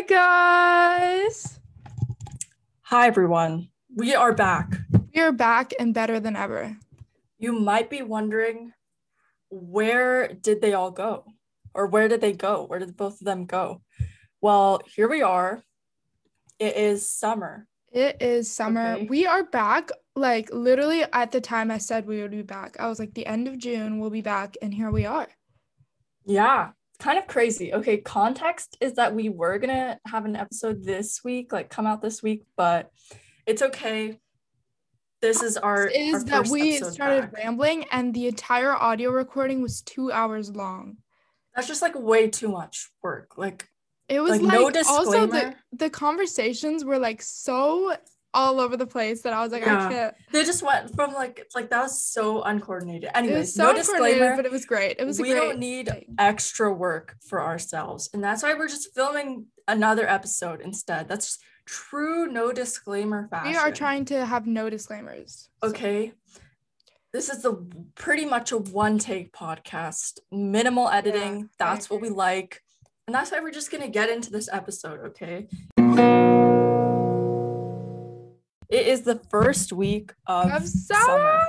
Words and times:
Hey 0.00 0.06
guys. 0.06 1.60
Hi, 2.84 3.06
everyone. 3.06 3.68
We 3.94 4.14
are 4.14 4.32
back. 4.32 4.78
We 5.14 5.20
are 5.20 5.30
back 5.30 5.74
and 5.78 5.92
better 5.92 6.18
than 6.18 6.36
ever. 6.36 6.74
You 7.38 7.52
might 7.52 7.90
be 7.90 8.00
wondering 8.00 8.72
where 9.50 10.32
did 10.32 10.62
they 10.62 10.72
all 10.72 10.90
go? 10.90 11.26
Or 11.74 11.86
where 11.86 12.08
did 12.08 12.22
they 12.22 12.32
go? 12.32 12.64
Where 12.64 12.78
did 12.78 12.96
both 12.96 13.20
of 13.20 13.26
them 13.26 13.44
go? 13.44 13.82
Well, 14.40 14.80
here 14.86 15.06
we 15.06 15.20
are. 15.20 15.62
It 16.58 16.78
is 16.78 17.10
summer. 17.10 17.66
It 17.92 18.22
is 18.22 18.50
summer. 18.50 18.94
Okay. 18.94 19.06
We 19.06 19.26
are 19.26 19.44
back. 19.44 19.90
Like 20.16 20.48
literally 20.50 21.04
at 21.12 21.30
the 21.30 21.42
time 21.42 21.70
I 21.70 21.76
said 21.76 22.06
we 22.06 22.22
would 22.22 22.30
be 22.30 22.40
back. 22.40 22.80
I 22.80 22.88
was 22.88 22.98
like 22.98 23.12
the 23.12 23.26
end 23.26 23.48
of 23.48 23.58
June 23.58 23.98
we'll 23.98 24.08
be 24.08 24.22
back 24.22 24.56
and 24.62 24.72
here 24.72 24.90
we 24.90 25.04
are. 25.04 25.28
Yeah, 26.24 26.70
kind 27.00 27.18
of 27.18 27.26
crazy. 27.26 27.74
Okay, 27.74 27.98
context 27.98 28.76
is 28.80 28.94
that 28.94 29.14
we 29.14 29.28
were 29.28 29.58
going 29.58 29.74
to 29.74 29.98
have 30.06 30.24
an 30.24 30.36
episode 30.36 30.84
this 30.84 31.24
week, 31.24 31.52
like 31.52 31.68
come 31.70 31.86
out 31.86 32.02
this 32.02 32.22
week, 32.22 32.44
but 32.56 32.90
it's 33.46 33.62
okay. 33.62 34.18
This 35.20 35.42
is 35.42 35.56
our 35.56 35.86
Is 35.86 36.24
our 36.24 36.42
that 36.42 36.48
we 36.48 36.78
started 36.78 37.22
back. 37.22 37.32
rambling 37.32 37.84
and 37.90 38.14
the 38.14 38.26
entire 38.26 38.74
audio 38.74 39.10
recording 39.10 39.60
was 39.60 39.82
2 39.82 40.12
hours 40.12 40.54
long. 40.54 40.98
That's 41.54 41.66
just 41.66 41.82
like 41.82 41.94
way 41.94 42.28
too 42.28 42.48
much 42.48 42.88
work. 43.02 43.36
Like 43.36 43.68
It 44.08 44.20
was 44.20 44.32
Like, 44.32 44.42
like, 44.42 44.52
no 44.52 44.64
also 44.88 45.26
the 45.26 45.26
disclaimer? 45.26 45.54
the 45.72 45.90
conversations 45.90 46.84
were 46.84 46.98
like 46.98 47.20
so 47.22 47.96
all 48.32 48.60
over 48.60 48.76
the 48.76 48.86
place 48.86 49.22
that 49.22 49.32
I 49.32 49.42
was 49.42 49.52
like 49.52 49.62
Yeah. 49.66 49.86
I 49.86 49.92
can't. 49.92 50.14
they 50.32 50.44
just 50.44 50.62
went 50.62 50.94
from 50.94 51.12
like 51.12 51.46
like 51.54 51.70
that 51.70 51.82
was 51.82 52.02
so 52.02 52.42
uncoordinated. 52.42 53.10
Anyways, 53.14 53.54
so 53.54 53.64
no 53.64 53.74
disclaimer. 53.74 54.36
but 54.36 54.46
it 54.46 54.52
was 54.52 54.64
great. 54.64 54.96
It 54.98 55.04
was 55.04 55.18
a 55.18 55.22
we 55.22 55.30
don't 55.34 55.58
need 55.58 55.88
thing. 55.88 56.14
extra 56.18 56.72
work 56.72 57.16
for 57.26 57.42
ourselves 57.42 58.08
and 58.14 58.22
that's 58.22 58.42
why 58.42 58.54
we're 58.54 58.68
just 58.68 58.94
filming 58.94 59.46
another 59.68 60.08
episode 60.08 60.60
instead 60.60 61.08
that's 61.08 61.38
true 61.64 62.26
no 62.26 62.50
disclaimer 62.52 63.28
fashion 63.28 63.52
We 63.52 63.56
are 63.56 63.70
trying 63.70 64.04
to 64.06 64.24
have 64.26 64.46
no 64.46 64.68
disclaimers. 64.70 65.48
So- 65.62 65.70
okay 65.70 66.12
this 67.12 67.28
is 67.28 67.42
the 67.42 67.54
pretty 67.96 68.24
much 68.24 68.52
a 68.52 68.58
one 68.58 68.98
take 68.98 69.32
podcast 69.32 70.18
minimal 70.32 70.88
editing 70.88 71.44
I 71.44 71.48
that's 71.58 71.90
what 71.90 72.00
we 72.00 72.08
like 72.08 72.62
and 73.06 73.14
that's 73.14 73.30
why 73.32 73.40
we're 73.40 73.50
just 73.52 73.70
gonna 73.72 73.88
get 73.88 74.08
into 74.10 74.30
this 74.30 74.48
episode 74.52 75.00
okay 75.10 75.46
it 78.70 78.86
is 78.86 79.02
the 79.02 79.16
first 79.30 79.72
week 79.72 80.12
of, 80.26 80.50
Of 80.52 80.66
summer. 80.68 81.04
summer. 81.04 81.48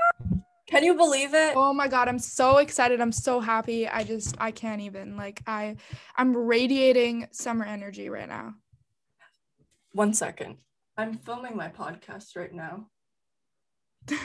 can 0.67 0.83
you 0.83 0.95
believe 0.95 1.33
it 1.33 1.53
Oh 1.55 1.73
my 1.73 1.88
god, 1.88 2.08
I'm 2.08 2.19
so 2.19 2.58
excited. 2.58 3.00
I'm 3.02 3.11
so 3.11 3.39
happy. 3.39 3.88
I 3.88 4.03
just 4.03 4.36
I 4.39 4.52
can't 4.52 4.81
even. 4.81 5.17
Like 5.17 5.41
I 5.47 5.75
I'm 6.16 6.36
radiating 6.36 7.28
summer 7.31 7.66
energy 7.66 8.09
right 8.09 8.28
now. 8.30 8.55
one 9.94 10.13
second 10.13 10.55
i'm 10.97 11.13
filming 11.17 11.55
my 11.55 11.67
podcast 11.69 12.36
right 12.36 12.53
now 12.53 12.88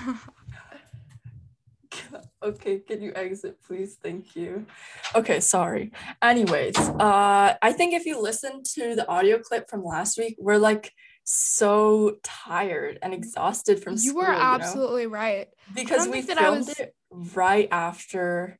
okay 2.42 2.78
can 2.80 3.00
you 3.00 3.12
exit 3.14 3.56
please 3.62 3.96
thank 4.02 4.36
you 4.36 4.66
okay 5.14 5.40
sorry 5.40 5.90
anyways 6.22 6.76
uh 6.78 7.54
i 7.62 7.72
think 7.72 7.94
if 7.94 8.04
you 8.04 8.20
listen 8.20 8.62
to 8.64 8.94
the 8.94 9.06
audio 9.08 9.38
clip 9.38 9.68
from 9.70 9.82
last 9.84 10.18
week 10.18 10.34
we're 10.38 10.58
like 10.58 10.92
so 11.26 12.16
tired 12.22 12.98
and 13.02 13.12
mm. 13.12 13.16
exhausted 13.16 13.82
from 13.82 13.96
school. 13.96 14.12
you 14.12 14.16
were 14.18 14.32
know? 14.32 14.38
absolutely 14.40 15.06
right. 15.06 15.48
because 15.74 16.08
we 16.08 16.22
filmed 16.22 16.68
was- 16.68 16.78
it 16.78 16.94
right 17.10 17.68
after 17.70 18.58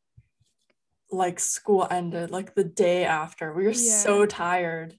like 1.10 1.38
school 1.38 1.86
ended 1.88 2.30
like 2.32 2.54
the 2.54 2.64
day 2.64 3.04
after 3.04 3.52
we 3.52 3.64
were 3.64 3.72
so 3.72 4.26
tired 4.26 4.98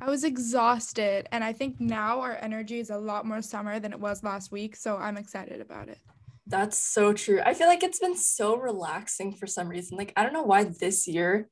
I 0.00 0.10
was 0.10 0.24
exhausted 0.24 1.26
and 1.32 1.42
I 1.42 1.52
think 1.52 1.80
now 1.80 2.20
our 2.20 2.36
energy 2.40 2.80
is 2.80 2.90
a 2.90 2.98
lot 2.98 3.24
more 3.24 3.40
summer 3.40 3.80
than 3.80 3.92
it 3.92 4.00
was 4.00 4.22
last 4.22 4.52
week, 4.52 4.76
so 4.76 4.98
I'm 4.98 5.16
excited 5.16 5.62
about 5.62 5.88
it. 5.88 5.98
That's 6.46 6.78
so 6.78 7.14
true. 7.14 7.40
I 7.44 7.54
feel 7.54 7.66
like 7.66 7.82
it's 7.82 7.98
been 7.98 8.16
so 8.16 8.56
relaxing 8.58 9.32
for 9.32 9.46
some 9.46 9.68
reason. 9.68 9.96
Like 9.96 10.12
I 10.14 10.22
don't 10.22 10.34
know 10.34 10.42
why 10.42 10.64
this 10.64 11.08
year 11.08 11.48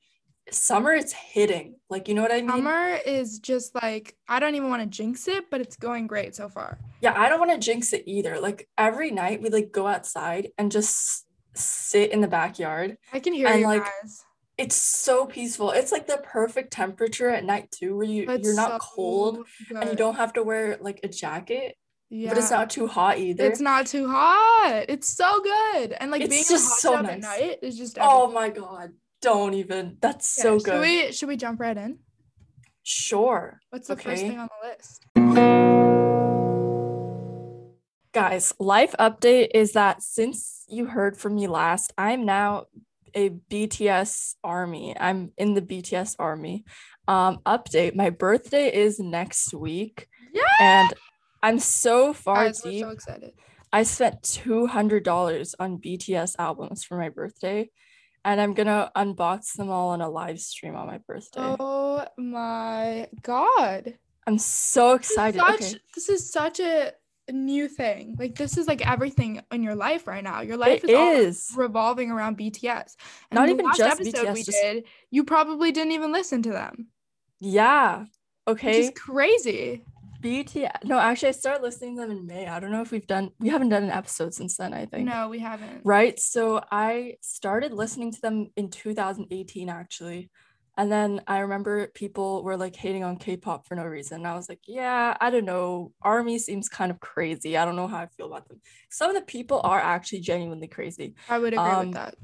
summer 0.50 0.93
it's 0.93 1.12
hitting. 1.12 1.77
Like 1.91 2.09
you 2.09 2.15
know 2.15 2.22
what 2.22 2.32
I 2.32 2.41
mean? 2.41 2.50
Summer 2.50 2.99
is 3.06 3.38
just 3.38 3.75
like 3.75 4.16
I 4.28 4.41
don't 4.41 4.55
even 4.55 4.69
want 4.71 4.82
to 4.82 4.88
jinx 4.88 5.28
it, 5.28 5.50
but 5.50 5.60
it's 5.60 5.77
going 5.77 6.06
great 6.06 6.34
so 6.34 6.49
far. 6.49 6.78
Yeah, 7.00 7.15
I 7.16 7.28
don't 7.28 7.38
want 7.38 7.53
to 7.53 7.59
jinx 7.59 7.93
it 7.93 8.05
either. 8.06 8.41
Like 8.41 8.69
every 8.78 9.10
night 9.10 9.43
we 9.43 9.50
like 9.50 9.72
go 9.72 9.87
outside 9.87 10.49
and 10.59 10.71
just 10.71 11.27
sit 11.54 12.10
in 12.12 12.21
the 12.21 12.28
backyard. 12.28 12.97
I 13.12 13.21
can 13.21 13.33
hear 13.33 13.49
And, 13.49 13.60
you 13.60 13.66
like, 13.66 13.83
guys. 13.84 14.25
It's 14.56 14.77
so 14.77 15.27
peaceful. 15.27 15.72
It's 15.72 15.91
like 15.91 16.06
the 16.06 16.19
perfect 16.22 16.72
temperature 16.72 17.28
at 17.28 17.44
night 17.44 17.72
too, 17.72 17.97
where 17.97 18.06
you 18.06 18.31
It's 18.31 18.47
you're 18.47 18.54
not 18.56 18.81
so 18.83 18.88
cold 18.94 19.47
and 19.75 19.91
you 19.91 19.97
don't 19.97 20.15
have 20.15 20.33
to 20.34 20.44
wear 20.44 20.77
like 20.81 21.00
a 21.03 21.09
jacket, 21.09 21.77
Yeah. 22.09 22.28
but 22.28 22.38
it's 22.38 22.53
not 22.53 22.71
too 22.71 22.87
hot 22.87 23.19
either. 23.19 23.47
It's 23.47 23.60
not 23.60 23.87
too 23.87 24.09
hot. 24.09 24.84
It's 24.88 25.09
so 25.09 25.41
good. 25.43 25.93
And 25.99 26.12
like 26.12 26.22
It's 26.22 26.31
being 26.31 26.43
in 26.43 26.47
a 26.47 26.50
just 26.50 26.69
hot 26.69 26.78
so 26.78 26.97
tub 26.97 27.06
at 27.06 27.21
night 27.21 27.59
is 27.62 27.77
just 27.77 27.99
oh 28.00 28.31
my 28.31 28.49
god. 28.49 28.91
Don't 29.25 29.55
even. 29.55 29.97
That's 30.01 30.37
Yeah, 30.39 30.43
so 30.43 30.59
Should 30.59 30.65
good. 30.67 30.81
we 30.83 31.12
should 31.12 31.29
we 31.29 31.37
jump 31.37 31.59
right 31.59 31.77
in? 31.77 31.99
Sure. 32.83 33.59
What's 33.71 33.89
the 33.89 33.97
first 33.97 34.21
thing 34.23 34.39
on 34.39 34.49
the 34.61 34.69
list? 34.69 35.07
Guys, 38.13 38.53
life 38.61 38.95
update 39.01 39.49
is 39.55 39.73
that 39.73 40.03
since 40.03 40.65
you 40.69 40.87
heard 40.87 41.17
from 41.17 41.34
me 41.34 41.47
last, 41.49 41.93
I'm 41.99 42.25
now 42.27 42.67
a 43.15 43.31
BTS 43.31 44.34
army. 44.45 44.95
I'm 44.99 45.33
in 45.39 45.55
the 45.55 45.63
BTS 45.63 46.17
army. 46.19 46.65
Um, 47.09 47.39
update, 47.47 47.95
my 47.97 48.11
birthday 48.11 48.73
is 48.75 49.01
next 49.01 49.53
week 49.55 50.07
Yeah. 50.33 50.43
and 50.61 50.93
I'm 51.43 51.59
so 51.59 52.13
far 52.13 52.45
Guys, 52.45 52.61
deep. 52.61 52.83
so 52.84 52.91
excited. 52.91 53.33
I 53.73 53.83
spent 53.83 54.23
$200 54.23 55.55
on 55.59 55.79
BTS 55.79 56.37
albums 56.39 56.84
for 56.84 56.97
my 56.99 57.09
birthday 57.09 57.71
and 58.25 58.41
I'm 58.41 58.55
gonna 58.55 58.91
unbox 58.97 59.55
them 59.55 59.71
all 59.71 59.91
on 59.91 60.01
a 60.01 60.09
live 60.09 60.41
stream 60.41 60.75
on 60.77 60.87
my 60.87 60.99
birthday. 60.99 61.41
Oh 61.59 62.05
my 62.17 63.09
god. 63.23 63.95
I'm 64.27 64.39
so 64.39 64.97
This 64.97 65.11
is 65.11 65.12
excited. 65.12 65.39
such, 65.41 65.55
okay. 65.55 65.75
this 65.95 66.09
is 66.09 66.33
such 66.33 66.61
a 66.61 66.93
new 67.31 67.69
thing. 67.69 68.17
Like 68.19 68.34
this 68.37 68.57
is 68.57 68.67
like 68.67 68.87
everything 68.87 69.43
in 69.53 69.63
your 69.63 69.75
life 69.75 70.07
right 70.07 70.25
now. 70.25 70.41
Your 70.41 70.57
life 70.57 70.83
It 70.84 70.91
is, 70.91 70.97
all 70.97 71.13
is. 71.13 71.53
revolving 71.57 72.11
around 72.11 72.39
BTS. 72.39 72.97
And 73.31 73.37
Not 73.39 73.49
even 73.51 73.67
just 73.77 74.01
episode 74.01 74.27
BTS, 74.27 74.34
we 74.34 74.43
just- 74.43 74.63
did, 74.63 74.84
you 75.11 75.25
probably 75.25 75.73
didn't 75.73 75.93
even 75.93 76.13
listen 76.13 76.43
to 76.43 76.51
them. 76.51 76.89
Yeah. 77.41 78.01
Which 78.47 78.57
Okay. 78.59 78.81
is 78.81 78.93
crazy. 78.97 79.84
BTS. 80.25 80.85
No, 80.85 80.99
actually, 80.99 81.29
I 81.29 81.33
started 81.33 81.62
listening 81.62 81.97
to 81.97 82.03
them 82.03 82.11
in 82.11 82.27
May. 82.27 82.47
I 82.47 82.59
don't 82.61 82.73
know 82.73 82.81
if 82.83 82.91
we've 82.91 83.07
done. 83.07 83.31
We 83.39 83.51
haven't 83.51 83.69
done 83.69 83.85
an 83.85 83.91
episode 83.91 84.33
since 84.35 84.57
then. 84.57 84.73
I 84.73 84.87
think. 84.87 85.07
No, 85.07 85.29
we 85.29 85.39
haven't. 85.39 85.83
Right. 85.85 86.19
So 86.19 86.62
I 86.71 87.17
started 87.21 87.73
listening 87.73 88.12
to 88.12 88.21
them 88.21 88.49
in 88.57 88.71
2018, 88.71 89.69
actually, 89.69 90.31
and 90.77 90.91
then 90.91 91.21
I 91.27 91.39
remember 91.41 91.89
people 91.89 92.43
were 92.43 92.57
like 92.57 92.75
hating 92.75 93.05
on 93.05 93.17
K-pop 93.17 93.67
for 93.67 93.77
no 93.77 93.84
reason. 93.84 94.19
And 94.19 94.27
I 94.27 94.34
was 94.34 94.49
like, 94.49 94.61
yeah, 94.67 95.17
I 95.21 95.31
don't 95.31 95.45
know. 95.45 95.93
Army 96.03 96.39
seems 96.39 96.69
kind 96.69 96.91
of 96.91 96.99
crazy. 97.01 97.57
I 97.57 97.65
don't 97.65 97.77
know 97.77 97.87
how 97.87 97.99
I 97.99 98.07
feel 98.07 98.27
about 98.27 98.49
them. 98.49 98.61
Some 98.91 99.11
of 99.11 99.15
the 99.17 99.23
people 99.23 99.61
are 99.63 99.79
actually 99.79 100.21
genuinely 100.21 100.67
crazy. 100.67 101.15
I 101.29 101.39
would 101.39 101.53
agree 101.53 101.65
Um, 101.65 101.87
with 101.87 101.95
that. 101.95 102.15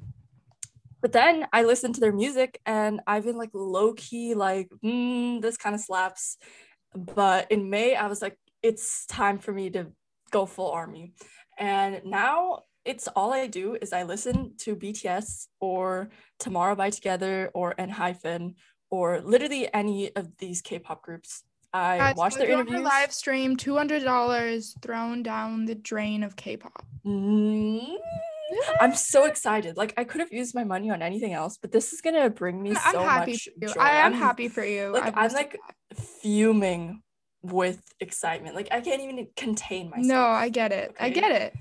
But 1.00 1.12
then 1.12 1.46
I 1.52 1.62
listened 1.62 1.94
to 1.94 2.00
their 2.00 2.12
music 2.12 2.60
and 2.66 3.00
I've 3.06 3.24
been 3.24 3.38
like 3.38 3.50
low 3.54 3.94
key, 3.94 4.34
like, 4.34 4.68
mm, 4.84 5.40
this 5.40 5.56
kind 5.56 5.74
of 5.74 5.80
slaps. 5.80 6.36
But 6.94 7.50
in 7.50 7.70
May, 7.70 7.94
I 7.94 8.06
was 8.06 8.20
like, 8.22 8.36
it's 8.62 9.06
time 9.06 9.38
for 9.38 9.52
me 9.52 9.70
to 9.70 9.86
go 10.30 10.46
full 10.46 10.70
army. 10.70 11.12
And 11.58 12.02
now 12.04 12.62
it's 12.84 13.08
all 13.08 13.32
I 13.32 13.46
do 13.46 13.76
is 13.80 13.92
I 13.92 14.02
listen 14.04 14.54
to 14.58 14.74
BTS 14.76 15.46
or 15.60 16.08
Tomorrow 16.38 16.74
by 16.74 16.90
Together 16.90 17.50
or 17.54 17.74
ENHYPEN 17.78 18.54
or 18.90 19.20
literally 19.20 19.72
any 19.72 20.14
of 20.16 20.36
these 20.38 20.62
K-pop 20.62 21.02
groups. 21.02 21.42
I 21.72 21.98
Guys, 21.98 22.16
watch 22.16 22.34
their 22.34 22.50
interviews. 22.50 22.80
live 22.82 23.12
stream, 23.12 23.56
two 23.56 23.76
hundred 23.76 24.02
dollars 24.02 24.74
thrown 24.82 25.22
down 25.22 25.66
the 25.66 25.76
drain 25.76 26.24
of 26.24 26.34
K-pop. 26.34 26.84
Mm, 27.06 27.94
I'm 28.80 28.94
so 28.96 29.26
excited. 29.26 29.76
Like 29.76 29.94
I 29.96 30.02
could 30.02 30.20
have 30.20 30.32
used 30.32 30.52
my 30.52 30.64
money 30.64 30.90
on 30.90 31.00
anything 31.00 31.32
else, 31.32 31.58
but 31.62 31.70
this 31.70 31.92
is 31.92 32.00
gonna 32.00 32.28
bring 32.28 32.60
me 32.60 32.70
I'm 32.70 32.92
so 32.92 33.02
happy 33.04 33.32
much 33.32 33.44
for 33.44 33.50
you. 33.60 33.68
joy. 33.74 33.80
I 33.80 33.90
am 33.98 34.12
I'm- 34.12 34.20
happy 34.20 34.48
for 34.48 34.64
you. 34.64 34.88
like, 34.92 35.04
I've 35.04 35.16
I'm, 35.16 35.32
like, 35.32 35.52
that. 35.52 35.74
Fuming 35.94 37.02
with 37.42 37.80
excitement. 38.00 38.54
Like 38.54 38.68
I 38.70 38.80
can't 38.80 39.00
even 39.02 39.28
contain 39.36 39.90
myself. 39.90 40.06
no, 40.06 40.22
I 40.22 40.48
get 40.48 40.72
it. 40.72 40.94
I 41.00 41.10
get 41.10 41.32
it. 41.32 41.54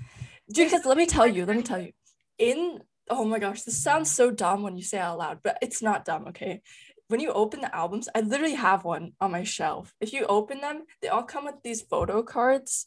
Dude, 0.52 0.70
because 0.70 0.84
let 0.84 0.96
me 0.96 1.06
tell 1.06 1.26
you, 1.26 1.46
let 1.46 1.56
me 1.56 1.62
tell 1.62 1.80
you. 1.80 1.92
In 2.38 2.80
oh 3.08 3.24
my 3.24 3.38
gosh, 3.38 3.62
this 3.62 3.82
sounds 3.82 4.10
so 4.10 4.30
dumb 4.30 4.62
when 4.62 4.76
you 4.76 4.84
say 4.84 4.98
it 4.98 5.02
out 5.02 5.18
loud, 5.18 5.38
but 5.42 5.58
it's 5.60 5.82
not 5.82 6.04
dumb, 6.04 6.26
okay? 6.28 6.62
When 7.08 7.18
you 7.18 7.32
open 7.32 7.60
the 7.60 7.74
albums, 7.74 8.08
I 8.14 8.20
literally 8.20 8.54
have 8.54 8.84
one 8.84 9.12
on 9.20 9.32
my 9.32 9.42
shelf. 9.42 9.92
If 10.00 10.12
you 10.12 10.26
open 10.26 10.60
them, 10.60 10.84
they 11.02 11.08
all 11.08 11.24
come 11.24 11.44
with 11.44 11.56
these 11.64 11.82
photo 11.82 12.22
cards 12.22 12.86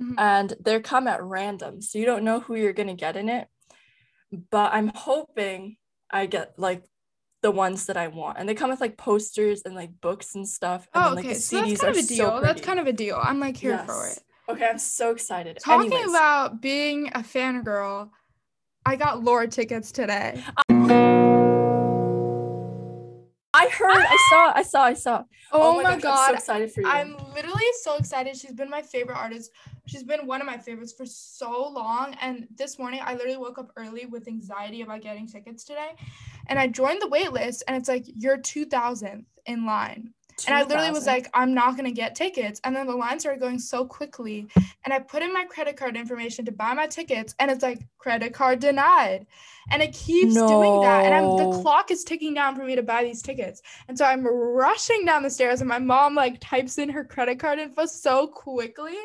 Mhm. 0.00 0.14
and 0.16 0.54
they're 0.60 0.80
come 0.80 1.06
at 1.06 1.22
random. 1.22 1.82
So 1.82 1.98
you 1.98 2.06
don't 2.06 2.24
know 2.24 2.40
who 2.40 2.54
you're 2.54 2.72
gonna 2.72 2.94
get 2.94 3.16
in 3.16 3.28
it. 3.28 3.48
But 4.50 4.72
I'm 4.72 4.88
hoping 4.94 5.76
I 6.10 6.24
get 6.26 6.58
like 6.58 6.84
the 7.42 7.50
ones 7.50 7.86
that 7.86 7.96
I 7.96 8.08
want. 8.08 8.38
And 8.38 8.48
they 8.48 8.54
come 8.54 8.70
with 8.70 8.80
like 8.80 8.96
posters 8.96 9.62
and 9.64 9.74
like 9.74 9.90
books 10.00 10.34
and 10.34 10.46
stuff. 10.46 10.86
And 10.94 11.04
Oh, 11.04 11.06
then, 11.08 11.16
like, 11.16 11.24
okay. 11.26 11.34
the 11.34 11.40
So 11.40 11.60
that's 11.60 11.80
kind 11.80 11.96
of 11.96 12.04
a 12.04 12.06
deal. 12.06 12.28
so 12.30 12.40
that's 12.40 12.60
kind 12.60 12.78
of 12.80 12.86
a 12.86 12.92
deal. 12.92 13.18
I'm 13.22 13.40
like 13.40 13.56
here 13.56 13.78
for 13.78 14.06
it. 14.08 14.18
Okay, 14.48 14.66
I'm 14.68 14.78
so 14.78 15.10
excited. 15.10 15.58
Talking 15.64 15.92
Anyways, 15.92 16.10
about 16.10 16.60
being 16.60 17.08
a 17.08 17.20
fangirl, 17.20 18.10
I 18.84 18.96
got 18.96 19.22
Lorde 19.22 19.52
tickets 19.52 19.92
today. 19.92 20.42
I 20.68 20.72
heard, 23.94 24.06
I 24.06 24.26
saw, 24.30 24.52
I 24.54 24.62
saw, 24.62 24.82
I 24.82 24.94
saw. 24.94 25.24
Oh, 25.52 25.76
gosh, 25.76 25.84
my 25.84 25.90
I'm 25.90 26.00
so 26.00 26.08
god. 26.08 26.34
excited 26.34 26.72
for 26.72 26.80
you. 26.82 26.88
I'm 26.88 27.16
literally 27.34 27.64
so 27.82 27.96
excited. 27.96 28.36
She's 28.36 28.52
been 28.52 28.70
my 28.70 28.82
favorite 28.82 29.16
artist. 29.16 29.50
She's 29.86 30.04
been 30.04 30.26
one 30.26 30.40
of 30.40 30.46
my 30.46 30.58
favorites 30.58 30.92
for 30.92 31.06
so 31.06 31.68
long. 31.68 32.16
And 32.20 32.46
this 32.56 32.78
morning, 32.78 33.00
I 33.02 33.14
literally 33.14 33.36
woke 33.36 33.58
up 33.58 33.72
early 33.76 34.06
with 34.06 34.28
anxiety 34.28 34.82
about 34.82 35.00
getting 35.00 35.26
tickets 35.26 35.64
today. 35.64 35.90
And 36.46 36.58
I 36.58 36.68
joined 36.68 37.02
the 37.02 37.08
wait 37.08 37.32
list, 37.32 37.64
and 37.66 37.76
it's 37.76 37.88
like, 37.88 38.04
you're 38.06 38.38
2000th 38.38 39.24
in 39.46 39.66
line. 39.66 40.12
And 40.46 40.56
I 40.56 40.62
literally 40.62 40.90
was 40.90 41.06
like, 41.06 41.28
I'm 41.34 41.54
not 41.54 41.76
gonna 41.76 41.90
get 41.90 42.14
tickets. 42.14 42.60
And 42.64 42.74
then 42.74 42.86
the 42.86 42.94
line 42.94 43.20
started 43.20 43.40
going 43.40 43.58
so 43.58 43.84
quickly. 43.84 44.48
And 44.84 44.92
I 44.94 44.98
put 44.98 45.22
in 45.22 45.32
my 45.32 45.44
credit 45.44 45.76
card 45.76 45.96
information 45.96 46.44
to 46.46 46.52
buy 46.52 46.74
my 46.74 46.86
tickets, 46.86 47.34
and 47.38 47.50
it's 47.50 47.62
like 47.62 47.80
credit 47.98 48.32
card 48.32 48.60
denied. 48.60 49.26
And 49.72 49.82
it 49.82 49.92
keeps 49.92 50.34
doing 50.34 50.80
that. 50.80 51.04
And 51.04 51.14
I'm 51.14 51.36
the 51.36 51.62
clock 51.62 51.90
is 51.90 52.02
ticking 52.02 52.34
down 52.34 52.56
for 52.56 52.64
me 52.64 52.74
to 52.74 52.82
buy 52.82 53.04
these 53.04 53.22
tickets. 53.22 53.62
And 53.86 53.96
so 53.96 54.04
I'm 54.04 54.26
rushing 54.26 55.04
down 55.04 55.22
the 55.22 55.30
stairs, 55.30 55.60
and 55.60 55.68
my 55.68 55.78
mom 55.78 56.14
like 56.14 56.38
types 56.40 56.78
in 56.78 56.88
her 56.88 57.04
credit 57.04 57.38
card 57.38 57.58
info 57.58 57.86
so 57.86 58.26
quickly, 58.26 58.96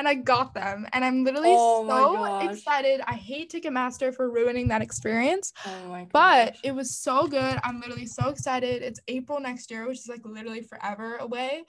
and 0.00 0.08
I 0.08 0.14
got 0.14 0.54
them. 0.54 0.86
And 0.94 1.04
I'm 1.04 1.24
literally 1.24 1.54
Oh 1.54 1.84
so 1.86 2.48
excited. 2.48 3.02
I 3.06 3.14
hate 3.14 3.52
Ticketmaster 3.52 4.14
for 4.14 4.30
ruining 4.30 4.68
that 4.68 4.80
experience. 4.80 5.52
oh 5.66 5.88
my 5.90 6.06
But 6.10 6.56
it 6.64 6.74
was 6.74 6.96
so 6.96 7.28
good. 7.28 7.60
I'm 7.62 7.80
literally 7.80 8.06
so 8.06 8.30
excited. 8.30 8.82
It's 8.82 8.98
April 9.08 9.40
next 9.40 9.70
year, 9.70 9.86
which 9.86 9.98
is 9.98 10.08
like 10.08 10.24
literally 10.24 10.62
forever 10.62 11.16
away. 11.16 11.64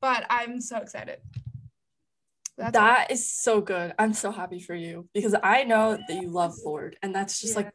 But 0.00 0.24
I'm 0.30 0.60
so 0.60 0.78
excited. 0.78 1.18
That's 2.56 2.76
all. 2.76 2.84
that 2.84 3.10
is 3.10 3.26
so 3.26 3.60
good. 3.60 3.94
I'm 3.98 4.12
so 4.12 4.30
happy 4.30 4.60
for 4.60 4.74
you 4.74 5.08
because 5.12 5.34
I 5.42 5.64
know 5.64 5.98
that 6.06 6.22
you 6.22 6.28
love 6.28 6.54
Lorde, 6.64 6.96
and 7.02 7.12
that's 7.14 7.40
just 7.40 7.54
Yeah. 7.54 7.64
like 7.64 7.72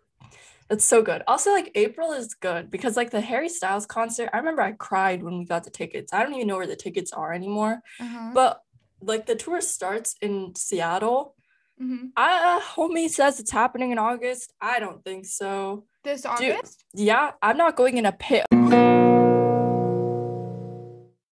that's 0.69 0.85
so 0.85 1.01
good. 1.01 1.23
Also, 1.27 1.51
like 1.51 1.71
April 1.75 2.11
is 2.11 2.33
good 2.35 2.69
because 2.69 2.95
like 2.97 3.09
the 3.09 3.21
Harry 3.21 3.49
Styles 3.49 3.85
concert, 3.85 4.29
I 4.33 4.37
remember 4.37 4.61
I 4.61 4.73
cried 4.73 5.23
when 5.23 5.39
we 5.39 5.45
got 5.45 5.63
the 5.63 5.69
tickets. 5.69 6.13
I 6.13 6.23
don't 6.23 6.33
even 6.35 6.47
know 6.47 6.57
where 6.57 6.67
the 6.67 6.75
tickets 6.75 7.11
are 7.13 7.33
anymore. 7.33 7.81
Uh-huh. 7.99 8.31
But 8.33 8.61
like 9.01 9.25
the 9.25 9.35
tour 9.35 9.61
starts 9.61 10.15
in 10.21 10.53
Seattle. 10.55 11.35
Mhm. 11.81 12.09
I 12.17 12.59
homie 12.75 13.09
says 13.09 13.39
it's 13.39 13.51
happening 13.51 13.91
in 13.91 13.99
August. 13.99 14.53
I 14.59 14.79
don't 14.79 15.03
think 15.03 15.25
so. 15.25 15.85
This 16.03 16.25
August? 16.25 16.83
Yeah, 16.95 17.31
I'm 17.41 17.57
not 17.57 17.75
going 17.75 17.97
in 17.97 18.05
a 18.05 18.11
pit 18.11 18.45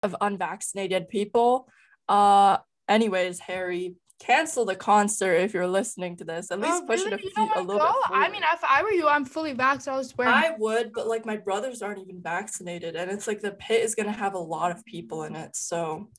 of 0.02 0.14
unvaccinated 0.20 1.08
people. 1.08 1.68
Uh 2.08 2.58
anyways, 2.88 3.38
Harry, 3.40 3.94
cancel 4.20 4.64
the 4.66 4.76
concert 4.76 5.34
if 5.36 5.54
you're 5.54 5.66
listening 5.66 6.16
to 6.18 6.24
this. 6.24 6.50
At 6.50 6.60
least 6.60 6.82
Oh, 6.82 6.86
push 6.86 7.00
really? 7.00 7.12
it 7.12 7.14
a, 7.14 7.18
few, 7.18 7.44
a 7.56 7.62
little 7.62 7.78
go? 7.78 7.94
bit. 8.08 8.16
I 8.18 8.28
mean, 8.28 8.42
if 8.52 8.62
I 8.62 8.82
were 8.82 8.90
you, 8.90 9.08
I'm 9.08 9.24
fully 9.24 9.54
vaxxed. 9.54 9.88
I'll 9.88 10.02
just 10.02 10.18
wear. 10.18 10.28
I 10.28 10.54
would, 10.58 10.92
but 10.92 11.06
like 11.06 11.24
my 11.24 11.36
brothers 11.38 11.80
aren't 11.80 12.00
even 12.00 12.20
vaccinated, 12.22 12.96
and 12.96 13.10
it's 13.10 13.26
like 13.26 13.40
the 13.40 13.52
pit 13.52 13.82
is 13.82 13.94
gonna 13.94 14.12
have 14.12 14.34
a 14.34 14.38
lot 14.38 14.70
of 14.70 14.84
people 14.84 15.22
in 15.24 15.34
it. 15.34 15.56
So 15.56 16.10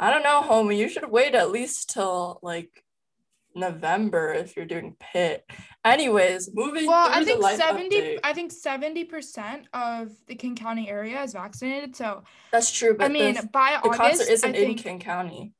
I 0.00 0.10
don't 0.10 0.22
know, 0.22 0.40
homie. 0.42 0.78
You 0.78 0.88
should 0.88 1.10
wait 1.10 1.34
at 1.34 1.50
least 1.50 1.90
till 1.90 2.40
like 2.42 2.82
November 3.54 4.32
if 4.32 4.56
you're 4.56 4.64
doing 4.64 4.96
pit. 4.98 5.44
Anyways, 5.84 6.50
moving 6.54 6.86
well, 6.86 7.08
I 7.10 7.20
the 7.20 7.26
think 7.26 7.44
seventy. 7.44 8.00
update. 8.00 8.18
I 8.24 8.32
think 8.32 8.50
seventy 8.50 9.04
percent 9.04 9.66
of 9.74 10.10
the 10.26 10.34
King 10.34 10.56
County 10.56 10.88
area 10.88 11.22
is 11.22 11.34
vaccinated. 11.34 11.94
So 11.94 12.22
That's 12.50 12.70
true, 12.70 12.96
but 12.96 13.06
I 13.06 13.08
mean, 13.12 13.34
the, 13.34 13.48
by 13.52 13.78
the 13.82 13.88
August, 13.88 14.00
concert 14.00 14.28
isn't 14.32 14.56
I 14.56 14.58
in 14.58 14.74
King 14.76 15.00
County. 15.00 15.52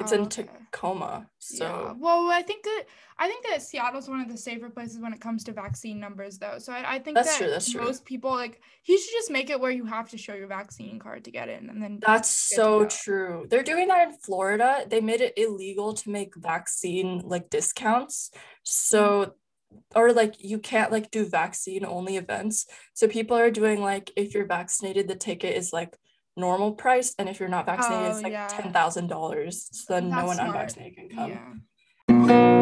It's 0.00 0.12
Oh, 0.12 0.16
in 0.16 0.20
okay. 0.22 0.48
Tacoma. 0.72 1.28
So 1.38 1.64
yeah. 1.64 1.94
Well, 1.96 2.28
I 2.28 2.42
think 2.42 2.64
that 2.64 2.84
I 3.16 3.28
think 3.28 3.46
that 3.46 3.62
Seattle's 3.62 4.08
one 4.08 4.20
of 4.20 4.28
the 4.28 4.36
safer 4.36 4.68
places 4.68 4.98
when 4.98 5.12
it 5.12 5.20
comes 5.20 5.44
to 5.44 5.52
vaccine 5.52 6.00
numbers, 6.00 6.38
though. 6.38 6.58
So 6.58 6.72
I, 6.72 6.94
I 6.94 6.98
think 6.98 7.16
That's 7.16 7.38
that 7.38 7.38
true, 7.38 7.50
that's 7.50 7.70
true. 7.70 7.84
most 7.84 8.04
people 8.04 8.32
like 8.32 8.60
he 8.82 8.98
should 8.98 9.12
just 9.12 9.30
make 9.30 9.50
it 9.50 9.60
where 9.60 9.70
you 9.70 9.84
have 9.84 10.10
to 10.10 10.18
show 10.18 10.34
your 10.34 10.48
vaccine 10.48 10.98
card 10.98 11.24
to 11.24 11.30
get 11.30 11.48
in, 11.48 11.70
and 11.70 11.80
then 11.80 12.00
That's 12.04 12.28
so 12.30 12.86
true. 12.86 13.46
They're 13.48 13.62
doing 13.62 13.88
that 13.88 14.08
in 14.08 14.14
Florida. 14.14 14.84
They 14.88 15.00
made 15.00 15.20
it 15.20 15.34
illegal 15.36 15.94
to 15.94 16.10
make 16.10 16.34
vaccine 16.36 17.22
like 17.24 17.48
discounts. 17.48 18.32
So 18.64 19.34
mm. 19.72 19.80
or 19.94 20.12
like 20.12 20.34
you 20.42 20.58
can't 20.58 20.90
like 20.90 21.12
do 21.12 21.24
vaccine 21.24 21.84
only 21.84 22.16
events. 22.16 22.66
So 22.94 23.06
people 23.06 23.36
are 23.36 23.50
doing 23.50 23.80
like 23.80 24.10
if 24.16 24.34
you're 24.34 24.46
vaccinated, 24.46 25.06
the 25.06 25.14
ticket 25.14 25.56
is 25.56 25.72
like 25.72 25.96
normal 26.36 26.72
price, 26.72 27.14
and 27.18 27.28
if 27.28 27.38
you're 27.40 27.48
not 27.48 27.66
vaccinated, 27.66 28.06
Oh, 28.06 28.10
it's 28.14 28.22
like 28.22 28.32
yeah. 28.32 28.48
ten 28.48 28.72
thousand 28.72 29.08
dollars. 29.08 29.68
So 29.72 29.94
then 29.94 30.10
no 30.10 30.26
one 30.26 30.36
smart. 30.36 30.48
unvaccinated 30.50 30.96
can 30.96 31.08
come. 31.16 31.30
yeah. 31.30 32.54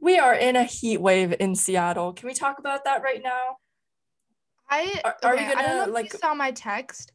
We 0.00 0.18
are 0.18 0.34
in 0.34 0.54
a 0.56 0.64
heat 0.64 0.98
wave 1.00 1.34
in 1.40 1.54
Seattle. 1.56 2.12
Can 2.12 2.28
we 2.28 2.34
talk 2.34 2.58
about 2.58 2.84
that 2.84 3.02
right 3.02 3.22
now? 3.22 3.56
I 4.70 5.00
Are- 5.04 5.16
are 5.22 5.34
you 5.36 5.42
okay, 5.42 5.52
I 5.52 5.54
don't 5.54 5.64
gonna, 5.64 5.74
know 5.76 5.82
if 5.84 5.88
like- 5.90 6.12
you 6.12 6.18
saw 6.18 6.34
my 6.34 6.52
text, 6.52 7.12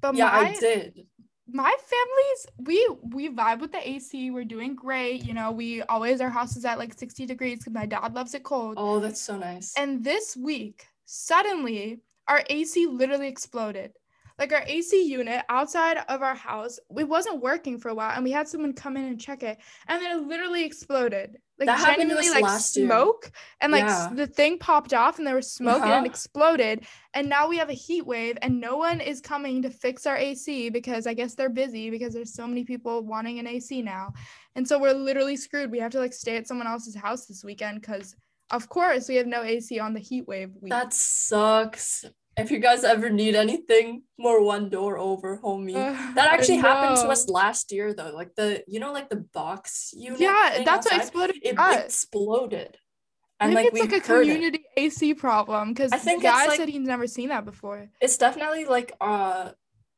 but 0.00 0.14
yeah, 0.14 0.26
my 0.26 0.48
I 0.50 0.54
did. 0.58 1.06
my 1.46 1.74
family's 1.92 2.46
we 2.58 2.88
we 3.14 3.28
vibe 3.30 3.60
with 3.60 3.72
the 3.72 3.88
AC. 3.88 4.30
We're 4.30 4.44
doing 4.44 4.74
great. 4.74 5.24
You 5.24 5.32
know, 5.34 5.52
we 5.52 5.82
always 5.82 6.20
our 6.20 6.30
house 6.30 6.56
is 6.56 6.64
at 6.66 6.78
like 6.78 6.92
60 6.98 7.24
degrees 7.26 7.58
because 7.58 7.72
my 7.72 7.86
dad 7.86 8.12
loves 8.14 8.34
it 8.34 8.42
cold. 8.42 8.74
Oh, 8.76 9.00
that's 9.00 9.20
so 9.20 9.36
nice. 9.38 9.72
And 9.78 10.04
this 10.04 10.36
week, 10.36 10.86
suddenly, 11.06 12.00
our 12.28 12.42
AC 12.48 12.86
literally 12.86 13.28
exploded. 13.28 13.92
Like 14.38 14.52
our 14.52 14.64
AC 14.66 15.04
unit 15.04 15.44
outside 15.48 15.98
of 16.08 16.20
our 16.22 16.34
house, 16.34 16.80
it 16.98 17.08
wasn't 17.08 17.40
working 17.40 17.78
for 17.78 17.88
a 17.90 17.94
while, 17.94 18.10
and 18.14 18.24
we 18.24 18.32
had 18.32 18.48
someone 18.48 18.72
come 18.72 18.96
in 18.96 19.04
and 19.04 19.20
check 19.20 19.44
it, 19.44 19.58
and 19.86 20.02
then 20.02 20.18
it 20.18 20.26
literally 20.26 20.64
exploded. 20.64 21.36
Like 21.56 21.68
That 21.68 21.86
genuinely, 21.86 22.30
like 22.30 22.42
last 22.42 22.76
year. 22.76 22.86
smoke, 22.88 23.30
and 23.60 23.70
like 23.70 23.86
Yeah. 23.86 24.10
the 24.12 24.26
thing 24.26 24.58
popped 24.58 24.92
off, 24.92 25.18
and 25.18 25.26
there 25.26 25.36
was 25.36 25.52
smoke, 25.52 25.86
and 25.86 25.94
Uh-huh. 25.94 26.04
it 26.04 26.08
exploded. 26.08 26.84
And 27.14 27.28
now 27.28 27.46
we 27.48 27.58
have 27.58 27.70
a 27.70 27.74
heat 27.74 28.04
wave, 28.06 28.36
and 28.42 28.60
no 28.60 28.76
one 28.76 29.00
is 29.00 29.20
coming 29.20 29.62
to 29.62 29.70
fix 29.70 30.04
our 30.04 30.16
AC 30.16 30.68
because 30.68 31.06
I 31.06 31.14
guess 31.14 31.36
they're 31.36 31.48
busy 31.48 31.90
because 31.90 32.12
there's 32.12 32.34
so 32.34 32.48
many 32.48 32.64
people 32.64 33.04
wanting 33.06 33.38
an 33.38 33.46
AC 33.46 33.82
now, 33.82 34.12
and 34.56 34.66
so 34.66 34.80
we're 34.80 34.94
literally 34.94 35.36
screwed. 35.36 35.70
We 35.70 35.78
have 35.78 35.92
to 35.92 36.00
like 36.00 36.12
stay 36.12 36.36
at 36.36 36.48
someone 36.48 36.66
else's 36.66 36.96
house 36.96 37.26
this 37.26 37.44
weekend 37.44 37.82
because 37.82 38.16
of 38.50 38.68
course, 38.68 39.08
we 39.08 39.16
have 39.16 39.26
no 39.26 39.42
AC 39.42 39.78
on 39.78 39.94
the 39.94 40.00
heat 40.00 40.26
wave 40.28 40.50
week. 40.60 40.70
That 40.70 40.92
sucks. 40.92 42.04
If 42.36 42.50
you 42.50 42.58
guys 42.58 42.82
ever 42.82 43.10
need 43.10 43.36
anything, 43.36 44.02
more 44.18 44.42
one 44.42 44.68
door 44.68 44.98
over, 44.98 45.38
homie. 45.38 45.76
Ugh, 45.76 46.14
That 46.16 46.32
actually 46.32 46.56
happened 46.58 46.96
to 46.96 47.08
us 47.08 47.28
last 47.28 47.70
year 47.70 47.94
though. 47.94 48.10
Like 48.12 48.34
the 48.34 48.64
you 48.66 48.80
know 48.80 48.92
like 48.92 49.08
the 49.08 49.24
box 49.32 49.92
unit. 49.96 50.20
Yeah, 50.20 50.62
that's 50.64 50.86
what 50.90 50.96
exploded. 51.00 51.36
it 51.42 51.56
exploded. 51.58 52.76
And 53.40 53.52
Maybe 53.54 53.64
like 53.80 53.84
it's 53.84 53.92
like 53.92 54.02
a 54.04 54.06
heard 54.06 54.26
it. 54.26 54.32
community 54.32 54.64
AC 54.76 55.14
problem 55.14 55.72
because 55.72 55.92
I 55.92 55.98
the 55.98 56.04
think 56.04 56.22
guy 56.22 56.46
like- 56.46 56.56
said 56.58 56.68
he's 56.68 56.86
never 56.86 57.06
seen 57.06 57.28
that 57.28 57.44
before. 57.44 57.88
It's 58.00 58.16
definitely 58.16 58.64
like 58.64 58.92
uh 59.00 59.50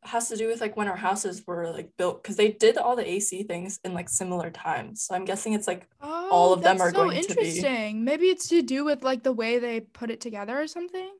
has 0.06 0.28
to 0.28 0.36
do 0.36 0.46
with 0.48 0.60
like 0.60 0.76
when 0.76 0.88
our 0.88 0.96
houses 0.96 1.42
were 1.46 1.70
like 1.70 1.90
built 1.98 2.22
because 2.22 2.36
they 2.36 2.52
did 2.52 2.78
all 2.78 2.96
the 2.96 3.08
AC 3.08 3.42
things 3.44 3.80
in 3.84 3.92
like 3.94 4.08
similar 4.08 4.50
times. 4.50 5.02
So 5.02 5.14
I'm 5.14 5.24
guessing 5.24 5.52
it's 5.52 5.66
like 5.66 5.88
Oh, 6.00 6.28
All 6.30 6.52
of 6.52 6.62
them 6.62 6.80
are 6.80 6.90
so 6.90 6.96
going 6.96 7.22
to 7.22 7.34
be- 7.34 7.40
interesting. 7.42 8.04
Maybe 8.04 8.26
it's 8.26 8.48
to 8.48 8.62
do 8.62 8.84
with 8.84 9.02
like 9.02 9.22
the 9.22 9.32
way 9.32 9.58
they 9.58 9.80
put 9.80 10.10
it 10.10 10.20
together 10.20 10.58
or 10.60 10.66
something. 10.66 11.10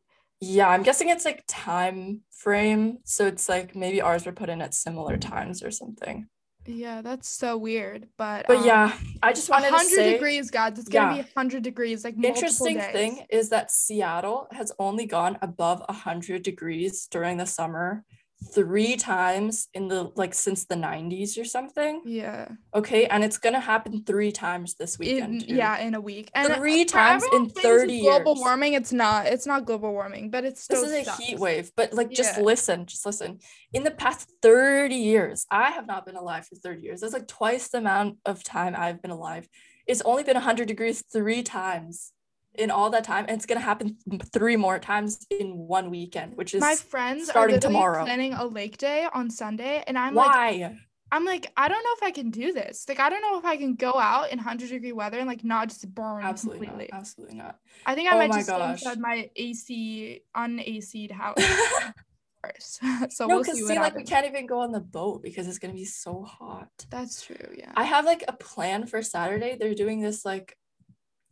yeah, 0.41 0.69
I'm 0.69 0.83
guessing 0.83 1.09
it's 1.09 1.25
like 1.25 1.45
time 1.49 2.21
frame. 2.31 2.99
So 3.05 3.27
it's 3.27 3.49
like 3.49 3.75
maybe 3.75 4.01
ours 4.01 4.27
were 4.27 4.33
put 4.33 4.49
in 4.49 4.61
at 4.63 4.75
similar 4.75 5.17
times 5.17 5.63
or 5.63 5.71
something. 5.71 6.29
Yeah, 6.69 7.01
that's 7.01 7.29
so 7.29 7.57
weird. 7.57 8.09
But 8.19 8.47
But 8.49 8.59
um, 8.59 8.65
yeah, 8.67 8.93
I 9.23 9.33
just 9.33 9.49
wanted 9.49 9.67
to 9.69 9.73
100 9.73 9.89
say 9.95 10.13
degrees, 10.15 10.51
guys. 10.51 10.79
It's 10.79 10.89
gonna 10.89 11.15
yeah. 11.17 11.23
be 11.23 11.29
100 11.33 11.63
degrees, 11.63 12.05
like 12.05 12.17
interesting 12.23 12.77
days. 12.79 12.93
thing 12.93 13.27
is 13.31 13.51
that 13.51 13.71
Seattle 13.71 14.49
has 14.53 14.73
only 14.79 15.07
gone 15.07 15.39
above 15.43 15.79
100 15.89 16.43
degrees 16.43 17.07
during 17.09 17.37
the 17.37 17.47
summer 17.47 18.05
three 18.53 18.97
times 18.97 19.69
in 19.75 19.89
the 19.89 20.11
like 20.15 20.35
since 20.35 20.67
the 20.67 20.75
90s 20.75 21.39
or 21.39 21.45
something. 21.45 22.03
Yeah. 22.05 22.49
Okay, 22.75 23.07
and 23.07 23.25
it's 23.25 23.39
gonna 23.39 23.61
happen 23.61 24.05
three 24.05 24.31
times 24.31 24.75
this 24.75 24.99
weekend. 24.99 25.43
In, 25.43 25.57
yeah, 25.57 25.79
in 25.79 25.95
a 25.95 26.01
week. 26.01 26.31
And 26.35 26.53
uh, 26.53 26.57
Three 26.57 26.85
for 26.85 26.91
times 26.93 27.25
in 27.33 27.49
30 27.49 27.95
it's 27.95 28.03
global 28.03 28.33
years. 28.35 28.41
warming. 28.41 28.75
It's 28.75 28.93
not. 28.93 29.27
It's 29.27 29.47
not 29.47 29.65
global 29.65 29.93
warming, 29.93 30.31
but 30.31 30.45
it's 30.45 30.63
still 30.63 30.83
This 30.83 30.93
is 30.93 31.09
a 31.09 31.23
heat 31.23 31.39
wave, 31.39 31.73
but 31.77 31.93
like 31.95 32.11
just 32.11 32.37
Yeah. 32.37 32.45
listen, 32.45 32.87
just 32.87 33.07
listen. 33.07 33.39
In 33.73 33.85
the 33.85 33.91
past 33.91 34.31
30 34.43 34.95
years, 34.95 35.47
I 35.51 35.71
have 35.71 35.87
not 35.87 36.05
been 36.07 36.17
alive 36.17 36.47
for 36.47 36.57
30 36.57 36.83
years. 36.83 37.01
That's 37.01 37.13
like 37.15 37.29
twice 37.29 37.69
the 37.69 37.79
amount 37.79 38.19
of 38.27 38.45
time 38.45 38.75
I've 38.77 39.01
been 39.03 39.11
alive. 39.11 39.49
It's 39.87 40.03
only 40.03 40.25
been 40.25 40.35
100 40.37 40.67
degrees 40.69 41.03
three 41.13 41.43
times 41.43 42.13
in 42.59 42.71
all 42.71 42.91
that 42.91 43.05
time, 43.05 43.25
and 43.29 43.37
it's 43.37 43.47
gonna 43.47 43.61
happen 43.61 43.97
three 44.33 44.57
more 44.57 44.79
times 44.79 45.27
in 45.31 45.57
one 45.57 45.91
weekend, 45.91 46.37
which 46.37 46.55
is 46.55 46.61
My 46.61 46.75
friends 46.77 47.29
are 47.29 47.33
starting 47.33 47.57
literally 47.57 47.75
tomorrow. 47.75 48.05
planning 48.05 48.33
a 48.35 48.45
lake 48.47 48.77
day 48.79 49.07
on 49.13 49.31
Sunday, 49.31 49.83
and 49.87 49.99
I'm 49.99 50.15
like, 50.15 50.29
why? 50.29 50.77
I'm 51.13 51.25
like, 51.25 51.53
I 51.57 51.69
don't 51.69 51.83
know 51.85 51.91
if 51.99 52.03
I 52.03 52.11
can 52.11 52.31
do 52.31 52.53
this. 52.53 52.85
Like, 52.89 52.99
I 52.99 53.09
don't 53.09 53.23
know 53.23 53.39
if 53.39 53.45
I 53.45 53.57
can 53.57 53.77
go 53.77 53.93
out 53.95 54.31
in 54.33 54.39
100 54.39 54.69
degree 54.71 54.91
weather 54.93 55.19
and 55.19 55.29
like 55.29 55.45
not 55.45 55.69
just 55.69 55.89
burn 55.95 56.25
Absolutely 56.25 56.67
completely. 56.67 56.89
not. 56.93 56.99
Absolutely 56.99 57.37
not. 57.37 57.59
I 57.87 57.95
think 57.95 58.11
I 58.11 58.17
Oh 58.17 58.19
might 58.19 58.33
just 58.33 58.47
stay 58.47 58.59
gosh. 58.59 58.83
inside 58.83 58.99
my 58.99 59.31
AC 59.37 60.23
un-AC'd 60.35 61.13
house 61.13 61.37
first. 62.43 62.81
so 63.11 63.27
no, 63.29 63.37
we'll 63.37 63.45
see 63.45 63.53
see, 63.55 63.79
like 63.79 63.95
we 63.95 64.03
can't 64.03 64.27
even 64.27 64.47
go 64.47 64.61
on 64.61 64.73
the 64.73 64.81
boat 64.81 65.23
because 65.23 65.47
it's 65.47 65.59
gonna 65.59 65.75
be 65.75 65.85
so 65.85 66.25
hot. 66.25 66.71
That's 66.91 67.25
true. 67.25 67.55
Yeah. 67.57 67.71
I 67.77 67.85
have 67.85 68.05
like 68.05 68.25
a 68.27 68.33
plan 68.33 68.87
for 68.87 69.01
Saturday. 69.01 69.57
They're 69.59 69.75
doing 69.75 70.01
this 70.01 70.25
like 70.25 70.57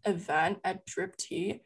event 0.07 0.59
at 0.65 0.85
Drip 0.87 1.17
Tea, 1.17 1.63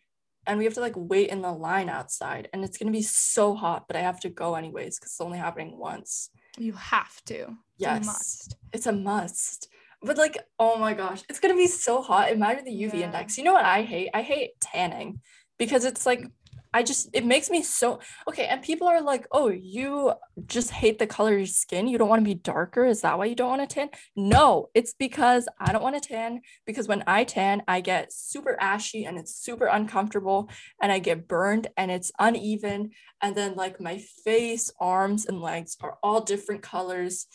and 0.46 0.58
we 0.58 0.64
have 0.64 0.74
to 0.74 0.80
like 0.80 0.94
wait 0.96 1.28
in 1.30 1.42
the 1.42 1.52
line 1.52 1.88
outside, 1.88 2.48
and 2.52 2.64
it's 2.64 2.78
gonna 2.78 2.90
be 2.92 3.02
so 3.02 3.54
hot, 3.54 3.86
but 3.86 3.96
I 3.96 4.00
have 4.00 4.20
to 4.20 4.28
go 4.28 4.54
anyways 4.54 4.98
because 4.98 5.12
it's 5.12 5.20
only 5.20 5.38
happening 5.38 5.78
once. 5.78 6.30
you 6.56 6.72
have 6.72 7.22
to. 7.26 7.56
Yes. 7.76 8.04
must. 8.06 8.56
It's 8.72 8.86
a 8.86 8.92
must. 8.92 9.68
But 10.02 10.16
like, 10.18 10.38
oh 10.58 10.76
my 10.78 10.94
gosh, 10.94 11.22
it's 11.28 11.40
gonna 11.40 11.54
be 11.54 11.66
so 11.68 12.02
hot. 12.02 12.30
Imagine 12.32 12.64
the 12.64 12.72
UV 12.72 12.94
Yeah. 12.98 13.06
index. 13.06 13.36
You 13.38 13.44
know 13.44 13.52
what 13.52 13.64
I 13.64 13.82
hate? 13.82 14.10
I 14.14 14.22
hate 14.22 14.58
tanning 14.60 15.20
because 15.58 15.84
it's 15.84 16.06
like 16.06 16.24
I 16.72 16.82
just 16.82 17.08
it 17.12 17.24
makes 17.24 17.50
me 17.50 17.62
so 17.62 18.00
okay. 18.28 18.46
And 18.46 18.62
people 18.62 18.86
are 18.86 19.00
like, 19.00 19.26
oh, 19.32 19.48
you 19.48 20.12
just 20.46 20.70
hate 20.70 20.98
the 20.98 21.06
color 21.06 21.32
of 21.32 21.38
your 21.38 21.46
skin. 21.46 21.88
You 21.88 21.98
don't 21.98 22.08
want 22.08 22.20
to 22.20 22.24
be 22.24 22.34
darker. 22.34 22.84
Is 22.84 23.00
that 23.02 23.18
why 23.18 23.26
you 23.26 23.34
don't 23.34 23.58
want 23.58 23.68
to 23.68 23.74
tan? 23.74 23.88
No, 24.16 24.68
it's 24.74 24.94
because 24.94 25.48
I 25.60 25.72
don't 25.72 25.82
want 25.82 26.00
to 26.00 26.08
tan 26.08 26.40
because 26.66 26.88
when 26.88 27.04
I 27.06 27.24
tan, 27.24 27.62
I 27.66 27.80
get 27.80 28.12
super 28.12 28.56
ashy 28.60 29.04
and 29.04 29.18
it's 29.18 29.34
super 29.34 29.66
uncomfortable 29.66 30.50
and 30.82 30.92
I 30.92 30.98
get 30.98 31.28
burned 31.28 31.68
and 31.76 31.90
it's 31.90 32.12
uneven. 32.18 32.90
And 33.22 33.34
then 33.34 33.54
like 33.54 33.80
my 33.80 33.98
face, 34.24 34.70
arms, 34.80 35.26
and 35.26 35.40
legs 35.40 35.76
are 35.80 35.98
all 36.02 36.20
different 36.20 36.62
colors 36.62 37.26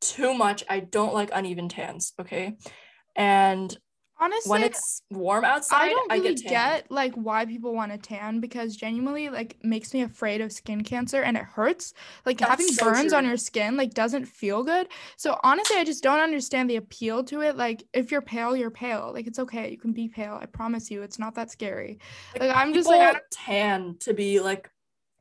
too 0.00 0.34
much. 0.34 0.64
I 0.68 0.80
don't 0.80 1.14
like 1.14 1.30
uneven 1.32 1.68
tans, 1.68 2.12
okay? 2.20 2.56
And 3.16 3.76
Honestly, 4.20 4.50
when 4.50 4.64
it's 4.64 5.02
warm 5.10 5.44
outside, 5.44 5.82
I 5.82 5.88
don't 5.90 6.12
really 6.12 6.34
get 6.34 6.42
tan. 6.42 6.50
get 6.50 6.90
like 6.90 7.14
why 7.14 7.46
people 7.46 7.72
want 7.74 7.92
to 7.92 7.98
tan 7.98 8.40
because 8.40 8.74
genuinely 8.74 9.28
like 9.28 9.56
makes 9.62 9.94
me 9.94 10.02
afraid 10.02 10.40
of 10.40 10.50
skin 10.52 10.82
cancer 10.82 11.22
and 11.22 11.36
it 11.36 11.44
hurts. 11.44 11.94
Like 12.26 12.38
That's 12.38 12.50
having 12.50 12.66
so 12.66 12.84
burns 12.84 13.12
on 13.12 13.24
your 13.24 13.36
skin 13.36 13.76
like 13.76 13.94
doesn't 13.94 14.24
feel 14.24 14.64
good. 14.64 14.88
So 15.16 15.38
honestly, 15.44 15.76
I 15.76 15.84
just 15.84 16.02
don't 16.02 16.20
understand 16.20 16.68
the 16.68 16.76
appeal 16.76 17.22
to 17.24 17.42
it. 17.42 17.56
Like 17.56 17.84
if 17.92 18.10
you're 18.10 18.22
pale, 18.22 18.56
you're 18.56 18.70
pale. 18.70 19.12
Like 19.12 19.26
it's 19.26 19.38
okay. 19.38 19.70
You 19.70 19.78
can 19.78 19.92
be 19.92 20.08
pale. 20.08 20.38
I 20.40 20.46
promise 20.46 20.90
you, 20.90 21.02
it's 21.02 21.18
not 21.18 21.34
that 21.36 21.50
scary. 21.50 21.98
Like, 22.38 22.54
I'm 22.54 22.74
just 22.74 22.88
like, 22.88 23.16
I 23.16 23.20
tan 23.30 23.96
to 24.00 24.14
be 24.14 24.40
like 24.40 24.70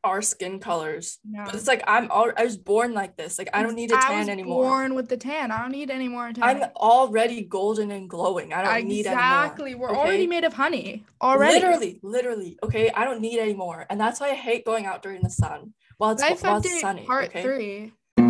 our 0.07 0.21
skin 0.21 0.59
colors. 0.59 1.19
No. 1.23 1.45
But 1.45 1.55
it's 1.55 1.67
like 1.67 1.83
I'm 1.87 2.09
all 2.11 2.31
I 2.35 2.43
was 2.43 2.57
born 2.57 2.93
like 2.93 3.17
this. 3.17 3.37
Like 3.37 3.49
I 3.53 3.63
don't 3.63 3.75
need 3.75 3.91
a 3.91 3.97
tan 3.97 4.19
was 4.19 4.29
anymore. 4.29 4.63
Born 4.63 4.95
with 4.95 5.09
the 5.09 5.17
tan. 5.17 5.51
I 5.51 5.61
don't 5.61 5.71
need 5.71 5.89
any 5.89 6.07
more 6.07 6.31
tan. 6.33 6.43
I'm 6.43 6.63
already 6.75 7.43
golden 7.43 7.91
and 7.91 8.09
glowing. 8.09 8.53
I 8.53 8.63
don't 8.63 8.87
need 8.87 9.07
anymore. 9.07 9.23
exactly. 9.23 9.75
We're 9.75 9.91
okay? 9.91 9.99
already 9.99 10.27
made 10.27 10.43
of 10.43 10.53
honey. 10.53 11.05
Already. 11.21 11.55
Literally, 11.55 11.99
literally. 12.03 12.59
Okay, 12.63 12.89
I 12.91 13.05
don't 13.05 13.21
need 13.21 13.39
anymore, 13.39 13.85
and 13.89 13.99
that's 13.99 14.19
why 14.19 14.31
I 14.31 14.35
hate 14.35 14.65
going 14.65 14.85
out 14.85 15.01
during 15.01 15.21
the 15.21 15.29
sun 15.29 15.73
while 15.97 16.11
it's 16.11 16.21
Life 16.21 16.43
while 16.43 16.57
it's 16.57 16.81
sunny. 16.81 17.05
part 17.05 17.29
okay, 17.29 17.41
three. 17.41 17.93
go 18.17 18.23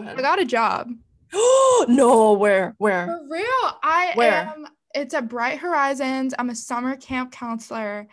ahead. 0.00 0.18
I 0.18 0.22
got 0.22 0.40
a 0.40 0.44
job. 0.44 0.88
no, 1.88 2.32
where, 2.32 2.74
where? 2.78 3.06
For 3.06 3.26
real, 3.28 3.78
I 3.82 4.12
Where? 4.14 4.32
am. 4.32 4.66
It's 4.94 5.14
at 5.14 5.28
Bright 5.28 5.58
Horizons. 5.58 6.34
I'm 6.38 6.50
a 6.50 6.54
summer 6.54 6.96
camp 6.96 7.32
counselor, 7.32 8.08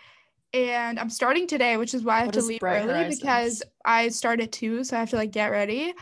and 0.56 1.00
I'm 1.00 1.10
starting 1.10 1.48
today, 1.48 1.78
which 1.78 1.94
is 1.94 2.04
why 2.04 2.16
I 2.16 2.18
have 2.20 2.28
What 2.28 2.36
to 2.36 2.42
leave 2.42 2.64
early 2.64 2.88
Horizons? 2.88 3.20
because 3.20 3.64
I 3.84 4.08
start 4.10 4.40
at 4.40 4.52
two, 4.52 4.84
so 4.84 4.96
I 4.96 5.00
have 5.02 5.10
to 5.12 5.18
like 5.18 5.32
get 5.32 5.48
ready. 5.52 5.94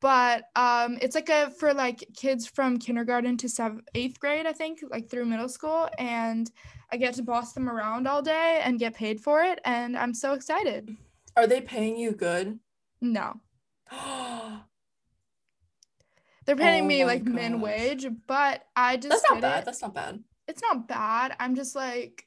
But 0.00 0.44
um, 0.54 0.98
it's 1.02 1.14
like 1.16 1.28
a 1.28 1.50
for 1.58 1.74
like 1.74 2.04
kids 2.16 2.46
from 2.46 2.78
kindergarten 2.78 3.36
to 3.38 3.48
seventh, 3.48 3.82
eighth 3.94 4.20
grade, 4.20 4.46
I 4.46 4.52
think, 4.52 4.80
like 4.90 5.08
through 5.10 5.24
middle 5.24 5.48
school, 5.48 5.88
and 5.98 6.48
I 6.92 6.96
get 6.98 7.14
to 7.14 7.22
boss 7.22 7.52
them 7.52 7.68
around 7.68 8.06
all 8.06 8.22
day 8.22 8.60
and 8.62 8.78
get 8.78 8.94
paid 8.94 9.20
for 9.20 9.42
it, 9.42 9.58
and 9.64 9.96
I'm 9.96 10.14
so 10.14 10.34
excited. 10.34 10.96
Are 11.36 11.46
they 11.48 11.60
paying 11.60 11.96
you 11.96 12.12
good? 12.12 12.60
No, 13.00 13.40
they're 16.46 16.56
paying 16.56 16.84
Oh 16.84 16.86
me 16.86 17.04
like 17.04 17.24
min 17.24 17.60
wage, 17.60 18.06
but 18.26 18.62
I 18.76 18.96
just 18.98 19.08
That's 19.10 19.24
not 19.30 19.40
bad. 19.40 19.62
it. 19.62 19.64
That's 19.64 19.82
not 19.82 19.94
bad. 19.94 20.20
it's 20.46 20.62
not 20.62 20.86
bad. 20.88 21.34
I'm 21.40 21.54
just 21.56 21.74
like 21.74 22.24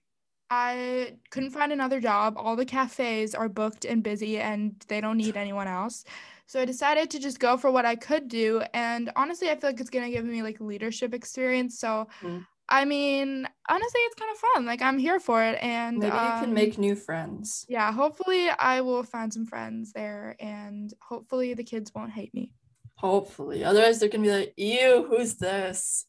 I 0.53 1.13
couldn't 1.29 1.51
find 1.51 1.72
another 1.72 2.01
job. 2.01 2.34
All 2.38 2.58
the 2.58 2.65
cafes 2.65 3.34
are 3.34 3.48
booked 3.48 3.86
and 3.86 4.03
busy 4.03 4.38
and 4.38 4.75
they 4.89 5.00
don't 5.00 5.15
need 5.17 5.38
anyone 5.38 5.67
else. 5.67 6.03
So 6.46 6.60
I 6.60 6.65
decided 6.65 7.10
to 7.12 7.20
just 7.20 7.39
go 7.39 7.55
for 7.55 7.72
what 7.72 7.86
I 7.86 7.96
could 7.96 8.27
do 8.27 8.62
and 8.74 9.10
honestly 9.15 9.50
I 9.50 9.55
feel 9.55 9.70
like 9.70 9.79
it's 9.79 9.89
going 9.89 10.03
to 10.03 10.12
give 10.12 10.25
me 10.25 10.43
like 10.43 10.60
leadership 10.60 11.13
experience. 11.13 11.79
So 11.79 12.08
Mm. 12.22 12.46
I 12.67 12.86
mean, 12.86 13.48
honestly 13.70 14.01
it's 14.01 14.15
kind 14.15 14.31
of 14.31 14.38
fun. 14.38 14.65
Like 14.65 14.81
I'm 14.81 14.98
here 14.98 15.20
for 15.22 15.41
it 15.43 15.58
and 15.62 15.98
Maybe 16.00 16.08
you 16.13 16.20
can 16.41 16.43
um, 16.50 16.53
make 16.53 16.77
new 16.77 16.96
friends. 16.96 17.65
yeah, 17.70 17.91
hopefully 17.93 18.50
I 18.50 18.81
will 18.81 19.03
find 19.03 19.34
some 19.34 19.46
friends 19.46 19.93
there 19.93 20.36
and 20.39 20.93
hopefully 21.01 21.53
the 21.53 21.63
kids 21.63 21.93
won't 21.96 22.12
hate 22.12 22.34
me. 22.34 22.51
Hopefully. 22.96 23.63
Otherwise, 23.63 24.00
they're 24.00 24.10
gonna 24.10 24.24
be 24.24 24.31
like, 24.31 24.53
"Ew, 24.58 25.05
who's 25.10 25.36
this? 25.36 26.05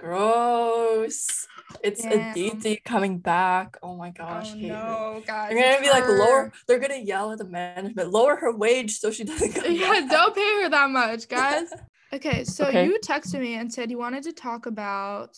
Gross." 0.00 1.46
It's 1.82 2.02
Damn. 2.02 2.30
Aditi 2.32 2.80
coming 2.84 3.18
back. 3.18 3.78
Oh 3.82 3.96
my 3.96 4.10
gosh. 4.10 4.52
oh 4.52 4.56
hate 4.58 4.70
her. 4.70 4.76
no, 4.76 5.22
guys. 5.26 5.50
They're 5.50 5.58
gonna 5.62 5.72
it's 5.74 5.82
be 5.82 5.90
like 5.90 6.08
lower. 6.08 6.52
They're 6.66 6.78
gonna 6.78 6.96
yell 6.98 7.32
at 7.32 7.38
the 7.38 7.44
management, 7.46 8.10
lower 8.10 8.36
her 8.36 8.54
wage 8.54 8.98
so 8.98 9.10
she 9.10 9.24
doesn't 9.24 9.52
come 9.54 9.72
Yeah, 9.72 10.00
back. 10.00 10.10
don't 10.10 10.34
pay 10.34 10.62
her 10.62 10.68
that 10.68 10.90
much, 10.90 11.28
guys. 11.28 11.68
Okay, 12.12 12.42
so 12.42 12.66
Okay. 12.66 12.86
you 12.86 12.98
texted 12.98 13.38
me 13.38 13.54
and 13.54 13.72
said 13.72 13.88
you 13.88 13.96
wanted 13.96 14.24
to 14.24 14.32
talk 14.32 14.66
about 14.66 15.36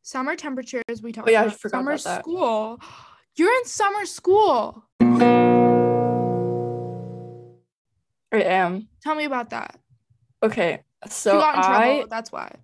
summer 0.00 0.36
temperatures. 0.36 0.82
We 1.02 1.12
talked 1.12 1.28
Oh, 1.28 1.30
yeah, 1.30 1.42
I 1.42 1.46
about 1.48 1.60
forgot 1.60 1.76
summer 1.80 1.92
about 1.92 2.20
school. 2.22 2.80
You're 3.36 3.52
in 3.52 3.64
summer 3.66 4.06
school. 4.06 4.84
I 8.32 8.42
am. 8.42 8.88
Tell 9.02 9.14
me 9.14 9.24
about 9.24 9.50
that. 9.50 9.78
Okay. 10.42 10.80
So 11.10 11.34
you 11.34 11.40
got 11.40 11.56
in 11.56 11.62
trouble. 11.62 12.00
I 12.00 12.06
That's 12.08 12.32
why. 12.32 12.54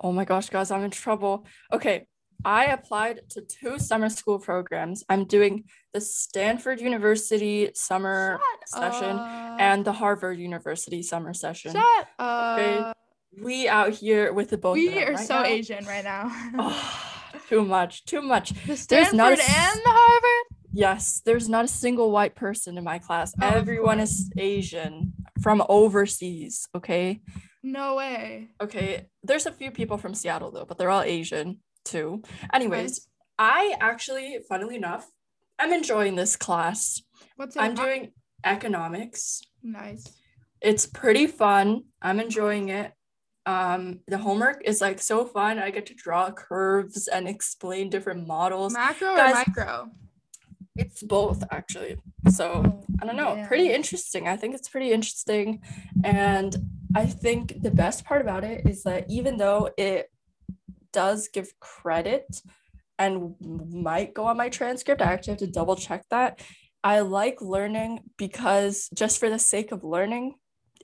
Oh 0.00 0.12
my 0.12 0.24
gosh, 0.24 0.48
guys, 0.50 0.70
I'm 0.70 0.84
in 0.84 0.90
trouble. 0.90 1.46
Okay, 1.72 2.06
I 2.44 2.66
applied 2.66 3.20
to 3.30 3.40
two 3.42 3.78
summer 3.78 4.08
school 4.08 4.38
programs. 4.38 5.04
I'm 5.08 5.24
doing 5.24 5.64
the 5.92 6.00
Stanford 6.00 6.80
University 6.80 7.70
summer 7.74 8.38
Shut 8.72 8.92
session 8.92 9.16
up. 9.16 9.60
and 9.60 9.84
the 9.84 9.92
Harvard 9.92 10.38
University 10.38 11.02
summer 11.02 11.32
session. 11.34 11.72
shut 11.72 12.08
up. 12.18 12.96
We 13.42 13.68
out 13.68 13.92
here 13.92 14.32
with 14.32 14.50
the 14.50 14.58
both. 14.58 14.74
We 14.74 15.02
are 15.02 15.12
right 15.12 15.26
so 15.26 15.34
now. 15.42 15.44
Asian 15.44 15.84
right 15.86 16.04
now. 16.04 16.30
Oh, 16.58 17.48
too 17.48 17.64
much, 17.64 18.04
too 18.06 18.22
much. 18.22 18.50
the 18.50 18.66
there's 18.66 18.80
Stanford 18.80 19.16
not 19.16 19.30
and 19.38 19.38
the 19.84 19.90
Harvard. 19.90 20.46
Yes, 20.72 21.22
there's 21.24 21.48
not 21.48 21.64
a 21.64 21.68
single 21.68 22.10
white 22.10 22.34
person 22.34 22.76
in 22.76 22.84
my 22.84 22.98
class. 22.98 23.32
Oh, 23.40 23.46
Everyone 23.46 24.00
is 24.00 24.30
Asian 24.36 25.12
from 25.42 25.62
overseas. 25.68 26.66
Okay. 26.74 27.20
No 27.68 27.96
way. 27.96 28.50
Okay. 28.60 29.06
There's 29.24 29.44
a 29.46 29.50
few 29.50 29.72
people 29.72 29.98
from 29.98 30.14
Seattle 30.14 30.52
though, 30.52 30.64
but 30.64 30.78
they're 30.78 30.90
all 30.90 31.02
Asian 31.02 31.58
too. 31.84 32.22
Anyways. 32.52 33.08
I 33.38 33.74
actually, 33.80 34.38
funnily 34.48 34.76
enough, 34.76 35.10
I'm 35.58 35.72
enjoying 35.72 36.14
this 36.14 36.36
class. 36.36 37.02
What's 37.34 37.56
it? 37.56 37.60
I'm 37.60 37.72
about? 37.72 37.84
doing 37.84 38.12
economics. 38.44 39.42
nice. 39.62 40.06
It's 40.62 40.86
pretty 40.86 41.26
fun. 41.26 41.82
I'm 42.00 42.18
enjoying 42.20 42.70
it. 42.70 42.92
Um, 43.44 44.00
the 44.08 44.16
homework 44.18 44.62
is 44.64 44.80
like 44.80 45.00
so 45.00 45.24
fun. 45.26 45.58
I 45.58 45.70
get 45.70 45.86
to 45.86 45.94
draw 45.94 46.30
curves 46.30 47.08
and 47.08 47.28
explain 47.28 47.90
different 47.90 48.26
models. 48.26 48.72
Macro 48.72 49.08
or 49.10 49.16
micro? 49.16 49.90
It's 50.76 51.02
both 51.02 51.42
actually. 51.50 51.96
So 52.30 52.62
Oh, 52.64 52.84
I 53.02 53.06
don't 53.06 53.16
know, 53.16 53.34
damn. 53.36 53.46
pretty 53.48 53.70
interesting. 53.72 54.28
I 54.28 54.36
think 54.36 54.54
it's 54.54 54.68
pretty 54.68 54.92
interesting. 54.92 55.60
And 56.04 56.56
I 56.96 57.04
think 57.04 57.62
the 57.62 57.70
best 57.70 58.06
part 58.06 58.22
about 58.22 58.42
it 58.42 58.66
is 58.66 58.82
that 58.84 59.04
even 59.10 59.36
though 59.36 59.68
it 59.76 60.10
does 60.94 61.28
give 61.28 61.48
credit 61.60 62.40
and 62.98 63.34
might 63.38 64.14
go 64.14 64.24
on 64.24 64.38
my 64.38 64.48
transcript, 64.48 65.02
I 65.02 65.12
actually 65.12 65.32
have 65.32 65.40
to 65.40 65.46
double 65.46 65.76
check 65.76 66.06
that. 66.08 66.40
I 66.82 67.00
like 67.00 67.42
learning 67.42 68.00
because 68.16 68.88
just 68.94 69.20
for 69.20 69.28
the 69.28 69.38
sake 69.38 69.72
of 69.72 69.84
learning 69.84 70.36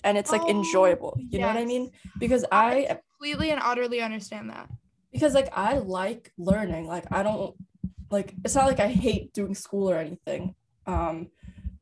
and 0.04 0.18
it's 0.18 0.30
like 0.30 0.42
Oh, 0.44 0.50
enjoyable. 0.50 1.16
You 1.30 1.38
know 1.38 1.46
what 1.46 1.56
I 1.56 1.64
mean? 1.64 1.92
Because 2.18 2.44
I 2.52 2.98
completely 3.18 3.50
and 3.50 3.62
utterly 3.64 4.02
understand 4.02 4.50
that. 4.50 4.68
because 5.12 5.32
like 5.32 5.48
I 5.56 5.78
like 5.78 6.30
learning. 6.36 6.88
Like 6.88 7.06
I 7.10 7.22
don't 7.22 7.56
like 8.10 8.34
it's 8.44 8.54
not 8.54 8.66
like 8.66 8.80
I 8.80 8.88
hate 8.88 9.32
doing 9.32 9.54
school 9.54 9.88
or 9.88 9.96
anything. 9.96 10.54
Um 10.86 11.28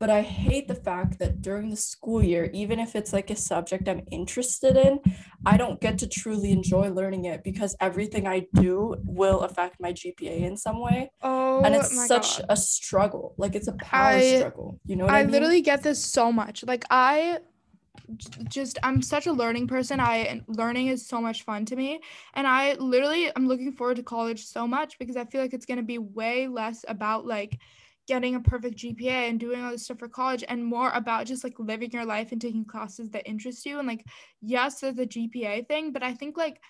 but 0.01 0.09
I 0.09 0.23
hate 0.23 0.67
the 0.67 0.75
fact 0.75 1.19
that 1.19 1.43
during 1.43 1.69
the 1.69 1.77
school 1.77 2.23
year, 2.23 2.51
even 2.55 2.81
if 2.81 2.97
it's 2.97 3.13
like 3.13 3.29
a 3.29 3.37
subject 3.37 3.87
I'm 3.87 4.03
interested 4.11 4.75
in, 4.75 4.99
I 5.45 5.59
don't 5.59 5.79
get 5.79 5.99
to 5.99 6.09
truly 6.09 6.53
enjoy 6.53 6.89
learning 6.89 7.27
it 7.27 7.45
because 7.45 7.77
everything 7.81 8.27
I 8.27 8.47
do 8.55 8.97
will 9.05 9.41
affect 9.41 9.79
my 9.79 9.93
GPA 9.93 10.41
in 10.41 10.57
some 10.57 10.81
way. 10.81 11.13
Oh 11.23 11.63
and 11.63 11.75
it's 11.75 11.95
such 12.07 12.39
God. 12.39 12.47
a 12.49 12.57
struggle. 12.57 13.35
Like 13.37 13.55
it's 13.55 13.69
a 13.69 13.75
power 13.75 14.17
I- 14.17 14.39
struggle. 14.39 14.81
You 14.87 14.97
know 14.97 15.05
what 15.05 15.13
I, 15.15 15.21
I 15.21 15.23
mean? 15.23 15.33
literally 15.33 15.61
get 15.61 15.83
this 15.83 16.03
so 16.03 16.33
much. 16.33 16.65
Like 16.67 16.87
I 16.91 17.41
just 18.49 18.79
I'm 18.83 19.03
such 19.03 19.27
a 19.27 19.33
learning 19.33 19.69
person. 19.69 20.01
I 20.01 20.41
learning 20.49 20.87
is 20.87 21.07
so 21.07 21.21
much 21.21 21.43
fun 21.45 21.67
to 21.67 21.77
me, 21.77 22.01
and 22.33 22.47
I 22.47 22.73
literally 22.75 23.31
I'm 23.37 23.47
looking 23.47 23.73
forward 23.73 23.99
to 23.99 24.03
college 24.03 24.47
so 24.47 24.67
much 24.67 24.99
because 24.99 25.17
I 25.17 25.27
feel 25.27 25.43
like 25.43 25.53
it's 25.53 25.67
gonna 25.67 25.83
be 25.83 25.99
way 25.99 26.49
less 26.49 26.87
about 26.89 27.27
like 27.27 27.59
getting 28.11 28.35
a 28.35 28.41
perfect 28.41 28.77
GPA 28.77 29.29
and 29.29 29.39
doing 29.39 29.63
all 29.63 29.71
this 29.71 29.85
stuff 29.85 30.01
for 30.01 30.09
college 30.09 30.43
and 30.49 30.65
more 30.65 30.91
about 30.95 31.27
just 31.27 31.45
like 31.45 31.55
living 31.61 31.93
your 31.93 32.05
life 32.05 32.33
and 32.33 32.41
taking 32.41 32.65
classes 32.65 33.09
that 33.11 33.25
interest 33.25 33.65
you 33.65 33.79
and 33.79 33.87
like 33.87 34.05
yes 34.41 34.81
there's 34.81 34.99
a 34.99 35.07
GPA 35.07 35.69
thing 35.69 35.93
but 35.93 36.03
I 36.03 36.13
think 36.13 36.37
like 36.37 36.61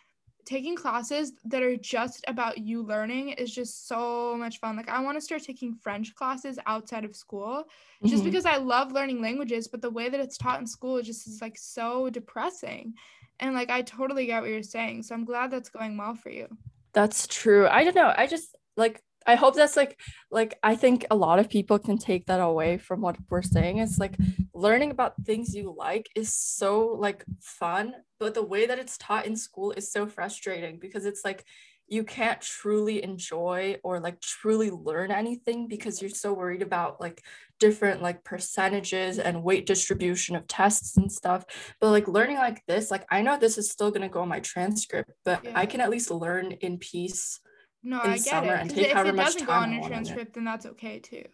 taking 0.45 0.77
classes 0.77 1.33
that 1.47 1.63
are 1.63 1.79
just 1.79 2.23
about 2.29 2.59
you 2.59 2.83
learning 2.83 3.31
is 3.31 3.55
just 3.55 3.89
so 3.89 4.37
much 4.37 4.59
fun. 4.59 4.77
Like 4.77 4.91
I 4.91 5.01
want 5.01 5.17
to 5.17 5.21
start 5.21 5.43
taking 5.43 5.75
French 5.75 6.15
classes 6.15 6.59
outside 6.67 7.07
of 7.07 7.17
school 7.17 7.65
just 8.05 8.17
mm-hmm. 8.17 8.25
because 8.25 8.45
I 8.45 8.57
love 8.57 8.93
learning 8.93 9.23
languages, 9.23 9.67
but 9.67 9.81
the 9.81 9.91
way 9.91 10.11
that 10.11 10.21
it's 10.21 10.37
taught 10.37 10.61
in 10.61 10.67
school 10.67 11.01
just 11.01 11.27
is 11.27 11.41
like 11.41 11.57
so 11.57 12.11
depressing. 12.11 12.93
And 13.39 13.55
like 13.55 13.71
I 13.71 13.81
totally 13.81 14.27
get 14.27 14.43
what 14.43 14.51
you're 14.51 14.63
saying. 14.63 15.05
So 15.05 15.15
I'm 15.15 15.25
glad 15.25 15.51
that's 15.51 15.71
going 15.71 15.97
well 15.97 16.15
for 16.15 16.31
you. 16.31 16.49
That's 16.93 17.27
true. 17.27 17.67
I 17.67 17.85
don't 17.85 17.97
know. 17.97 18.13
I 18.15 18.27
just 18.27 18.55
like 18.77 19.03
I 19.27 19.35
hope 19.35 19.55
that's 19.55 19.77
like 19.77 20.01
like 20.31 20.59
I 20.63 20.77
think 20.77 21.07
a 21.11 21.17
lot 21.17 21.39
of 21.39 21.51
people 21.51 21.79
can 21.79 21.99
take 21.99 22.27
that 22.27 22.41
away 22.41 22.79
from 22.79 23.01
what 23.01 23.17
we're 23.29 23.43
saying. 23.43 23.79
It's 23.79 23.99
like 23.99 24.17
learning 24.55 24.91
about 24.91 25.23
things 25.25 25.55
you 25.55 25.75
like 25.77 26.09
is 26.17 26.35
so 26.35 26.97
like 26.99 27.25
fun, 27.41 27.95
but 28.19 28.35
the 28.35 28.43
way 28.43 28.67
that 28.67 28.79
it's 28.79 28.99
taught 28.99 29.27
in 29.27 29.37
school 29.37 29.73
is 29.73 29.93
so 29.93 30.07
frustrating 30.07 30.79
because 30.79 31.05
it's 31.05 31.25
like 31.25 31.45
you 31.91 32.05
can't 32.05 32.41
truly 32.41 33.03
enjoy 33.03 33.77
or 33.83 33.99
like 33.99 34.21
truly 34.21 34.71
learn 34.71 35.11
anything 35.11 35.67
because 35.67 36.01
you're 36.01 36.09
so 36.09 36.33
worried 36.33 36.63
about 36.63 37.01
like 37.01 37.23
different 37.59 38.01
like 38.01 38.23
percentages 38.25 39.19
and 39.19 39.43
weight 39.43 39.67
distribution 39.67 40.37
of 40.37 40.47
tests 40.47 40.97
and 40.97 41.11
stuff 41.11 41.45
but 41.81 41.91
like 41.91 42.07
learning 42.09 42.37
like 42.37 42.65
this 42.67 42.91
like 42.91 43.05
i 43.11 43.21
know 43.21 43.37
this 43.37 43.59
is 43.59 43.71
still 43.71 43.91
going 43.91 44.01
to 44.03 44.09
go 44.09 44.21
on 44.21 44.29
my 44.29 44.41
transcript 44.41 45.11
but 45.25 45.45
yeah. 45.45 45.51
i 45.55 45.67
can 45.67 45.81
at 45.81 45.91
least 45.91 46.11
learn 46.11 46.53
in 46.53 46.79
peace 46.79 47.41
no, 47.83 48.01
I 48.01 48.19
get 48.19 48.45
it. 48.45 48.51
And 48.51 48.71
take 48.71 48.89
if 48.89 48.97
it 48.97 49.17
doesn't 49.17 49.47
go 49.47 49.53
on 49.53 49.73
your 49.73 49.87
transcript, 49.87 50.35
then 50.35 50.45
that's 50.45 50.67
okay 50.67 50.99
too. 50.99 51.25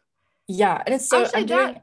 Yeah, 0.48 0.82
and 0.84 0.94
it's 0.94 1.08
so 1.08 1.24
Actually, 1.24 1.40
I'm 1.40 1.46
doing 1.46 1.80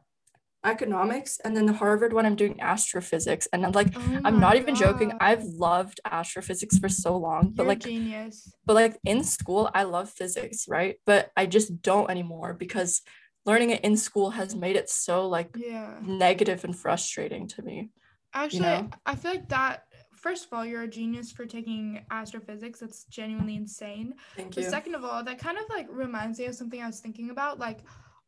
economics, 0.66 1.40
and 1.44 1.56
then 1.56 1.66
the 1.66 1.74
Harvard 1.74 2.14
one 2.14 2.26
I'm 2.26 2.36
doing 2.36 2.62
astrophysics, 2.62 3.48
and 3.52 3.66
I'm 3.66 3.74
like, 3.74 3.90
oh 3.96 4.22
I'm 4.24 4.40
not 4.40 4.56
even 4.56 4.74
God. 4.74 4.80
joking. 4.80 5.14
I've 5.20 5.44
loved 5.44 6.00
astrophysics 6.10 6.78
for 6.78 6.90
so 6.90 7.18
long, 7.18 7.52
but 7.54 7.64
You're 7.64 7.70
like, 7.70 7.80
genius. 7.80 8.54
But 8.66 8.76
like 8.76 8.98
in 9.04 9.24
school, 9.24 9.70
I 9.74 9.84
love 9.84 10.10
physics, 10.10 10.68
right? 10.68 10.96
But 11.06 11.32
I 11.36 11.46
just 11.46 11.82
don't 11.82 12.10
anymore 12.10 12.54
because 12.54 13.02
learning 13.46 13.72
it 13.72 13.84
in 13.84 13.98
school 13.98 14.30
has 14.32 14.56
made 14.56 14.78
it 14.78 14.90
so 14.90 15.28
like 15.28 15.56
yeah. 15.58 15.96
negative 16.02 16.64
and 16.64 16.76
frustrating 16.76 17.48
to 17.50 17.62
me. 17.62 17.90
Actually, 18.34 18.60
you 18.60 18.66
know? 18.66 18.90
I 19.06 19.16
feel 19.16 19.32
like 19.32 19.50
that 19.50 19.84
first 20.24 20.46
of 20.46 20.54
all, 20.54 20.66
you're 20.66 20.84
a 20.84 20.88
genius 20.88 21.32
for 21.34 21.46
taking 21.46 22.02
astrophysics. 22.10 22.80
That's 22.80 23.04
genuinely 23.04 23.58
insane. 23.58 24.14
Thank 24.38 24.56
but 24.56 24.64
you. 24.64 24.70
second 24.70 24.96
of 24.96 25.04
all, 25.04 25.22
that 25.22 25.38
kind 25.38 25.58
of 25.58 25.66
like 25.70 25.88
reminds 25.90 26.40
me 26.40 26.46
of 26.46 26.56
something 26.56 26.82
I 26.82 26.88
was 26.88 27.02
thinking 27.02 27.30
about. 27.30 27.60
Like 27.60 27.80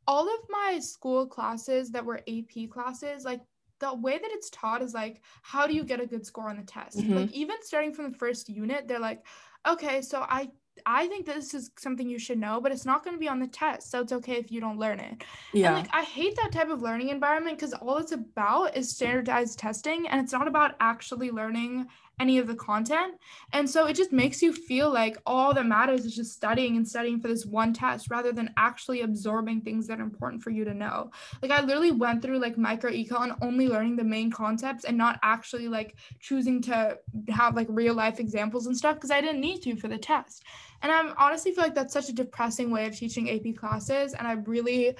all 0.05 0.27
of 0.27 0.39
my 0.49 0.77
school 0.79 1.25
classes 1.25 1.89
that 1.91 2.05
were 2.05 2.19
AP 2.27 2.69
classes, 2.69 3.23
like 3.23 3.39
the 3.79 3.93
way 3.95 4.17
that 4.17 4.29
it's 4.31 4.49
taught 4.49 4.81
is 4.81 4.93
like, 4.93 5.21
how 5.41 5.65
do 5.65 5.73
you 5.73 5.85
get 5.85 6.01
a 6.01 6.05
good 6.05 6.25
score 6.25 6.49
on 6.49 6.57
the 6.57 6.63
test? 6.63 6.97
Mm-hmm. 6.97 7.15
Like 7.15 7.31
even 7.31 7.55
starting 7.61 7.93
from 7.93 8.11
the 8.11 8.17
first 8.17 8.49
unit, 8.49 8.89
they're 8.89 8.99
like, 8.99 9.25
okay, 9.65 10.01
so 10.01 10.25
I 10.27 10.49
I 10.85 11.07
think 11.07 11.25
this 11.25 11.53
is 11.53 11.71
something 11.77 12.07
you 12.07 12.19
should 12.19 12.37
know, 12.37 12.61
but 12.61 12.71
it's 12.71 12.85
not 12.85 13.03
going 13.03 13.15
to 13.15 13.19
be 13.19 13.27
on 13.27 13.39
the 13.39 13.47
test. 13.47 13.89
So 13.89 14.01
it's 14.01 14.13
okay 14.13 14.33
if 14.33 14.51
you 14.51 14.61
don't 14.61 14.77
learn 14.77 14.99
it. 14.99 15.23
Yeah. 15.53 15.67
And 15.67 15.77
like 15.77 15.89
I 15.93 16.03
hate 16.03 16.35
that 16.35 16.51
type 16.51 16.69
of 16.69 16.81
learning 16.81 17.09
environment 17.09 17.57
because 17.57 17.73
all 17.73 17.97
it's 17.97 18.11
about 18.11 18.77
is 18.77 18.89
standardized 18.89 19.57
testing 19.57 20.07
and 20.07 20.21
it's 20.21 20.31
not 20.31 20.47
about 20.47 20.75
actually 20.79 21.31
learning 21.31 21.87
any 22.19 22.37
of 22.37 22.47
the 22.47 22.55
content. 22.55 23.15
And 23.53 23.69
so 23.69 23.85
it 23.87 23.95
just 23.95 24.11
makes 24.11 24.41
you 24.41 24.53
feel 24.53 24.91
like 24.91 25.17
all 25.25 25.53
that 25.53 25.65
matters 25.65 26.05
is 26.05 26.15
just 26.15 26.33
studying 26.33 26.77
and 26.77 26.87
studying 26.87 27.19
for 27.19 27.27
this 27.27 27.45
one 27.45 27.73
test 27.73 28.09
rather 28.09 28.31
than 28.31 28.53
actually 28.57 29.01
absorbing 29.01 29.61
things 29.61 29.87
that 29.87 29.99
are 29.99 30.03
important 30.03 30.41
for 30.41 30.49
you 30.49 30.63
to 30.65 30.73
know. 30.73 31.11
Like 31.41 31.51
I 31.51 31.61
literally 31.61 31.91
went 31.91 32.21
through 32.21 32.39
like 32.39 32.57
micro 32.57 32.91
econ 32.91 33.37
only 33.41 33.67
learning 33.67 33.95
the 33.95 34.03
main 34.03 34.31
concepts 34.31 34.85
and 34.85 34.97
not 34.97 35.19
actually 35.23 35.67
like 35.67 35.95
choosing 36.19 36.61
to 36.63 36.97
have 37.29 37.55
like 37.55 37.67
real 37.69 37.93
life 37.93 38.19
examples 38.19 38.67
and 38.67 38.77
stuff 38.77 38.95
because 38.95 39.11
I 39.11 39.21
didn't 39.21 39.41
need 39.41 39.61
to 39.63 39.75
for 39.75 39.87
the 39.87 39.97
test. 39.97 40.43
And 40.81 40.91
I 40.91 41.13
honestly 41.17 41.51
feel 41.51 41.63
like 41.63 41.75
that's 41.75 41.93
such 41.93 42.09
a 42.09 42.13
depressing 42.13 42.69
way 42.71 42.85
of 42.85 42.95
teaching 42.95 43.29
AP 43.29 43.55
classes 43.55 44.13
and 44.13 44.27
I 44.27 44.33
really 44.33 44.95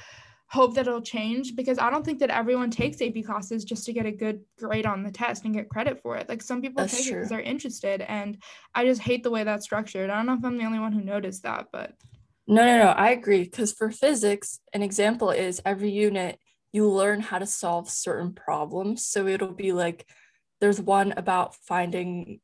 hope 0.48 0.76
that 0.76 0.88
it'll 0.88 1.02
change 1.02 1.56
because 1.56 1.80
I 1.80 1.90
don't 1.90 2.06
think 2.06 2.20
that 2.20 2.30
everyone 2.30 2.70
takes 2.70 3.02
AP 3.02 3.24
classes 3.26 3.66
just 3.66 3.86
to 3.86 3.94
get 3.94 4.06
a 4.06 4.12
good 4.12 4.42
grade 4.60 4.86
on 4.86 5.04
the 5.04 5.12
test 5.12 5.44
and 5.44 5.54
get 5.54 5.70
credit 5.70 6.02
for 6.02 6.18
it. 6.18 6.30
Like 6.30 6.42
some 6.42 6.62
people 6.62 6.84
that's 6.84 6.96
take 6.96 7.08
true. 7.08 7.14
it 7.14 7.16
because 7.18 7.30
they're 7.30 7.42
interested, 7.42 8.02
and 8.02 8.38
I 8.74 8.86
just 8.86 9.02
hate 9.02 9.24
the 9.24 9.32
way 9.32 9.44
that's 9.44 9.66
structured. 9.66 10.10
I 10.10 10.16
don't 10.16 10.26
know 10.28 10.34
if 10.34 10.46
I'm 10.46 10.58
the 10.58 10.66
only 10.66 10.80
one 10.80 10.94
who 10.94 11.02
noticed 11.02 11.44
that, 11.44 11.68
but 11.72 11.94
no, 12.48 12.64
no, 12.64 12.78
no, 12.78 12.90
I 12.90 13.10
agree. 13.10 13.44
Because 13.44 13.74
for 13.74 13.90
physics, 13.90 14.60
an 14.74 14.84
example 14.84 15.32
is 15.32 15.62
every 15.66 15.92
unit 15.92 16.40
you 16.72 16.90
learn 16.90 17.22
how 17.22 17.40
to 17.40 17.46
solve 17.46 17.90
certain 17.90 18.34
problems. 18.34 19.06
So 19.08 19.28
it'll 19.28 19.54
be 19.54 19.72
like 19.72 20.06
there's 20.62 20.80
one 20.80 21.14
about 21.18 21.56
finding 21.56 22.40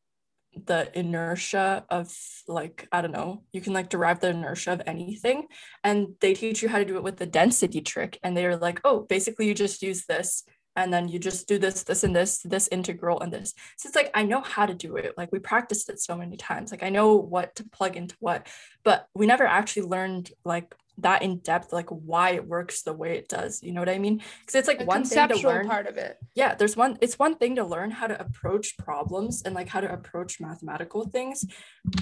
the 0.66 0.98
inertia 0.98 1.86
of 1.90 2.14
like 2.48 2.88
i 2.92 3.02
don't 3.02 3.12
know 3.12 3.44
you 3.54 3.62
can 3.62 3.74
like 3.74 3.90
derive 3.90 4.20
the 4.20 4.30
inertia 4.30 4.74
of 4.74 4.82
anything 4.86 5.48
and 5.84 6.08
they 6.20 6.34
teach 6.34 6.62
you 6.62 6.68
how 6.68 6.78
to 6.78 6.86
do 6.86 6.98
it 6.98 7.04
with 7.04 7.18
the 7.18 7.26
density 7.26 7.80
trick 7.80 8.20
and 8.24 8.36
they're 8.36 8.58
like 8.58 8.82
oh 8.84 9.02
basically 9.02 9.48
you 9.48 9.54
just 9.54 9.82
use 9.82 10.06
this 10.06 10.44
and 10.76 10.92
then 10.94 11.08
you 11.08 11.20
just 11.20 11.48
do 11.48 11.58
this 11.58 11.84
this 11.84 12.04
and 12.04 12.16
this 12.16 12.42
this 12.44 12.68
integral 12.70 13.20
and 13.20 13.32
this. 13.32 13.54
So 13.78 13.88
it's 13.88 13.96
like 13.96 14.10
i 14.14 14.24
know 14.24 14.42
how 14.42 14.66
to 14.66 14.74
do 14.74 14.96
it. 14.96 15.14
Like 15.18 15.32
we 15.32 15.40
practiced 15.40 15.90
it 15.90 16.00
so 16.00 16.16
many 16.16 16.38
times. 16.38 16.72
Like 16.72 16.84
i 16.84 16.90
know 16.90 17.16
what 17.16 17.56
to 17.56 17.66
plug 17.66 17.98
into 17.98 18.16
what 18.20 18.48
but 18.84 19.08
we 19.14 19.26
never 19.26 19.46
actually 19.46 19.84
learned 19.84 20.32
like 20.46 20.74
that 21.02 21.22
in 21.22 21.38
depth 21.40 21.72
like 21.74 21.90
why 21.90 22.32
it 22.32 22.48
works 22.48 22.84
the 22.84 22.94
way 22.94 23.18
it 23.18 23.28
does 23.28 23.62
you 23.62 23.72
know 23.72 23.82
what 23.82 23.90
i 23.90 23.98
mean? 23.98 24.22
Because 24.40 24.56
it's 24.56 24.68
like 24.68 24.86
one 24.88 25.04
thing 25.04 25.28
to 25.28 25.48
learn 25.48 25.68
part 25.68 25.88
of 25.88 25.98
it. 25.98 26.18
Yeah 26.36 26.56
there's 26.56 26.78
one 26.78 26.98
it's 27.02 27.20
one 27.20 27.36
thing 27.36 27.56
to 27.56 27.64
learn 27.64 27.92
how 27.92 28.08
to 28.08 28.20
approach 28.20 28.78
problems 28.78 29.42
and 29.44 29.56
like 29.56 29.68
how 29.68 29.82
to 29.82 29.92
approach 29.92 30.40
mathematical 30.40 31.06
things 31.08 31.46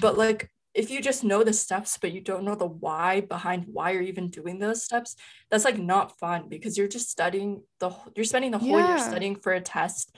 but 0.02 0.18
like 0.18 0.52
if 0.74 0.92
you 0.92 1.02
just 1.02 1.24
know 1.24 1.44
the 1.44 1.54
steps 1.54 1.98
but 2.00 2.12
you 2.12 2.22
don't 2.22 2.44
know 2.44 2.56
the 2.56 2.66
why 2.66 3.22
behind 3.22 3.66
why 3.72 3.92
you're 3.92 4.02
even 4.02 4.30
doing 4.30 4.60
those 4.60 4.84
steps 4.84 5.16
that's 5.50 5.66
like 5.66 5.78
not 5.78 6.18
fun 6.20 6.48
because 6.48 6.78
you're 6.78 6.88
just 6.88 7.10
studying 7.10 7.64
the 7.80 7.92
you're 8.16 8.26
spending 8.26 8.52
the 8.52 8.60
whole 8.60 8.80
yeah. 8.80 8.90
year 8.90 9.00
studying 9.00 9.36
for 9.36 9.54
a 9.54 9.62
test 9.62 10.16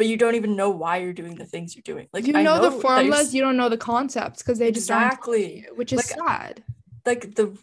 but 0.00 0.06
you 0.06 0.16
don't 0.16 0.34
even 0.34 0.56
know 0.56 0.70
why 0.70 0.96
you're 0.96 1.12
doing 1.12 1.34
the 1.34 1.44
things 1.44 1.76
you're 1.76 1.82
doing. 1.82 2.08
Like 2.10 2.26
you 2.26 2.32
know, 2.32 2.42
know 2.42 2.70
the 2.70 2.80
formulas 2.80 3.34
you 3.34 3.42
don't 3.42 3.58
know 3.58 3.68
the 3.68 3.76
concepts 3.76 4.42
because 4.42 4.58
they 4.58 4.70
just 4.72 4.86
exactly. 4.86 5.66
which 5.74 5.92
is 5.92 5.98
like, 5.98 6.06
sad. 6.06 6.64
like 7.04 7.34
the 7.34 7.54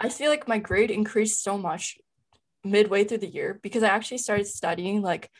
I 0.00 0.08
feel 0.08 0.30
like 0.30 0.48
my 0.48 0.58
grade 0.58 0.90
increased 0.90 1.44
so 1.44 1.58
much 1.58 1.98
midway 2.64 3.04
through 3.04 3.18
the 3.18 3.26
year 3.26 3.60
because 3.62 3.82
I 3.82 3.88
actually 3.88 4.18
started 4.18 4.46
studying 4.46 5.02
like 5.02 5.30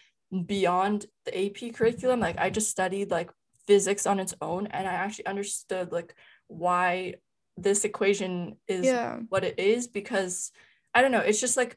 beyond 0.46 1.06
the 1.24 1.46
AP 1.46 1.74
curriculum. 1.74 2.20
Like 2.20 2.38
I 2.38 2.50
just 2.50 2.68
studied 2.68 3.10
like 3.10 3.30
physics 3.66 4.06
on 4.06 4.20
its 4.20 4.34
own 4.42 4.66
and 4.66 4.86
I 4.86 4.92
actually 4.92 5.26
understood 5.26 5.92
like 5.92 6.14
why 6.48 7.14
this 7.56 7.86
equation 7.86 8.56
is 8.68 8.84
yeah. 8.84 9.20
what 9.30 9.44
it 9.44 9.58
is 9.58 9.88
because 9.88 10.52
I 10.94 11.00
don't 11.00 11.12
know, 11.12 11.20
it's 11.20 11.40
just 11.40 11.56
like 11.56 11.76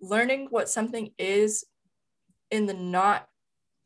learning 0.00 0.48
what 0.50 0.68
something 0.68 1.10
is 1.18 1.64
in 2.52 2.66
the 2.66 2.74
not 2.74 3.26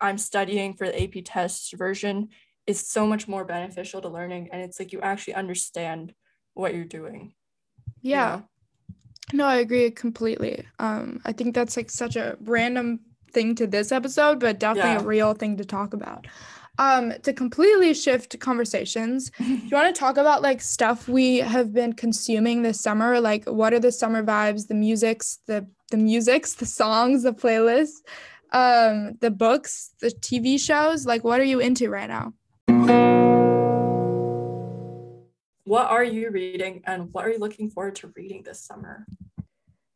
I'm 0.01 0.19
studying 0.19 0.75
for 0.75 0.87
the 0.87 1.03
AP 1.03 1.25
test 1.25 1.75
version 1.79 2.29
is 2.67 2.87
so 2.89 3.07
much 3.07 3.27
more 3.27 3.45
beneficial 3.45 4.01
to 4.01 4.09
learning 4.09 4.49
and 4.53 4.63
it's 4.63 4.79
like 4.79 4.93
you 4.93 5.01
actually 5.01 5.35
understand 5.35 6.15
what 6.55 6.75
you're 6.75 6.85
doing. 6.85 7.35
Yeah. 8.01 8.35
you 8.35 8.41
know? 8.41 8.47
no 9.35 9.45
i 9.47 9.57
agree 9.57 9.91
completely. 9.91 10.65
Um 10.79 11.21
i 11.25 11.33
think 11.33 11.55
that's 11.55 11.77
like 11.77 11.91
such 11.91 12.17
a 12.17 12.37
random 12.45 13.01
thing 13.33 13.55
to 13.55 13.67
this 13.67 13.93
episode 13.93 14.39
but 14.39 14.61
definitely 14.61 14.93
yeah. 14.93 15.01
a 15.01 15.05
real 15.05 15.35
thing 15.35 15.57
to 15.57 15.65
talk 15.65 15.95
about. 15.95 16.27
Um 16.79 17.13
to 17.23 17.33
completely 17.33 17.95
shift 17.95 18.39
conversations 18.39 19.31
do 19.39 19.45
you 19.45 19.77
want 19.77 19.95
to 19.95 19.99
talk 19.99 20.17
about 20.17 20.43
like 20.43 20.61
stuff 20.61 21.09
we 21.09 21.39
have 21.39 21.73
been 21.73 21.93
consuming 21.95 22.63
this 22.63 22.81
summer? 22.81 23.21
Like 23.21 23.45
what 23.47 23.73
are 23.73 23.81
the 23.81 23.93
summer 23.93 24.23
vibes 24.23 24.69
the 24.69 24.75
musics 24.75 25.39
the 25.47 25.67
the 25.91 25.97
musics 25.97 26.55
the 26.55 26.67
songs 26.67 27.25
the 27.25 27.33
playlists 27.33 28.03
um 28.53 29.15
the 29.21 29.31
books 29.31 29.95
the 30.01 30.09
tv 30.09 30.61
shows? 30.61 31.07
Like 31.07 31.25
what 31.25 31.41
are 31.41 31.45
you 31.45 31.59
into 31.59 31.91
right 31.91 32.09
now 32.09 32.35
what 35.65 35.91
are 35.91 36.05
you 36.05 36.31
reading 36.31 36.83
and 36.87 37.13
what 37.13 37.25
are 37.25 37.31
you 37.31 37.39
looking 37.39 37.71
forward 37.71 37.97
to 37.97 38.13
reading 38.17 38.43
this 38.43 38.61
summer? 38.61 39.07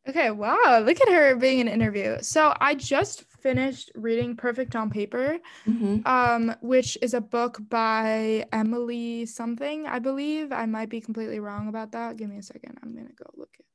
Okay, 0.07 0.31
wow, 0.31 0.81
look 0.85 1.01
at 1.01 1.09
her 1.09 1.35
being 1.35 1.59
an 1.59 1.67
interview. 1.67 2.17
So 2.21 2.55
I 2.61 2.75
just 2.75 3.23
finished 3.41 3.91
reading 3.93 4.37
Perfect 4.37 4.73
on 4.73 4.89
Paper, 4.89 5.37
mm-hmm. 5.67 5.99
um, 6.05 6.55
which 6.61 6.97
is 7.01 7.13
a 7.13 7.19
book 7.19 7.59
by 7.67 8.45
Emily 8.53 9.25
something, 9.25 9.85
I 9.85 9.99
believe. 9.99 10.53
I 10.53 10.65
might 10.65 10.89
be 10.89 11.01
completely 11.01 11.41
wrong 11.41 11.67
about 11.67 11.91
that. 11.91 12.15
Give 12.15 12.29
me 12.29 12.37
a 12.37 12.43
second. 12.43 12.77
I'm 12.81 12.95
gonna 12.95 13.09
go 13.21 13.29
look 13.35 13.49
at 13.59 13.65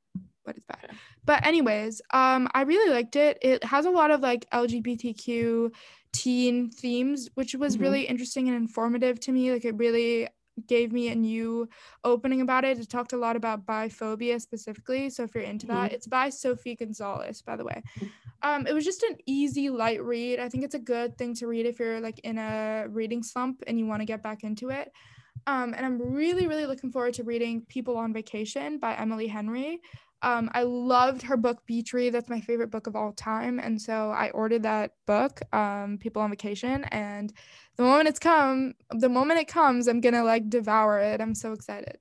what 0.45 0.57
it's 0.57 0.65
bad. 0.67 0.97
But 1.27 1.47
anyways, 1.47 2.01
um, 2.15 2.49
I 2.55 2.63
really 2.63 2.91
liked 2.91 3.17
it. 3.17 3.37
It 3.43 3.63
has 3.65 3.85
a 3.85 3.91
lot 3.91 4.11
of 4.11 4.21
like 4.21 4.49
LGBTQ 4.51 5.71
teen 6.15 6.71
themes, 6.71 7.29
which 7.35 7.55
was 7.55 7.75
mm-hmm. 7.75 7.83
really 7.83 8.03
interesting 8.05 8.49
and 8.49 8.57
informative 8.57 9.21
to 9.21 9.33
me. 9.33 9.53
Like 9.53 9.67
it 9.67 9.77
really 9.77 10.29
gave 10.67 10.93
me 10.93 11.09
a 11.09 11.15
new 11.15 11.69
opening 12.05 12.41
about 12.41 12.65
it. 12.65 12.79
It 12.79 12.89
talked 12.89 13.13
a 13.13 13.17
lot 13.17 13.37
about 13.37 13.67
biphobia 13.67 14.41
specifically. 14.41 15.11
So 15.11 15.25
if 15.25 15.35
you're 15.35 15.45
into 15.45 15.67
mm-hmm. 15.67 15.83
that, 15.83 15.93
it's 15.93 16.07
by 16.07 16.31
Sophie 16.31 16.77
Gonzales, 16.77 17.43
by 17.43 17.57
the 17.57 17.65
way. 17.65 17.83
Mm. 18.01 18.11
Um, 18.43 18.67
it 18.67 18.73
was 18.73 18.85
just 18.85 19.03
an 19.05 19.17
easy, 19.27 19.71
light 19.71 20.03
read. 20.03 20.41
I 20.41 20.49
think 20.49 20.65
it's 20.65 20.75
a 20.75 20.81
good 20.81 21.17
thing 21.17 21.35
to 21.37 21.47
read 21.47 21.67
if 21.67 21.79
you're 21.79 22.01
like 22.01 22.19
in 22.21 22.39
a 22.39 22.87
reading 22.89 23.23
slump 23.23 23.63
and 23.67 23.79
you 23.79 23.87
want 23.87 24.01
to 24.01 24.07
get 24.07 24.23
back 24.23 24.43
into 24.45 24.71
it. 24.71 24.93
Um, 25.47 25.75
and 25.75 25.85
I'm 25.85 26.01
really, 26.01 26.47
really 26.47 26.67
looking 26.67 26.91
forward 26.91 27.15
to 27.15 27.25
reading 27.25 27.63
People 27.69 27.97
on 27.97 28.13
Vacation 28.13 28.79
by 28.79 28.95
Emily 28.95 29.27
Henry. 29.27 29.81
Um, 30.23 30.51
I 30.55 30.63
loved 30.63 31.23
her 31.23 31.37
book 31.37 31.67
Beach 31.67 31.93
Read. 31.93 32.15
That's 32.15 32.29
my 32.29 32.41
favorite 32.41 32.71
book 32.71 32.87
of 32.87 32.95
all 32.95 33.13
time. 33.13 33.59
And 33.59 33.81
so 33.81 34.11
I 34.11 34.31
ordered 34.31 34.63
that 34.63 34.93
book, 35.07 35.41
um, 35.53 35.99
People 35.99 36.23
on 36.23 36.31
Vacation. 36.31 36.85
And 36.85 37.33
the 37.77 37.83
moment 37.83 38.09
it's 38.09 38.19
come, 38.19 38.75
the 38.91 39.09
moment 39.09 39.41
it 39.41 39.49
comes, 39.49 39.89
I'm 39.89 40.01
gonna 40.01 40.25
like 40.25 40.49
devour 40.49 40.99
it. 40.99 41.21
I'm 41.21 41.35
so 41.35 41.53
excited. 41.53 41.99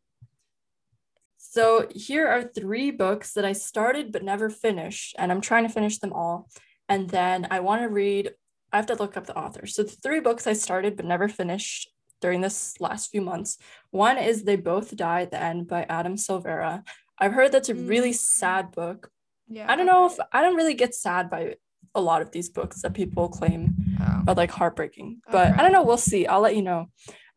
So 1.37 1.87
here 1.93 2.27
are 2.27 2.43
three 2.43 2.91
books 2.91 3.33
that 3.33 3.45
I 3.45 3.53
started 3.53 4.11
but 4.11 4.23
never 4.23 4.49
finished, 4.49 5.15
and 5.17 5.31
I'm 5.31 5.41
trying 5.41 5.67
to 5.67 5.73
finish 5.73 5.99
them 5.99 6.13
all. 6.13 6.49
And 6.87 7.09
then 7.09 7.47
I 7.51 7.59
want 7.59 7.81
to 7.81 7.89
read. 7.89 8.31
I 8.71 8.77
have 8.77 8.85
to 8.85 8.95
look 8.95 9.17
up 9.17 9.27
the 9.27 9.37
author. 9.37 9.65
So 9.65 9.83
the 9.83 9.91
three 9.91 10.21
books 10.21 10.47
I 10.47 10.53
started 10.53 10.95
but 10.95 11.05
never 11.05 11.27
finished 11.27 11.89
during 12.21 12.39
this 12.39 12.79
last 12.79 13.11
few 13.11 13.21
months. 13.21 13.57
One 13.89 14.17
is 14.17 14.43
They 14.43 14.55
Both 14.55 14.95
Die 14.95 15.21
at 15.23 15.31
the 15.31 15.41
End 15.41 15.67
by 15.67 15.83
Adam 15.89 16.15
Silvera. 16.15 16.83
I've 17.17 17.33
heard 17.33 17.51
that's 17.51 17.69
a 17.69 17.75
really 17.75 18.11
mm. 18.11 18.15
sad 18.15 18.71
book. 18.71 19.09
Yeah. 19.49 19.69
I 19.69 19.75
don't 19.75 19.85
know 19.85 20.05
if 20.05 20.17
I 20.31 20.41
don't 20.41 20.55
really 20.55 20.73
get 20.73 20.95
sad 20.95 21.29
by 21.29 21.55
a 21.93 22.01
lot 22.01 22.21
of 22.21 22.31
these 22.31 22.49
books 22.49 22.81
that 22.81 22.93
people 22.93 23.29
claim 23.29 23.75
oh. 24.01 24.23
are 24.27 24.35
like 24.35 24.51
heartbreaking. 24.51 25.21
But 25.31 25.53
I 25.53 25.57
don't 25.57 25.71
know, 25.71 25.83
we'll 25.83 25.97
see. 25.97 26.25
I'll 26.25 26.41
let 26.41 26.55
you 26.55 26.61
know. 26.61 26.89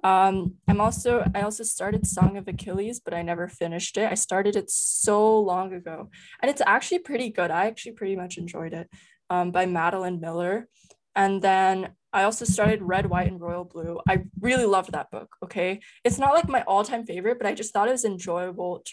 Um, 0.04 0.56
I'm 0.68 0.82
also 0.82 1.24
I 1.34 1.40
also 1.42 1.64
started 1.64 2.06
Song 2.06 2.36
of 2.36 2.46
Achilles, 2.46 3.00
but 3.00 3.14
I 3.14 3.22
never 3.22 3.48
finished 3.48 3.96
it. 3.96 4.10
I 4.10 4.14
started 4.14 4.54
it 4.54 4.70
so 4.70 5.40
long 5.40 5.72
ago, 5.72 6.10
and 6.42 6.50
it's 6.50 6.62
actually 6.66 6.98
pretty 6.98 7.30
good. 7.30 7.50
I 7.50 7.66
actually 7.66 7.92
pretty 7.92 8.14
much 8.14 8.36
enjoyed 8.36 8.74
it. 8.74 8.88
Um, 9.30 9.50
by 9.50 9.64
Madeline 9.64 10.20
Miller, 10.20 10.68
and 11.16 11.40
then 11.40 11.94
I 12.12 12.24
also 12.24 12.44
started 12.44 12.82
Red, 12.82 13.06
White, 13.06 13.26
and 13.26 13.40
Royal 13.40 13.64
Blue. 13.64 13.98
I 14.06 14.24
really 14.40 14.66
loved 14.66 14.92
that 14.92 15.10
book. 15.10 15.34
Okay, 15.42 15.80
it's 16.04 16.18
not 16.18 16.34
like 16.34 16.48
my 16.48 16.62
all-time 16.62 17.06
favorite, 17.06 17.38
but 17.38 17.46
I 17.46 17.54
just 17.54 17.72
thought 17.72 17.88
it 17.88 17.92
was 17.92 18.04
enjoyable. 18.04 18.84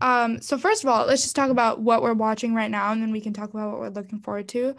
Um, 0.00 0.40
so 0.40 0.58
first 0.58 0.84
of 0.84 0.90
all, 0.90 1.06
let's 1.06 1.22
just 1.22 1.36
talk 1.36 1.50
about 1.50 1.80
what 1.80 2.02
we're 2.02 2.14
watching 2.14 2.54
right 2.54 2.70
now, 2.70 2.92
and 2.92 3.02
then 3.02 3.12
we 3.12 3.20
can 3.20 3.32
talk 3.32 3.50
about 3.50 3.70
what 3.70 3.80
we're 3.80 3.88
looking 3.88 4.20
forward 4.20 4.48
to. 4.48 4.74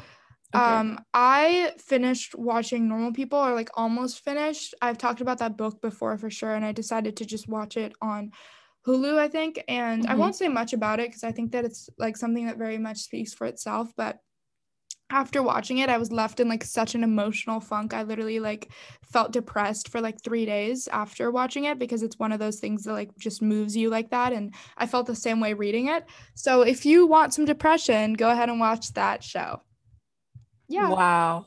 Okay. 0.56 0.64
Um, 0.64 1.00
I 1.14 1.74
finished 1.78 2.36
watching 2.36 2.88
Normal 2.88 3.14
People, 3.14 3.40
or 3.40 3.54
like 3.54 3.70
almost 3.76 4.24
finished. 4.24 4.74
I've 4.82 4.98
talked 4.98 5.22
about 5.22 5.40
that 5.40 5.58
book 5.58 5.82
before 5.82 6.18
for 6.18 6.30
sure, 6.30 6.56
and 6.56 6.64
I 6.64 6.72
decided 6.72 7.18
to 7.18 7.26
just 7.26 7.48
watch 7.48 7.78
it 7.78 7.94
on 8.02 8.32
Hulu, 8.86 9.18
I 9.18 9.28
think. 9.28 9.62
And 9.68 10.04
mm-hmm. 10.04 10.12
I 10.12 10.16
won't 10.16 10.36
say 10.36 10.48
much 10.48 10.74
about 10.74 11.00
it 11.00 11.10
because 11.10 11.24
I 11.24 11.32
think 11.32 11.52
that 11.52 11.66
it's 11.66 11.90
like 11.98 12.16
something 12.16 12.46
that 12.46 12.58
very 12.58 12.78
much 12.78 13.00
speaks 13.00 13.34
for 13.34 13.46
itself. 13.46 13.92
But 13.98 14.20
after 15.10 15.42
watching 15.42 15.78
it, 15.78 15.90
I 15.90 15.98
was 15.98 16.12
left 16.12 16.40
in 16.40 16.50
like 16.50 16.64
such 16.64 16.94
an 16.94 17.04
emotional 17.04 17.60
funk. 17.60 17.94
I 17.94 18.04
literally 18.04 18.40
like 18.40 18.72
felt 19.04 19.32
depressed 19.32 19.88
for 19.90 20.02
like 20.02 20.22
three 20.22 20.46
days 20.46 20.88
after 20.90 21.32
watching 21.32 21.66
it 21.66 21.80
because 21.80 22.04
it's 22.04 22.20
one 22.20 22.34
of 22.34 22.40
those 22.40 22.60
things 22.60 22.84
that 22.84 22.94
like 22.94 23.16
just 23.18 23.42
moves 23.42 23.76
you 23.76 23.90
like 23.90 24.10
that. 24.12 24.34
And 24.34 24.54
I 24.78 24.86
felt 24.86 25.08
the 25.08 25.16
same 25.16 25.40
way 25.40 25.54
reading 25.54 25.88
it. 25.88 26.06
So 26.36 26.62
if 26.62 26.86
you 26.86 27.08
want 27.08 27.34
some 27.34 27.46
depression, 27.46 28.14
go 28.14 28.30
ahead 28.30 28.50
and 28.50 28.60
watch 28.60 28.94
that 28.94 29.24
show. 29.24 29.62
Yeah. 30.68 30.90
Wow. 30.90 31.46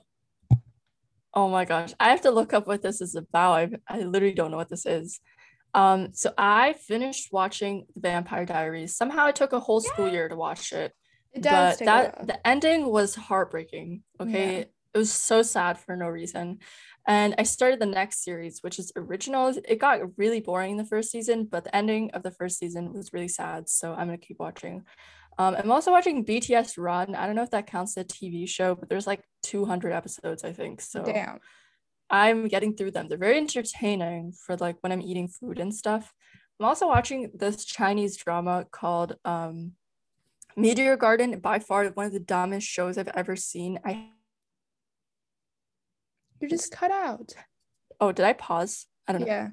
Oh 1.35 1.49
my 1.49 1.67
gosh. 1.67 1.93
I 2.01 2.09
have 2.11 2.23
to 2.23 2.31
look 2.31 2.55
up 2.55 2.67
what 2.67 2.81
this 2.83 3.03
is 3.03 3.15
about. 3.15 3.53
I, 3.53 3.71
I 3.89 4.01
literally 4.01 4.35
don't 4.35 4.51
know 4.51 4.57
what 4.57 4.71
this 4.71 4.87
is. 4.87 5.21
Um, 5.75 6.09
so 6.15 6.33
I 6.37 6.73
finished 6.73 7.29
watching 7.31 7.87
The 7.95 8.01
Vampire 8.01 8.47
Diaries. 8.47 8.97
Somehow 8.97 9.27
it 9.27 9.37
took 9.37 9.53
a 9.53 9.61
whole 9.61 9.81
school 9.81 10.09
year 10.09 10.29
to 10.29 10.35
watch 10.35 10.73
it. 10.73 10.93
It 11.33 11.43
does. 11.43 11.79
But 11.79 11.85
that 11.85 12.27
the 12.27 12.47
ending 12.47 12.87
was 12.87 13.15
heartbreaking. 13.15 14.03
Okay. 14.21 14.53
Yeah. 14.53 14.65
It 14.93 14.99
was 14.99 15.13
so 15.13 15.43
sad 15.43 15.79
for 15.79 15.95
no 15.95 16.09
reason. 16.09 16.59
And 17.07 17.35
I 17.39 17.45
started 17.45 17.81
the 17.81 17.87
next 17.87 18.25
series, 18.25 18.63
which 18.63 18.79
is 18.79 18.93
original. 18.97 19.55
It 19.69 19.79
got 19.79 20.01
really 20.19 20.41
boring 20.41 20.73
in 20.73 20.77
the 20.77 20.85
first 20.85 21.11
season, 21.11 21.45
but 21.45 21.65
the 21.65 21.75
ending 21.75 22.11
of 22.11 22.23
the 22.23 22.33
first 22.33 22.59
season 22.59 22.93
was 22.93 23.13
really 23.13 23.29
sad. 23.29 23.69
So 23.69 23.93
I'm 23.93 24.09
gonna 24.09 24.19
keep 24.19 24.39
watching. 24.41 24.85
Um, 25.39 25.55
I'm 25.55 25.71
also 25.71 25.93
watching 25.93 26.25
BTS 26.25 26.77
Run. 26.77 27.15
I 27.15 27.27
don't 27.27 27.37
know 27.37 27.43
if 27.43 27.51
that 27.51 27.67
counts 27.67 27.97
as 27.97 28.05
a 28.05 28.07
TV 28.07 28.49
show, 28.49 28.75
but 28.75 28.89
there's 28.89 29.07
like 29.07 29.23
200 29.45 29.93
episodes, 29.93 30.45
I 30.45 30.53
think. 30.53 30.81
So 30.81 31.03
Damn. 31.03 31.39
I'm 32.11 32.49
getting 32.49 32.77
through 32.77 32.91
them. 32.91 33.09
They're 33.09 33.17
very 33.17 33.39
entertaining 33.39 34.33
for 34.33 34.57
like 34.57 34.77
when 34.81 34.93
I'm 34.93 35.01
eating 35.01 35.29
food 35.29 35.59
and 35.59 35.75
stuff. 35.75 36.13
I'm 36.59 36.67
also 36.67 36.89
watching 36.89 37.31
this 37.33 37.65
Chinese 37.65 38.17
drama 38.17 38.67
called 38.71 39.17
um, 39.25 39.73
Meteor 40.57 40.97
Garden, 40.97 41.39
by 41.41 41.59
far 41.59 41.87
one 41.87 42.07
of 42.07 42.13
the 42.13 42.21
dumbest 42.21 42.67
shows 42.67 42.99
I've 42.99 43.09
ever 43.09 43.37
seen. 43.37 43.79
I 43.85 44.09
You're 46.41 46.51
just 46.51 46.73
cut 46.73 46.91
out. 46.91 47.33
Oh, 48.01 48.13
did 48.13 48.25
I 48.25 48.33
pause? 48.33 48.87
I 49.07 49.13
don't 49.13 49.23
know. 49.23 49.27
Yeah. 49.27 49.49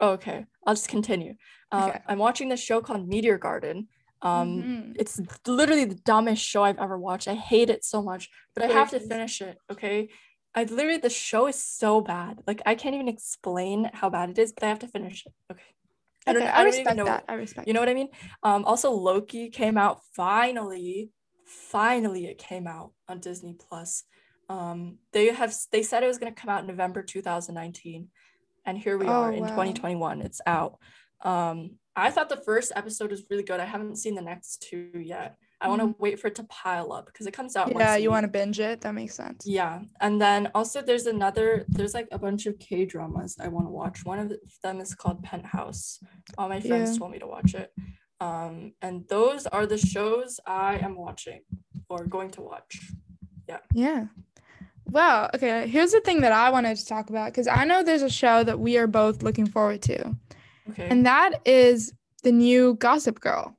Oh, 0.00 0.10
okay. 0.10 0.46
I'll 0.66 0.74
just 0.74 0.88
continue. 0.88 1.34
Uh, 1.70 1.88
okay. 1.88 2.00
I'm 2.06 2.18
watching 2.18 2.48
this 2.48 2.60
show 2.60 2.80
called 2.80 3.08
Meteor 3.08 3.38
Garden. 3.38 3.88
Um, 4.22 4.62
mm-hmm. 4.62 4.92
It's 4.96 5.20
literally 5.46 5.84
the 5.84 5.94
dumbest 5.94 6.42
show 6.42 6.64
I've 6.64 6.78
ever 6.78 6.98
watched. 6.98 7.28
I 7.28 7.34
hate 7.34 7.70
it 7.70 7.84
so 7.84 8.02
much, 8.02 8.30
but 8.54 8.64
I 8.64 8.72
have 8.72 8.90
to 8.90 9.00
finish 9.00 9.40
it. 9.40 9.58
Okay. 9.70 10.08
I 10.54 10.64
literally, 10.64 10.98
the 10.98 11.10
show 11.10 11.46
is 11.46 11.62
so 11.62 12.00
bad. 12.00 12.40
Like, 12.46 12.62
I 12.64 12.74
can't 12.74 12.94
even 12.94 13.08
explain 13.08 13.90
how 13.92 14.08
bad 14.08 14.30
it 14.30 14.38
is, 14.38 14.52
but 14.52 14.62
I 14.62 14.68
have 14.68 14.78
to 14.80 14.88
finish 14.88 15.26
it. 15.26 15.32
Okay. 15.52 15.62
I 16.26 16.32
don't, 16.32 16.42
okay, 16.42 16.50
I, 16.50 16.60
I 16.60 16.64
don't 16.64 16.74
even 16.74 16.96
know. 16.96 17.04
That. 17.04 17.24
I 17.28 17.34
respect. 17.34 17.68
You 17.68 17.74
know 17.74 17.80
what 17.80 17.88
I 17.88 17.94
mean? 17.94 18.08
Um, 18.42 18.64
also 18.64 18.90
Loki 18.90 19.50
came 19.50 19.76
out 19.76 20.00
finally. 20.16 21.10
Finally, 21.46 22.26
it 22.26 22.38
came 22.38 22.66
out 22.66 22.92
on 23.08 23.20
Disney 23.20 23.54
Plus. 23.54 24.04
Um, 24.48 24.98
they 25.12 25.26
have 25.26 25.54
they 25.72 25.82
said 25.82 26.02
it 26.02 26.08
was 26.08 26.18
gonna 26.18 26.32
come 26.32 26.50
out 26.50 26.62
in 26.62 26.66
November 26.66 27.02
2019, 27.02 28.08
and 28.64 28.78
here 28.78 28.96
we 28.96 29.06
oh, 29.06 29.12
are 29.12 29.32
in 29.32 29.42
wow. 29.42 29.48
2021. 29.48 30.22
It's 30.22 30.40
out. 30.46 30.78
Um, 31.22 31.78
I 31.96 32.10
thought 32.10 32.28
the 32.28 32.42
first 32.44 32.72
episode 32.74 33.10
was 33.10 33.24
really 33.30 33.44
good. 33.44 33.60
I 33.60 33.64
haven't 33.64 33.96
seen 33.96 34.14
the 34.14 34.22
next 34.22 34.66
two 34.68 34.90
yet. 34.94 35.36
I 35.64 35.68
want 35.68 35.80
to 35.80 35.86
mm-hmm. 35.88 36.02
wait 36.02 36.20
for 36.20 36.26
it 36.28 36.34
to 36.36 36.44
pile 36.44 36.92
up 36.92 37.06
because 37.06 37.26
it 37.26 37.32
comes 37.32 37.56
out. 37.56 37.72
Yeah, 37.74 37.96
you 37.96 38.10
want 38.10 38.24
to 38.24 38.28
binge 38.28 38.60
it. 38.60 38.82
That 38.82 38.94
makes 38.94 39.14
sense. 39.14 39.44
Yeah, 39.46 39.80
and 40.00 40.20
then 40.20 40.50
also 40.54 40.82
there's 40.82 41.06
another. 41.06 41.64
There's 41.68 41.94
like 41.94 42.08
a 42.12 42.18
bunch 42.18 42.46
of 42.46 42.58
K 42.58 42.84
dramas 42.84 43.36
I 43.40 43.48
want 43.48 43.66
to 43.66 43.70
watch. 43.70 44.04
One 44.04 44.18
of 44.18 44.32
them 44.62 44.80
is 44.80 44.94
called 44.94 45.22
Penthouse. 45.22 46.00
All 46.36 46.48
my 46.48 46.60
friends 46.60 46.92
yeah. 46.92 46.98
told 46.98 47.12
me 47.12 47.18
to 47.18 47.26
watch 47.26 47.54
it. 47.54 47.72
Um, 48.20 48.72
and 48.82 49.08
those 49.08 49.46
are 49.46 49.66
the 49.66 49.78
shows 49.78 50.38
I 50.46 50.76
am 50.76 50.96
watching 50.96 51.40
or 51.88 52.04
going 52.04 52.30
to 52.32 52.42
watch. 52.42 52.90
Yeah. 53.48 53.58
Yeah. 53.72 54.06
Well, 54.86 55.30
okay. 55.34 55.66
Here's 55.66 55.92
the 55.92 56.00
thing 56.00 56.20
that 56.20 56.32
I 56.32 56.50
wanted 56.50 56.76
to 56.76 56.86
talk 56.86 57.10
about 57.10 57.32
because 57.32 57.48
I 57.48 57.64
know 57.64 57.82
there's 57.82 58.02
a 58.02 58.10
show 58.10 58.44
that 58.44 58.60
we 58.60 58.76
are 58.76 58.86
both 58.86 59.22
looking 59.22 59.46
forward 59.46 59.82
to. 59.82 60.14
Okay. 60.70 60.88
And 60.88 61.06
that 61.06 61.40
is 61.44 61.92
the 62.22 62.32
new 62.32 62.74
Gossip 62.74 63.20
Girl. 63.20 63.56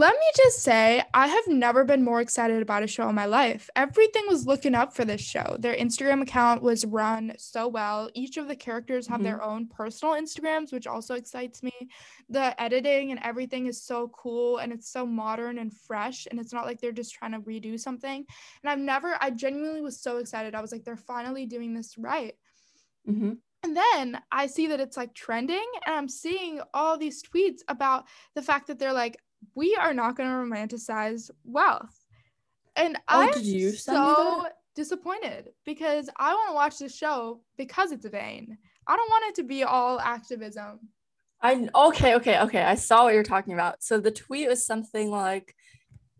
Let 0.00 0.14
me 0.14 0.26
just 0.34 0.60
say, 0.60 1.02
I 1.12 1.26
have 1.26 1.46
never 1.46 1.84
been 1.84 2.02
more 2.02 2.22
excited 2.22 2.62
about 2.62 2.82
a 2.82 2.86
show 2.86 3.06
in 3.10 3.14
my 3.14 3.26
life. 3.26 3.68
Everything 3.76 4.24
was 4.28 4.46
looking 4.46 4.74
up 4.74 4.94
for 4.94 5.04
this 5.04 5.20
show. 5.20 5.58
Their 5.58 5.76
Instagram 5.76 6.22
account 6.22 6.62
was 6.62 6.86
run 6.86 7.34
so 7.36 7.68
well. 7.68 8.08
Each 8.14 8.38
of 8.38 8.48
the 8.48 8.56
characters 8.56 9.06
have 9.08 9.16
mm-hmm. 9.16 9.24
their 9.24 9.42
own 9.42 9.66
personal 9.66 10.14
Instagrams, 10.14 10.72
which 10.72 10.86
also 10.86 11.16
excites 11.16 11.62
me. 11.62 11.72
The 12.30 12.58
editing 12.58 13.10
and 13.10 13.20
everything 13.22 13.66
is 13.66 13.82
so 13.82 14.08
cool 14.16 14.56
and 14.56 14.72
it's 14.72 14.90
so 14.90 15.04
modern 15.04 15.58
and 15.58 15.70
fresh. 15.70 16.26
And 16.30 16.40
it's 16.40 16.54
not 16.54 16.64
like 16.64 16.80
they're 16.80 16.92
just 16.92 17.12
trying 17.12 17.32
to 17.32 17.40
redo 17.40 17.78
something. 17.78 18.24
And 18.62 18.70
I've 18.70 18.78
never, 18.78 19.18
I 19.20 19.28
genuinely 19.28 19.82
was 19.82 20.00
so 20.00 20.16
excited. 20.16 20.54
I 20.54 20.62
was 20.62 20.72
like, 20.72 20.82
they're 20.82 20.96
finally 20.96 21.44
doing 21.44 21.74
this 21.74 21.98
right. 21.98 22.32
Mm-hmm. 23.06 23.32
And 23.64 23.76
then 23.76 24.18
I 24.32 24.46
see 24.46 24.68
that 24.68 24.80
it's 24.80 24.96
like 24.96 25.12
trending, 25.12 25.66
and 25.84 25.94
I'm 25.94 26.08
seeing 26.08 26.62
all 26.72 26.96
these 26.96 27.22
tweets 27.22 27.58
about 27.68 28.06
the 28.34 28.40
fact 28.40 28.68
that 28.68 28.78
they're 28.78 28.94
like, 28.94 29.18
we 29.54 29.76
are 29.76 29.94
not 29.94 30.16
going 30.16 30.28
to 30.28 30.34
romanticize 30.34 31.30
wealth. 31.44 31.96
And 32.76 32.96
oh, 33.08 33.30
I'm 33.34 33.72
so 33.72 34.46
disappointed 34.74 35.50
because 35.66 36.08
I 36.16 36.34
want 36.34 36.50
to 36.50 36.54
watch 36.54 36.78
this 36.78 36.96
show 36.96 37.40
because 37.56 37.92
it's 37.92 38.04
a 38.04 38.10
vain. 38.10 38.56
I 38.86 38.96
don't 38.96 39.10
want 39.10 39.24
it 39.28 39.34
to 39.36 39.42
be 39.46 39.64
all 39.64 40.00
activism. 40.00 40.80
I 41.42 41.68
okay, 41.74 42.14
okay, 42.16 42.40
okay. 42.40 42.62
I 42.62 42.74
saw 42.74 43.04
what 43.04 43.14
you're 43.14 43.22
talking 43.22 43.54
about. 43.54 43.82
So 43.82 43.98
the 43.98 44.10
tweet 44.10 44.48
was 44.48 44.64
something 44.64 45.10
like 45.10 45.54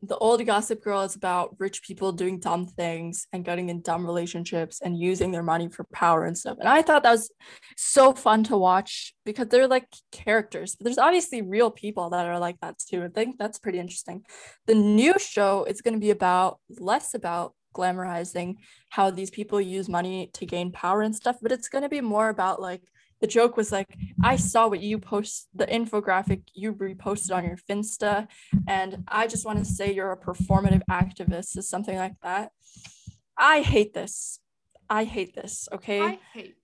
the 0.03 0.17
old 0.17 0.45
Gossip 0.47 0.83
Girl 0.83 1.03
is 1.03 1.15
about 1.15 1.57
rich 1.59 1.83
people 1.83 2.13
doing 2.13 2.39
dumb 2.39 2.67
things 2.67 3.27
and 3.33 3.45
getting 3.45 3.69
in 3.69 3.83
dumb 3.83 4.07
relationships 4.07 4.81
and 4.81 4.99
using 4.99 5.31
their 5.31 5.43
money 5.43 5.69
for 5.69 5.85
power 5.93 6.25
and 6.25 6.37
stuff. 6.37 6.57
And 6.59 6.69
I 6.69 6.83
thought 6.83 7.03
that 7.03 7.13
was 7.13 7.31
so 7.77 8.15
fun 8.15 8.45
to 8.45 8.57
watch 8.57 9.15
because 9.25 9.49
they're 9.49 9.69
like 9.69 9.87
characters. 10.11 10.75
But 10.75 10.85
there's 10.85 10.99
obviously 10.99 11.43
real 11.43 11.71
people 11.71 12.11
that 12.11 12.27
are 12.27 12.39
like 12.39 12.59
that 12.61 12.79
too. 12.79 13.05
I 13.05 13.09
think 13.09 13.37
that's 13.39 13.59
pretty 13.59 13.79
interesting. 13.79 14.25
The 14.67 14.75
new 14.75 15.19
show 15.19 15.65
is 15.65 15.83
going 15.83 15.95
to 15.95 16.01
be 16.01 16.11
about 16.11 16.59
less 16.79 17.15
about 17.15 17.55
glamorizing 17.75 18.57
how 18.89 19.11
these 19.11 19.31
people 19.31 19.61
use 19.61 19.89
money 19.89 20.31
to 20.35 20.47
gain 20.47 20.73
power 20.73 21.03
and 21.03 21.15
stuff, 21.15 21.37
but 21.43 21.53
it's 21.53 21.69
going 21.69 21.83
to 21.83 21.89
be 21.89 22.01
more 22.01 22.29
about 22.29 22.61
like 22.61 22.83
the 23.21 23.27
joke 23.27 23.57
was 23.57 23.71
like, 23.71 23.97
I 24.23 24.37
saw 24.37 24.69
what 24.69 24.81
you 24.81 24.99
post, 24.99 25.49
the 25.55 25.67
infographic 25.67 26.43
you 26.55 26.73
reposted 26.73 27.35
on 27.35 27.45
your 27.45 27.57
Finsta, 27.57 28.29
and 28.67 29.05
I 29.09 29.27
just 29.27 29.45
want 29.45 29.59
to 29.59 29.65
say 29.65 29.93
you're 29.93 30.13
a 30.13 30.19
performative 30.19 30.83
activist, 30.91 31.57
or 31.57 31.63
something 31.63 31.97
like 31.97 32.15
that. 32.23 32.53
I 33.37 33.61
hate 33.61 33.95
this. 33.95 34.41
I 34.89 35.05
hate 35.05 35.35
this. 35.35 35.69
Okay. 35.73 36.03
I 36.03 36.19
hate. 36.33 36.57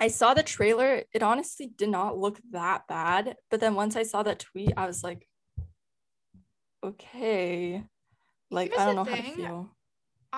I 0.00 0.08
saw 0.08 0.32
the 0.34 0.42
trailer. 0.42 1.02
It 1.12 1.22
honestly 1.22 1.66
did 1.66 1.88
not 1.88 2.16
look 2.16 2.38
that 2.52 2.86
bad. 2.86 3.36
But 3.50 3.60
then 3.60 3.74
once 3.74 3.96
I 3.96 4.04
saw 4.04 4.22
that 4.22 4.38
tweet, 4.38 4.72
I 4.76 4.86
was 4.86 5.02
like, 5.02 5.28
okay. 6.84 7.84
Like, 8.50 8.70
Here's 8.70 8.80
I 8.80 8.84
don't 8.86 8.96
know 8.96 9.04
how 9.04 9.16
to 9.16 9.22
feel. 9.22 9.70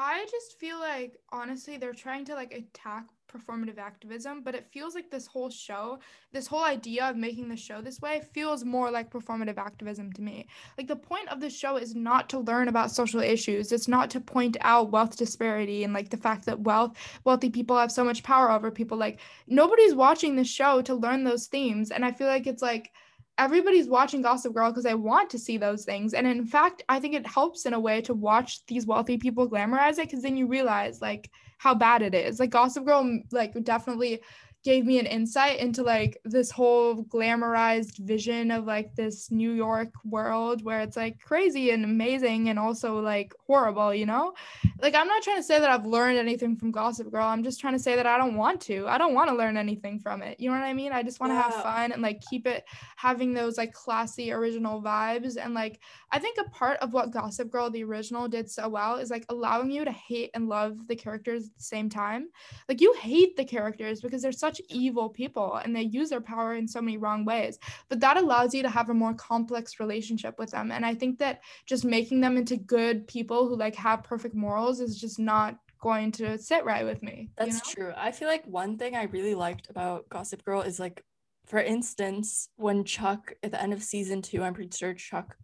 I 0.02 0.24
just 0.30 0.58
feel 0.58 0.80
like 0.80 1.18
honestly 1.30 1.76
they're 1.76 1.92
trying 1.92 2.24
to 2.24 2.34
like 2.34 2.54
attack 2.54 3.04
performative 3.30 3.76
activism, 3.76 4.42
but 4.42 4.54
it 4.54 4.66
feels 4.72 4.94
like 4.94 5.10
this 5.10 5.26
whole 5.26 5.50
show, 5.50 5.98
this 6.32 6.46
whole 6.46 6.64
idea 6.64 7.04
of 7.04 7.16
making 7.16 7.50
the 7.50 7.56
show 7.56 7.82
this 7.82 8.00
way 8.00 8.22
feels 8.32 8.64
more 8.64 8.90
like 8.90 9.10
performative 9.10 9.58
activism 9.58 10.10
to 10.14 10.22
me. 10.22 10.46
Like 10.78 10.88
the 10.88 10.96
point 10.96 11.28
of 11.28 11.38
the 11.38 11.50
show 11.50 11.76
is 11.76 11.94
not 11.94 12.30
to 12.30 12.38
learn 12.38 12.68
about 12.68 12.90
social 12.90 13.20
issues. 13.20 13.72
It's 13.72 13.88
not 13.88 14.08
to 14.10 14.20
point 14.20 14.56
out 14.62 14.90
wealth 14.90 15.18
disparity 15.18 15.84
and 15.84 15.92
like 15.92 16.08
the 16.08 16.16
fact 16.16 16.46
that 16.46 16.60
wealth 16.60 16.96
wealthy 17.24 17.50
people 17.50 17.76
have 17.76 17.92
so 17.92 18.02
much 18.02 18.22
power 18.22 18.50
over 18.50 18.70
people 18.70 18.96
like 18.96 19.20
nobody's 19.46 19.94
watching 19.94 20.34
the 20.34 20.44
show 20.44 20.80
to 20.80 20.94
learn 20.94 21.24
those 21.24 21.46
themes 21.46 21.90
and 21.90 22.06
I 22.06 22.12
feel 22.12 22.26
like 22.26 22.46
it's 22.46 22.62
like 22.62 22.90
everybody's 23.40 23.88
watching 23.88 24.20
Gossip 24.20 24.52
Girl 24.52 24.70
because 24.70 24.84
they 24.84 24.94
want 24.94 25.30
to 25.30 25.38
see 25.38 25.56
those 25.56 25.86
things. 25.86 26.12
And 26.12 26.26
in 26.26 26.44
fact, 26.44 26.82
I 26.90 27.00
think 27.00 27.14
it 27.14 27.26
helps 27.26 27.64
in 27.64 27.72
a 27.72 27.80
way 27.80 28.02
to 28.02 28.12
watch 28.12 28.64
these 28.66 28.86
wealthy 28.86 29.16
people 29.16 29.48
glamorize 29.48 29.92
it 29.92 30.08
because 30.08 30.22
then 30.22 30.36
you 30.36 30.46
realize 30.46 31.00
like 31.00 31.30
how 31.56 31.74
bad 31.74 32.02
it 32.02 32.14
is. 32.14 32.38
Like 32.38 32.50
Gossip 32.50 32.84
Girl, 32.84 33.02
mm, 33.02 33.24
like 33.32 33.54
definitely 33.64 34.20
gave 34.62 34.84
me 34.84 34.98
an 34.98 35.06
insight 35.06 35.58
into 35.58 35.82
like 35.82 36.18
this 36.24 36.50
whole 36.50 37.02
glamorized 37.04 37.98
vision 37.98 38.50
of 38.50 38.66
like 38.66 38.94
this 38.94 39.30
New 39.30 39.52
York 39.52 39.88
world 40.04 40.62
where 40.62 40.80
it's 40.80 40.98
like 40.98 41.18
crazy 41.18 41.70
and 41.70 41.84
amazing 41.84 42.50
and 42.50 42.58
also 42.58 43.00
like 43.00 43.32
horrible, 43.46 43.94
you 43.94 44.04
know? 44.04 44.34
Like 44.82 44.94
I'm 44.94 45.06
not 45.06 45.22
trying 45.22 45.38
to 45.38 45.42
say 45.42 45.58
that 45.58 45.70
I've 45.70 45.86
learned 45.86 46.18
anything 46.18 46.56
from 46.56 46.72
Gossip 46.72 47.10
Girl. 47.10 47.26
I'm 47.26 47.42
just 47.42 47.58
trying 47.58 47.72
to 47.72 47.78
say 47.78 47.96
that 47.96 48.06
I 48.06 48.18
don't 48.18 48.36
want 48.36 48.60
to. 48.62 48.86
I 48.86 48.98
don't 48.98 49.14
want 49.14 49.30
to 49.30 49.36
learn 49.36 49.56
anything 49.56 49.98
from 49.98 50.22
it. 50.22 50.38
You 50.38 50.50
know 50.50 50.58
what 50.58 50.64
I 50.64 50.74
mean? 50.74 50.92
I 50.92 51.02
just 51.02 51.20
want 51.20 51.30
to 51.30 51.40
have 51.40 51.54
fun 51.54 51.92
and 51.92 52.02
like 52.02 52.20
keep 52.28 52.46
it 52.46 52.64
having 52.96 53.32
those 53.32 53.56
like 53.56 53.72
classy 53.72 54.30
original 54.30 54.82
vibes 54.82 55.36
and 55.42 55.54
like 55.54 55.80
I 56.12 56.18
think 56.18 56.36
a 56.38 56.50
part 56.50 56.78
of 56.80 56.92
what 56.92 57.12
Gossip 57.12 57.50
Girl 57.50 57.70
the 57.70 57.84
original 57.84 58.28
did 58.28 58.50
so 58.50 58.68
well 58.68 58.96
is 58.96 59.10
like 59.10 59.24
allowing 59.30 59.70
you 59.70 59.84
to 59.84 59.92
hate 59.92 60.30
and 60.34 60.48
love 60.48 60.86
the 60.86 60.96
characters 60.96 61.46
at 61.46 61.56
the 61.56 61.62
same 61.62 61.88
time. 61.88 62.28
Like 62.68 62.80
you 62.80 62.92
hate 62.94 63.36
the 63.36 63.44
characters 63.44 64.00
because 64.00 64.22
they're 64.22 64.32
such 64.32 64.49
evil 64.68 65.08
people 65.08 65.56
and 65.56 65.76
they 65.76 65.82
use 65.82 66.08
their 66.08 66.20
power 66.20 66.54
in 66.54 66.66
so 66.66 66.80
many 66.80 66.96
wrong 66.96 67.24
ways. 67.24 67.58
But 67.88 68.00
that 68.00 68.16
allows 68.16 68.54
you 68.54 68.62
to 68.62 68.70
have 68.70 68.88
a 68.88 68.94
more 68.94 69.14
complex 69.14 69.78
relationship 69.78 70.38
with 70.38 70.50
them. 70.50 70.72
And 70.72 70.86
I 70.86 70.94
think 70.94 71.18
that 71.18 71.40
just 71.66 71.84
making 71.84 72.20
them 72.20 72.36
into 72.36 72.56
good 72.56 73.06
people 73.06 73.48
who 73.48 73.56
like 73.56 73.74
have 73.76 74.02
perfect 74.02 74.34
morals 74.34 74.80
is 74.80 74.98
just 74.98 75.18
not 75.18 75.58
going 75.80 76.12
to 76.12 76.38
sit 76.38 76.64
right 76.64 76.84
with 76.84 77.02
me. 77.02 77.28
you 77.28 77.28
That's 77.36 77.56
know? 77.56 77.84
true. 77.84 77.92
I 77.96 78.12
feel 78.12 78.28
like 78.28 78.46
one 78.46 78.78
thing 78.78 78.96
I 78.96 79.04
really 79.04 79.34
liked 79.34 79.68
about 79.70 80.08
Gossip 80.08 80.44
Girl 80.44 80.62
is 80.62 80.78
like, 80.78 81.04
for 81.46 81.60
instance, 81.60 82.48
when 82.56 82.84
Chuck 82.84 83.34
at 83.42 83.50
the 83.50 83.62
end 83.62 83.72
of 83.72 83.82
season 83.82 84.22
two, 84.22 84.42
I'm 84.42 84.54
pretty 84.54 84.76
sure 84.76 84.94
Chuck 84.94 85.36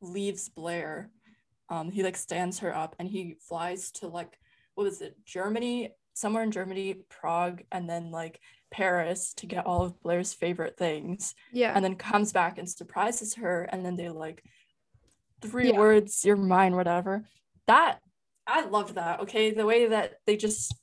leaves 0.00 0.48
Blair. 0.48 1.10
Um, 1.68 1.90
he 1.90 2.02
like 2.02 2.16
stands 2.16 2.58
her 2.60 2.74
up 2.74 2.94
and 2.98 3.08
he 3.08 3.36
flies 3.40 3.90
to 3.92 4.08
like 4.08 4.38
what 4.74 4.84
was 4.84 5.00
it, 5.00 5.16
Germany, 5.24 5.90
somewhere 6.14 6.42
in 6.42 6.50
Germany, 6.50 6.94
Prague, 7.10 7.62
and 7.70 7.88
then 7.88 8.10
like 8.10 8.40
Paris 8.70 9.34
to 9.34 9.46
get 9.46 9.66
all 9.66 9.82
of 9.84 10.00
Blair's 10.00 10.32
favorite 10.32 10.76
things, 10.76 11.34
Yeah. 11.52 11.72
and 11.74 11.84
then 11.84 11.96
comes 11.96 12.32
back 12.32 12.58
and 12.58 12.68
surprises 12.68 13.34
her, 13.34 13.62
and 13.64 13.84
then 13.84 13.96
they 13.96 14.08
like 14.08 14.42
three 15.42 15.70
Yeah. 15.72 15.78
words, 15.78 16.24
you're 16.24 16.36
mine, 16.36 16.74
whatever. 16.74 17.28
That 17.66 18.00
I 18.46 18.64
love 18.66 18.94
that. 18.94 19.20
Okay, 19.20 19.52
the 19.52 19.64
way 19.64 19.86
that 19.86 20.14
they 20.26 20.36
just 20.36 20.74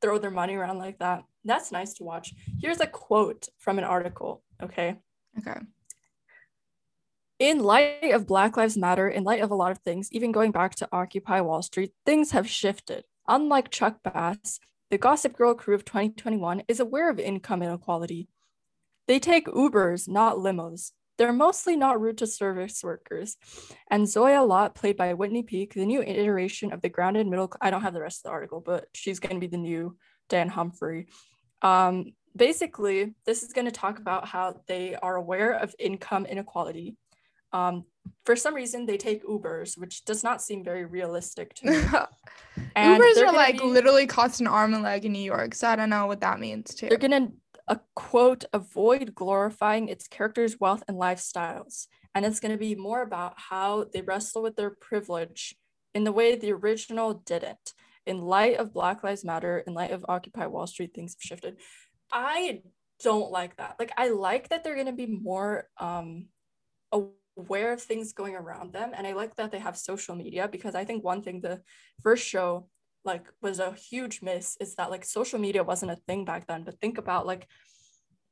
throw 0.00 0.18
their 0.18 0.30
money 0.30 0.54
around 0.54 0.78
like 0.78 0.98
that. 0.98 1.24
That's 1.44 1.70
nice 1.70 1.94
to 1.94 2.04
watch. 2.04 2.34
Here's 2.60 2.80
a 2.80 2.86
quote 2.86 3.48
from 3.58 3.78
an 3.78 3.84
article. 3.84 4.42
Okay. 4.62 4.96
okay. 5.38 5.60
In 7.38 7.60
light 7.60 8.12
of 8.12 8.26
Black 8.26 8.56
Lives 8.56 8.76
Matter, 8.76 9.08
in 9.08 9.24
light 9.24 9.42
of 9.42 9.50
a 9.50 9.54
lot 9.54 9.72
of 9.72 9.78
things, 9.78 10.08
even 10.12 10.32
going 10.32 10.50
back 10.52 10.74
to 10.76 10.88
Occupy 10.92 11.40
Wall 11.40 11.62
Street, 11.62 11.92
things 12.06 12.30
have 12.30 12.48
shifted. 12.48 13.04
Unlike 13.28 13.70
Chuck 13.70 13.98
Bass, 14.02 14.60
the 14.94 14.98
Gossip 14.98 15.36
Girl 15.36 15.54
crew 15.54 15.74
of 15.74 15.84
2021 15.84 16.62
is 16.68 16.78
aware 16.78 17.10
of 17.10 17.18
income 17.18 17.64
inequality. 17.64 18.28
They 19.08 19.18
take 19.18 19.48
Ubers, 19.48 20.08
not 20.08 20.36
limos. 20.36 20.92
They're 21.18 21.32
mostly 21.32 21.74
not 21.74 22.00
rude 22.00 22.18
to 22.18 22.28
service 22.28 22.80
workers. 22.84 23.36
And 23.90 24.08
Zoya 24.08 24.44
Lott, 24.44 24.76
played 24.76 24.96
by 24.96 25.12
Whitney 25.14 25.42
Peak, 25.42 25.74
the 25.74 25.84
new 25.84 26.00
iteration 26.00 26.72
of 26.72 26.80
the 26.80 26.90
grounded 26.90 27.26
middle. 27.26 27.52
I 27.60 27.70
don't 27.70 27.82
have 27.82 27.92
the 27.92 28.02
rest 28.02 28.20
of 28.20 28.22
the 28.28 28.34
article, 28.34 28.60
but 28.64 28.86
she's 28.94 29.18
going 29.18 29.34
to 29.34 29.40
be 29.40 29.48
the 29.48 29.56
new 29.56 29.96
Dan 30.28 30.48
Humphrey. 30.48 31.08
Um, 31.60 32.12
basically, 32.36 33.14
this 33.26 33.42
is 33.42 33.52
going 33.52 33.64
to 33.64 33.72
talk 33.72 33.98
about 33.98 34.28
how 34.28 34.60
they 34.68 34.94
are 34.94 35.16
aware 35.16 35.54
of 35.54 35.74
income 35.76 36.24
inequality. 36.24 36.94
Um, 37.54 37.84
for 38.26 38.34
some 38.34 38.54
reason, 38.54 38.84
they 38.84 38.98
take 38.98 39.24
Ubers, 39.24 39.78
which 39.78 40.04
does 40.04 40.24
not 40.24 40.42
seem 40.42 40.64
very 40.64 40.84
realistic 40.84 41.54
to 41.54 41.70
me. 41.70 41.76
Ubers 42.76 43.14
they're 43.14 43.32
like 43.32 43.58
be- 43.58 43.64
literally 43.64 44.06
cost 44.06 44.40
an 44.40 44.48
arm 44.48 44.74
and 44.74 44.82
leg 44.82 45.04
in 45.04 45.12
New 45.12 45.22
York, 45.22 45.54
so 45.54 45.68
I 45.68 45.76
don't 45.76 45.88
know 45.90 46.06
what 46.06 46.20
that 46.20 46.40
means 46.40 46.74
too. 46.74 46.88
They're 46.88 46.98
gonna 46.98 47.28
a 47.68 47.80
quote 47.94 48.44
avoid 48.52 49.14
glorifying 49.14 49.88
its 49.88 50.08
characters' 50.08 50.58
wealth 50.58 50.82
and 50.88 50.98
lifestyles, 50.98 51.86
and 52.14 52.26
it's 52.26 52.40
gonna 52.40 52.58
be 52.58 52.74
more 52.74 53.02
about 53.02 53.34
how 53.36 53.86
they 53.92 54.02
wrestle 54.02 54.42
with 54.42 54.56
their 54.56 54.70
privilege 54.70 55.54
in 55.94 56.02
the 56.04 56.12
way 56.12 56.34
the 56.34 56.52
original 56.52 57.14
didn't. 57.14 57.72
In 58.04 58.20
light 58.20 58.58
of 58.58 58.74
Black 58.74 59.02
Lives 59.02 59.24
Matter, 59.24 59.58
in 59.66 59.72
light 59.72 59.92
of 59.92 60.04
Occupy 60.08 60.46
Wall 60.46 60.66
Street, 60.66 60.92
things 60.92 61.14
have 61.14 61.22
shifted. 61.22 61.56
I 62.12 62.62
don't 63.02 63.30
like 63.30 63.56
that. 63.56 63.76
Like 63.78 63.92
I 63.96 64.08
like 64.08 64.48
that 64.48 64.64
they're 64.64 64.76
gonna 64.76 64.92
be 64.92 65.06
more 65.06 65.68
um 65.78 66.26
aware 67.36 67.72
of 67.72 67.80
things 67.82 68.12
going 68.12 68.36
around 68.36 68.72
them, 68.72 68.92
and 68.96 69.06
I 69.06 69.12
like 69.12 69.34
that 69.36 69.50
they 69.52 69.58
have 69.58 69.76
social 69.76 70.14
media 70.14 70.48
because 70.48 70.74
I 70.74 70.84
think 70.84 71.02
one 71.04 71.22
thing 71.22 71.40
the 71.40 71.62
first 72.02 72.24
show 72.26 72.68
like 73.04 73.26
was 73.42 73.58
a 73.58 73.72
huge 73.72 74.22
miss 74.22 74.56
is 74.60 74.74
that 74.76 74.90
like 74.90 75.04
social 75.04 75.38
media 75.38 75.62
wasn't 75.62 75.92
a 75.92 75.96
thing 76.08 76.24
back 76.24 76.46
then 76.46 76.64
but 76.64 76.80
think 76.80 76.96
about 76.96 77.26
like 77.26 77.46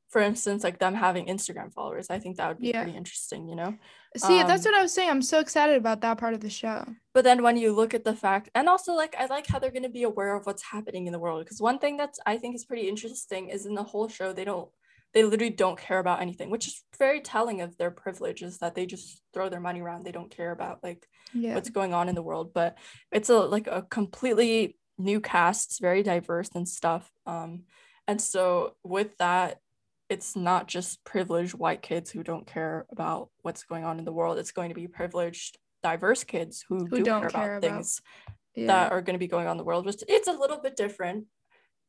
for 0.09 0.23
instance 0.23 0.65
like 0.65 0.79
them 0.79 0.95
having 0.95 1.27
instagram 1.27 1.71
followers 1.73 2.09
i 2.09 2.19
think 2.19 2.37
that 2.39 2.49
would 2.49 2.59
be 2.59 2.69
Yeah. 2.69 2.83
pretty 2.83 2.97
interesting 2.97 3.49
you 3.49 3.55
know 3.57 3.75
See, 4.17 4.43
that's 4.43 4.67
um, 4.67 4.73
what 4.73 4.79
I 4.79 4.83
was 4.83 4.93
saying. 4.93 5.09
I'm 5.09 5.23
so 5.23 5.41
excited 5.41 5.75
about 5.77 6.03
that 6.03 6.19
part 6.19 6.35
of 6.35 6.41
the 6.41 6.51
show. 6.51 6.85
but 7.15 7.25
then 7.25 7.43
when 7.43 7.57
you 7.57 7.73
look 7.73 7.93
at 7.95 8.05
the 8.05 8.15
fact 8.15 8.49
and 8.55 8.67
also 8.69 8.95
like 8.95 9.15
i 9.19 9.27
like 9.27 9.47
how 9.47 9.59
they're 9.59 9.71
going 9.79 9.83
to 9.91 9.99
be 10.01 10.05
aware 10.05 10.35
of 10.37 10.47
what's 10.47 10.63
happening 10.63 11.07
in 11.07 11.13
the 11.13 11.19
world 11.19 11.45
because 11.45 11.61
one 11.61 11.79
thing 11.79 11.97
that's 11.99 12.19
i 12.27 12.37
think 12.39 12.55
is 12.55 12.65
pretty 12.65 12.89
interesting 12.89 13.49
is 13.51 13.67
in 13.67 13.75
the 13.75 13.83
whole 13.83 14.09
show 14.09 14.33
they 14.33 14.45
don't 14.53 14.69
they 15.15 15.23
literally 15.25 15.53
don't 15.53 15.79
care 15.79 15.99
about 15.99 16.23
anything 16.23 16.49
which 16.51 16.67
is 16.67 16.83
very 16.99 17.21
telling 17.21 17.61
of 17.61 17.77
their 17.77 17.91
privilege 17.91 18.43
is 18.43 18.59
that 18.59 18.75
they 18.75 18.87
just 18.87 19.21
throw 19.35 19.49
their 19.49 19.61
money 19.61 19.81
around. 19.81 20.05
They 20.05 20.13
don't 20.13 20.31
care 20.35 20.53
about 20.53 20.83
like 20.83 21.07
Yeah. 21.35 21.55
what's 21.55 21.71
going 21.71 21.93
on 21.95 22.09
in 22.09 22.15
the 22.15 22.23
world. 22.23 22.53
But 22.55 22.79
it's 23.11 23.29
a 23.29 23.39
like 23.41 23.67
a 23.67 23.83
completely 23.83 24.77
new 24.99 25.21
cast. 25.21 25.71
It's 25.71 25.79
very 25.81 26.03
diverse 26.03 26.51
and 26.55 26.69
stuff. 26.69 27.11
Um 27.27 27.65
and 28.09 28.21
so 28.21 28.75
with 28.83 29.17
that 29.19 29.59
it's 30.09 30.37
not 30.37 30.67
just 30.69 31.03
privileged 31.05 31.55
white 31.55 31.81
kids 31.83 32.11
who 32.11 32.23
don't 32.23 32.47
care 32.47 32.87
about 32.91 33.31
what's 33.43 33.63
going 33.65 33.85
on 33.85 33.99
in 33.99 34.05
the 34.05 34.13
world. 34.13 34.39
It's 34.39 34.53
going 34.53 34.69
to 34.69 34.75
be 34.75 34.87
privileged 34.87 35.59
diverse 35.83 36.23
kids 36.25 36.65
who, 36.69 36.87
Who 36.87 36.99
do 36.99 37.03
don't 37.03 37.21
care, 37.23 37.31
care 37.31 37.57
about 37.57 37.65
about- 37.69 37.75
things 37.77 38.01
yeah. 38.55 38.67
that 38.67 38.93
are 38.93 39.01
going 39.03 39.15
to 39.15 39.19
be 39.19 39.27
going 39.29 39.47
on 39.47 39.53
in 39.53 39.57
the 39.59 39.65
world 39.65 39.85
which 39.87 40.03
it's 40.09 40.29
a 40.29 40.33
little 40.33 40.59
bit 40.61 40.77
different 40.77 41.27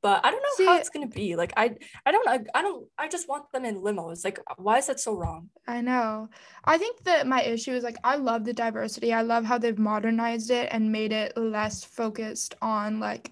but 0.03 0.23
i 0.23 0.29
don't 0.29 0.43
know 0.43 0.65
how 0.67 0.77
it's 0.77 0.89
going 0.89 1.09
to 1.09 1.15
be 1.15 1.35
like 1.35 1.51
i 1.57 1.75
i 2.05 2.11
don't 2.11 2.27
i, 2.27 2.61
don't 2.61 2.87
i 2.99 3.07
just 3.07 3.27
want 3.27 3.51
them 3.51 3.65
in 3.65 3.77
limos 3.81 4.23
like 4.23 4.39
why 4.57 4.77
is 4.77 4.85
that 4.87 4.99
so 4.99 5.15
wrong 5.15 5.49
I 5.65 5.79
know. 5.79 6.27
I 6.65 6.77
think 6.77 7.03
that 7.05 7.25
my 7.25 7.41
issue 7.41 7.71
is 7.71 7.85
like 7.85 7.95
I 8.03 8.17
love 8.17 8.43
the 8.43 8.51
diversity. 8.51 9.13
I 9.13 9.21
love 9.21 9.45
how 9.45 9.57
they've 9.57 9.79
modernized 9.79 10.51
it 10.51 10.67
and 10.71 10.91
made 10.91 11.13
it 11.13 11.37
less 11.37 11.85
focused 11.85 12.53
on 12.61 12.99
like 12.99 13.31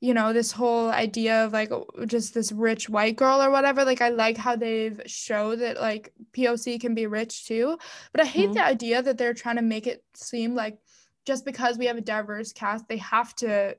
you 0.00 0.12
know, 0.14 0.32
this 0.32 0.50
whole 0.50 0.90
idea 0.90 1.44
of 1.44 1.52
like 1.52 1.70
just 2.06 2.34
this 2.34 2.50
rich 2.52 2.88
white 2.88 3.16
girl 3.16 3.40
or 3.40 3.50
whatever. 3.50 3.84
Like, 3.84 4.00
I 4.00 4.08
like 4.08 4.36
how 4.36 4.56
they've 4.56 5.00
showed 5.06 5.60
that 5.60 5.80
like 5.80 6.12
POC 6.32 6.80
can 6.80 6.94
be 6.94 7.06
rich 7.06 7.46
too. 7.46 7.78
But 8.12 8.20
I 8.20 8.24
hate 8.26 8.50
Mhm. 8.50 8.54
the 8.54 8.64
idea 8.66 9.00
that 9.02 9.16
they're 9.16 9.32
trying 9.32 9.56
to 9.56 9.62
make 9.62 9.86
it 9.86 10.04
seem 10.14 10.54
like 10.56 10.78
just 11.24 11.44
because 11.44 11.78
we 11.78 11.86
have 11.86 11.96
a 11.96 12.00
diverse 12.00 12.52
cast, 12.52 12.88
they 12.88 12.96
have 12.96 13.34
to 13.36 13.76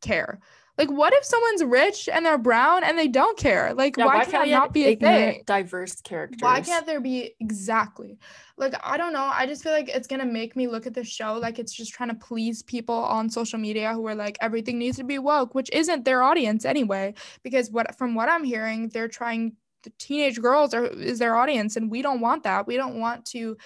care. 0.00 0.40
Like, 0.80 0.90
what 0.90 1.12
if 1.12 1.22
someone's 1.26 1.62
rich 1.62 2.08
and 2.10 2.24
they're 2.24 2.38
brown 2.38 2.84
and 2.84 2.98
they 2.98 3.06
don't 3.06 3.36
care? 3.36 3.74
Like, 3.74 3.98
Yeah, 3.98 4.06
why, 4.06 4.24
can't, 4.24 4.44
we 4.44 4.50
have 4.52 4.62
not 4.62 4.72
be 4.72 4.84
a 4.86 4.96
thing? 4.96 5.42
diverse 5.44 6.00
characters? 6.00 6.40
Why 6.40 6.62
can't 6.62 6.86
there 6.86 7.02
be 7.02 7.34
exactly? 7.38 8.18
Like, 8.56 8.72
I 8.82 8.96
don't 8.96 9.12
know. 9.12 9.30
I 9.30 9.44
just 9.44 9.62
feel 9.62 9.72
like 9.72 9.90
it's 9.90 10.08
gonna 10.08 10.24
make 10.24 10.56
me 10.56 10.68
look 10.68 10.86
at 10.86 10.94
the 10.94 11.04
show 11.04 11.34
like 11.34 11.58
it's 11.58 11.74
just 11.74 11.92
trying 11.92 12.08
to 12.08 12.14
please 12.14 12.62
people 12.62 12.94
on 12.94 13.28
social 13.28 13.58
media 13.58 13.92
who 13.92 14.06
are 14.06 14.14
like 14.14 14.38
everything 14.40 14.78
needs 14.78 14.96
to 14.96 15.04
be 15.04 15.18
woke, 15.18 15.54
which 15.54 15.68
isn't 15.70 16.06
their 16.06 16.22
audience 16.22 16.64
anyway. 16.64 17.12
Because 17.42 17.70
what 17.70 17.98
from 17.98 18.14
what 18.14 18.30
I'm 18.30 18.44
hearing, 18.44 18.88
they're 18.88 19.06
trying 19.06 19.56
the 19.82 19.92
teenage 19.98 20.40
girls 20.40 20.72
are 20.72 20.86
is 20.86 21.18
their 21.18 21.36
audience, 21.36 21.76
and 21.76 21.90
we 21.90 22.00
don't 22.00 22.22
want 22.22 22.44
that. 22.44 22.66
We 22.66 22.78
don't 22.78 22.98
want 22.98 23.26
to 23.26 23.58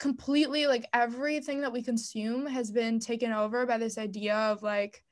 completely 0.00 0.66
like 0.66 0.86
everything 0.92 1.60
that 1.60 1.72
we 1.72 1.84
consume 1.84 2.46
has 2.46 2.72
been 2.72 2.98
taken 2.98 3.30
over 3.30 3.64
by 3.64 3.78
this 3.78 3.96
idea 3.96 4.34
of 4.34 4.60
like, 4.62 5.04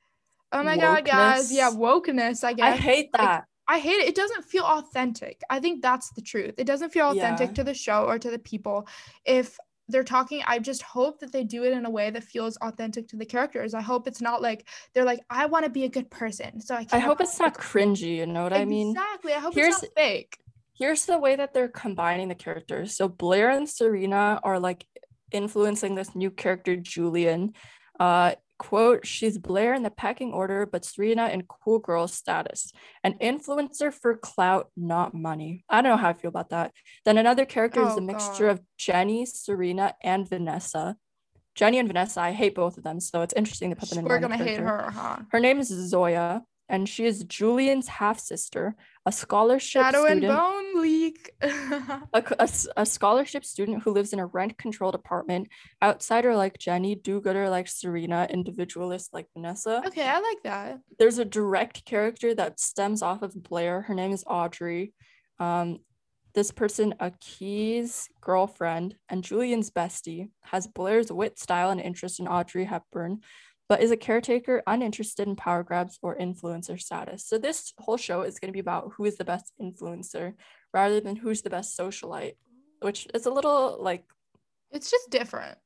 oh 0.51 0.63
my 0.63 0.77
god, 0.77 1.05
guys, 1.05 1.51
yeah, 1.51 1.69
wokeness. 1.69 2.43
I 2.43 2.53
guess 2.53 2.73
I 2.73 2.77
hate 2.77 3.09
Like, 3.13 3.21
that. 3.21 3.45
I 3.67 3.79
hate 3.79 3.99
it. 3.99 4.07
It 4.07 4.15
doesn't 4.15 4.43
feel 4.45 4.63
authentic. 4.63 5.41
I 5.49 5.59
think 5.59 5.81
that's 5.81 6.11
the 6.11 6.21
truth. 6.21 6.55
It 6.57 6.65
doesn't 6.65 6.91
feel 6.91 7.09
authentic 7.11 7.49
Yeah. 7.49 7.53
to 7.55 7.63
the 7.65 7.73
show 7.73 8.05
or 8.05 8.17
to 8.17 8.31
the 8.31 8.39
people. 8.39 8.87
If 9.25 9.57
they're 9.89 10.03
talking, 10.05 10.41
I 10.45 10.59
just 10.59 10.81
hope 10.83 11.19
that 11.19 11.31
they 11.31 11.43
do 11.43 11.63
it 11.63 11.73
in 11.73 11.85
a 11.85 11.89
way 11.89 12.09
that 12.09 12.23
feels 12.23 12.57
authentic 12.57 13.07
to 13.09 13.17
the 13.17 13.25
characters. 13.25 13.73
I 13.73 13.81
hope 13.81 14.07
it's 14.07 14.21
not 14.21 14.41
like 14.41 14.67
they're 14.93 15.03
like, 15.05 15.19
I 15.29 15.47
want 15.47 15.65
to 15.65 15.69
be 15.71 15.83
a 15.85 15.89
good 15.89 16.09
person. 16.09 16.61
So 16.61 16.75
I 16.75 16.85
I 16.91 16.99
hope 16.99 17.19
it's 17.21 17.39
not 17.39 17.57
cringy. 17.57 18.15
You 18.17 18.25
know 18.25 18.43
what 18.43 18.53
I 18.53 18.65
mean? 18.65 18.91
Exactly. 18.91 19.33
I 19.33 19.39
hope 19.39 19.53
Here's- 19.53 19.75
it's 19.75 19.83
not 19.83 19.91
fake. 19.95 20.37
here's 20.73 21.05
the 21.05 21.17
way 21.19 21.35
that 21.35 21.53
they're 21.53 21.69
combining 21.69 22.27
the 22.29 22.35
characters. 22.35 22.95
So 22.95 23.07
Blair 23.09 23.49
and 23.49 23.67
Serena 23.67 24.39
are 24.43 24.59
like 24.59 24.85
influencing 25.31 25.95
this 25.95 26.15
new 26.15 26.31
character, 26.31 26.75
Julien. 26.77 27.53
Uh, 27.99 28.35
quote, 28.57 29.05
she's 29.05 29.37
Blair 29.37 29.73
in 29.73 29.83
the 29.83 29.89
pecking 29.89 30.33
order, 30.33 30.65
but 30.65 30.85
Serena 30.85 31.27
in 31.27 31.43
cool 31.43 31.79
girl 31.79 32.07
status. 32.07 32.71
An 33.03 33.15
influencer 33.21 33.93
for 33.93 34.15
clout, 34.17 34.69
not 34.75 35.13
money. 35.13 35.63
I 35.69 35.81
don't 35.81 35.91
know 35.91 35.97
how 35.97 36.09
I 36.09 36.13
feel 36.13 36.29
about 36.29 36.49
that. 36.49 36.71
Then 37.05 37.17
another 37.17 37.45
character 37.45 37.81
is 37.81 37.93
Oh, 37.93 37.97
a 37.97 38.01
mixture 38.01 38.45
God. 38.47 38.51
of 38.51 38.61
Jenny, 38.77 39.25
Serena, 39.25 39.95
and 40.03 40.27
Vanessa. 40.27 40.97
Jenny 41.55 41.79
and 41.79 41.87
Vanessa, 41.89 42.21
I 42.21 42.31
hate 42.33 42.53
both 42.53 42.77
of 42.77 42.83
them, 42.83 42.99
so 42.99 43.21
it's 43.23 43.33
interesting 43.33 43.71
to 43.71 43.75
put 43.75 43.89
them 43.89 43.99
in 43.99 44.05
We're 44.05 44.19
gonna 44.19 44.37
hate 44.37 44.59
her, 44.59 44.91
huh? 44.91 45.17
Her 45.31 45.39
name 45.39 45.59
is 45.59 45.69
Zoya, 45.69 46.43
and 46.69 46.87
she 46.87 47.05
is 47.05 47.23
Julien's 47.23 47.87
half 47.87 48.19
sister, 48.19 48.75
a 49.05 49.11
scholarship 49.11 49.83
Shadow 49.83 50.05
and 50.05 50.19
student 50.19 50.37
bone 50.37 50.81
leak. 50.81 51.31
a, 51.41 52.23
a 52.39 52.49
a 52.75 52.85
scholarship 52.85 53.45
student 53.45 53.83
who 53.83 53.91
lives 53.91 54.13
in 54.13 54.19
a 54.19 54.25
rent 54.25 54.57
controlled 54.57 54.95
apartment, 54.95 55.47
outsider 55.81 56.35
like 56.35 56.57
Jenny, 56.57 56.95
do 56.95 57.21
gooder 57.21 57.49
like 57.49 57.67
Serena, 57.67 58.27
individualist 58.29 59.13
like 59.13 59.27
Vanessa. 59.33 59.81
okay, 59.85 60.07
I 60.07 60.19
like 60.19 60.43
that. 60.43 60.79
There's 60.99 61.19
a 61.19 61.25
direct 61.25 61.85
character 61.85 62.35
that 62.35 62.59
stems 62.59 63.01
off 63.01 63.21
of 63.21 63.41
Blair. 63.41 63.81
Her 63.81 63.93
name 63.93 64.11
is 64.11 64.23
Audrey. 64.27 64.93
Um, 65.39 65.79
this 66.37 66.51
person, 66.51 66.93
Aki's 66.99 68.07
girlfriend 68.21 68.95
and 69.09 69.23
Julien's 69.23 69.71
bestie, 69.71 70.29
has 70.43 70.67
Blair's 70.67 71.11
wit, 71.11 71.39
style, 71.39 71.71
and 71.71 71.81
interest 71.81 72.19
in 72.19 72.27
Audrey 72.27 72.65
Hepburn, 72.65 73.21
but 73.69 73.81
is 73.81 73.91
a 73.91 73.97
caretaker 73.97 74.63
uninterested 74.65 75.27
in 75.27 75.35
power 75.35 75.63
grabs 75.63 75.99
or 76.01 76.17
influencer 76.17 76.79
status. 76.79 77.25
So 77.25 77.37
this 77.37 77.73
whole 77.77 77.97
show 77.97 78.21
is 78.21 78.39
going 78.39 78.49
to 78.49 78.53
be 78.53 78.59
about 78.59 78.91
who 78.95 79.05
is 79.05 79.17
the 79.17 79.25
best 79.25 79.51
influencer 79.61 80.33
rather 80.73 80.99
than 81.01 81.15
who's 81.17 81.41
the 81.41 81.49
best 81.49 81.77
socialite, 81.77 82.35
which 82.81 83.07
is 83.13 83.25
a 83.25 83.31
little 83.31 83.77
like 83.81 84.05
It's 84.71 84.89
just 84.91 85.09
different. 85.09 85.57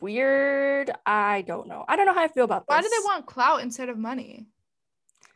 weird. 0.00 0.90
I 1.06 1.42
don't 1.42 1.68
know. 1.68 1.84
I 1.88 1.96
don't 1.96 2.06
know 2.06 2.14
how 2.14 2.24
I 2.24 2.28
feel 2.28 2.44
about 2.44 2.66
this. 2.66 2.74
Why 2.74 2.82
do 2.82 2.88
they 2.88 3.04
want 3.04 3.26
clout 3.26 3.60
instead 3.62 3.88
of 3.88 3.98
money? 3.98 4.46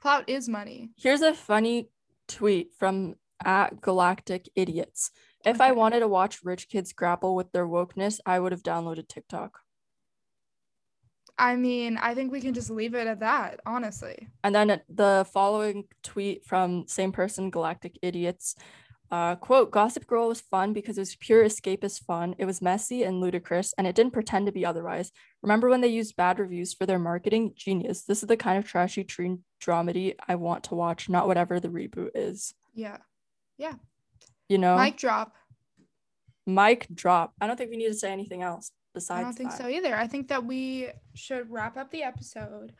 Clout 0.00 0.28
is 0.28 0.48
money. 0.48 0.90
Here's 0.96 1.22
a 1.22 1.34
funny 1.34 1.88
tweet 2.28 2.72
from 2.78 3.14
at 3.44 3.80
Galactic 3.80 4.48
Idiots. 4.54 5.10
If 5.44 5.60
I 5.60 5.72
wanted 5.72 6.00
to 6.00 6.08
watch 6.08 6.44
rich 6.44 6.68
kids 6.68 6.92
grapple 6.92 7.34
with 7.34 7.50
their 7.52 7.66
wokeness, 7.66 8.20
I 8.24 8.38
would 8.38 8.52
have 8.52 8.62
downloaded 8.62 9.08
TikTok. 9.08 9.58
I 11.38 11.56
mean, 11.56 11.96
I 11.96 12.14
think 12.14 12.30
we 12.30 12.40
can 12.40 12.54
just 12.54 12.70
leave 12.70 12.94
it 12.94 13.06
at 13.06 13.20
that, 13.20 13.60
honestly. 13.64 14.28
And 14.44 14.54
then 14.54 14.80
the 14.88 15.26
following 15.32 15.84
tweet 16.02 16.44
from 16.44 16.86
same 16.86 17.12
person, 17.12 17.50
Galactic 17.50 17.98
Idiots. 18.02 18.54
Uh, 19.10 19.36
quote, 19.36 19.70
Gossip 19.70 20.06
Girl 20.06 20.28
was 20.28 20.40
fun 20.40 20.72
because 20.72 20.96
it 20.96 21.02
was 21.02 21.16
pure 21.16 21.44
escapist 21.44 22.04
fun. 22.04 22.34
It 22.38 22.46
was 22.46 22.62
messy 22.62 23.02
and 23.02 23.20
ludicrous, 23.20 23.74
and 23.76 23.86
it 23.86 23.94
didn't 23.94 24.14
pretend 24.14 24.46
to 24.46 24.52
be 24.52 24.64
otherwise. 24.64 25.12
Remember 25.42 25.68
when 25.68 25.82
they 25.82 25.88
used 25.88 26.16
bad 26.16 26.38
reviews 26.38 26.72
for 26.72 26.86
their 26.86 26.98
marketing? 26.98 27.52
Genius. 27.54 28.04
This 28.04 28.22
is 28.22 28.28
the 28.28 28.38
kind 28.38 28.56
of 28.56 28.64
trashy 28.64 29.04
teen 29.04 29.44
dramedy 29.60 30.14
I 30.26 30.36
want 30.36 30.64
to 30.64 30.74
watch, 30.74 31.10
not 31.10 31.26
whatever 31.26 31.60
the 31.60 31.68
reboot 31.68 32.10
is. 32.14 32.54
Yeah. 32.74 32.98
Yeah. 33.58 33.74
You 34.48 34.56
know? 34.56 34.78
Mic 34.78 34.96
drop. 34.96 35.34
Mic 36.46 36.86
drop. 36.94 37.34
I 37.38 37.46
don't 37.46 37.56
think 37.56 37.70
we 37.70 37.76
need 37.76 37.88
to 37.88 37.94
say 37.94 38.12
anything 38.12 38.42
else 38.42 38.72
besides 38.94 39.20
I 39.20 39.22
don't 39.22 39.32
think 39.34 39.50
that. 39.50 39.58
so 39.62 39.68
either. 39.68 39.94
I 39.94 40.06
think 40.06 40.28
that 40.28 40.44
we 40.44 40.88
should 41.14 41.50
wrap 41.50 41.76
up 41.76 41.90
the 41.90 42.02
episode. 42.02 42.72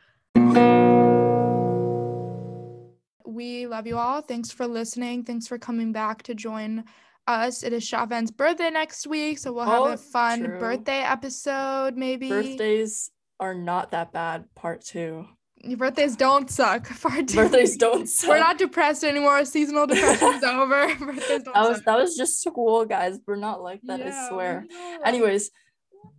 We 3.25 3.65
love 3.67 3.87
you 3.87 3.97
all. 3.97 4.21
Thanks 4.21 4.51
for 4.51 4.67
listening. 4.67 5.23
Thanks 5.23 5.47
for 5.47 5.57
coming 5.57 5.91
back 5.91 6.23
to 6.23 6.35
join 6.35 6.83
us. 7.25 7.63
It 7.63 7.73
is 7.73 7.83
Shavan's 7.83 8.31
birthday 8.31 8.69
next 8.69 9.07
week, 9.07 9.39
so 9.39 9.53
we'll 9.53 9.65
have 9.65 9.81
Oh, 9.81 9.85
a 9.93 9.97
fun 9.97 10.43
true. 10.43 10.59
birthday 10.59 10.99
episode 11.01 11.95
maybe. 11.95 12.29
Birthdays 12.29 13.11
are 13.39 13.53
not 13.55 13.91
that 13.91 14.11
bad, 14.11 14.45
part 14.55 14.81
two. 14.81 15.25
Your 15.65 15.77
birthdays 15.77 16.17
don't 16.17 16.49
suck. 16.49 16.89
Part 17.01 17.29
two. 17.29 17.37
Birthdays 17.37 17.77
don't 17.77 18.07
suck. 18.09 18.29
We're 18.31 18.39
not 18.39 18.57
depressed 18.57 19.05
anymore. 19.05 19.45
Seasonal 19.45 19.87
depression's 19.87 20.43
over. 20.43 20.93
Birthdays 20.95 21.43
don't 21.43 21.53
that 21.53 21.69
was 21.69 21.77
suck. 21.77 21.85
that 21.85 21.97
was 21.99 22.17
just 22.17 22.41
school, 22.41 22.83
guys. 22.83 23.17
We're 23.25 23.37
not 23.37 23.61
like 23.63 23.79
that, 23.83 24.01
I 24.01 24.05
Yeah, 24.07 24.23
we 24.23 24.27
swear. 24.29 24.65
Anyways, 25.05 25.51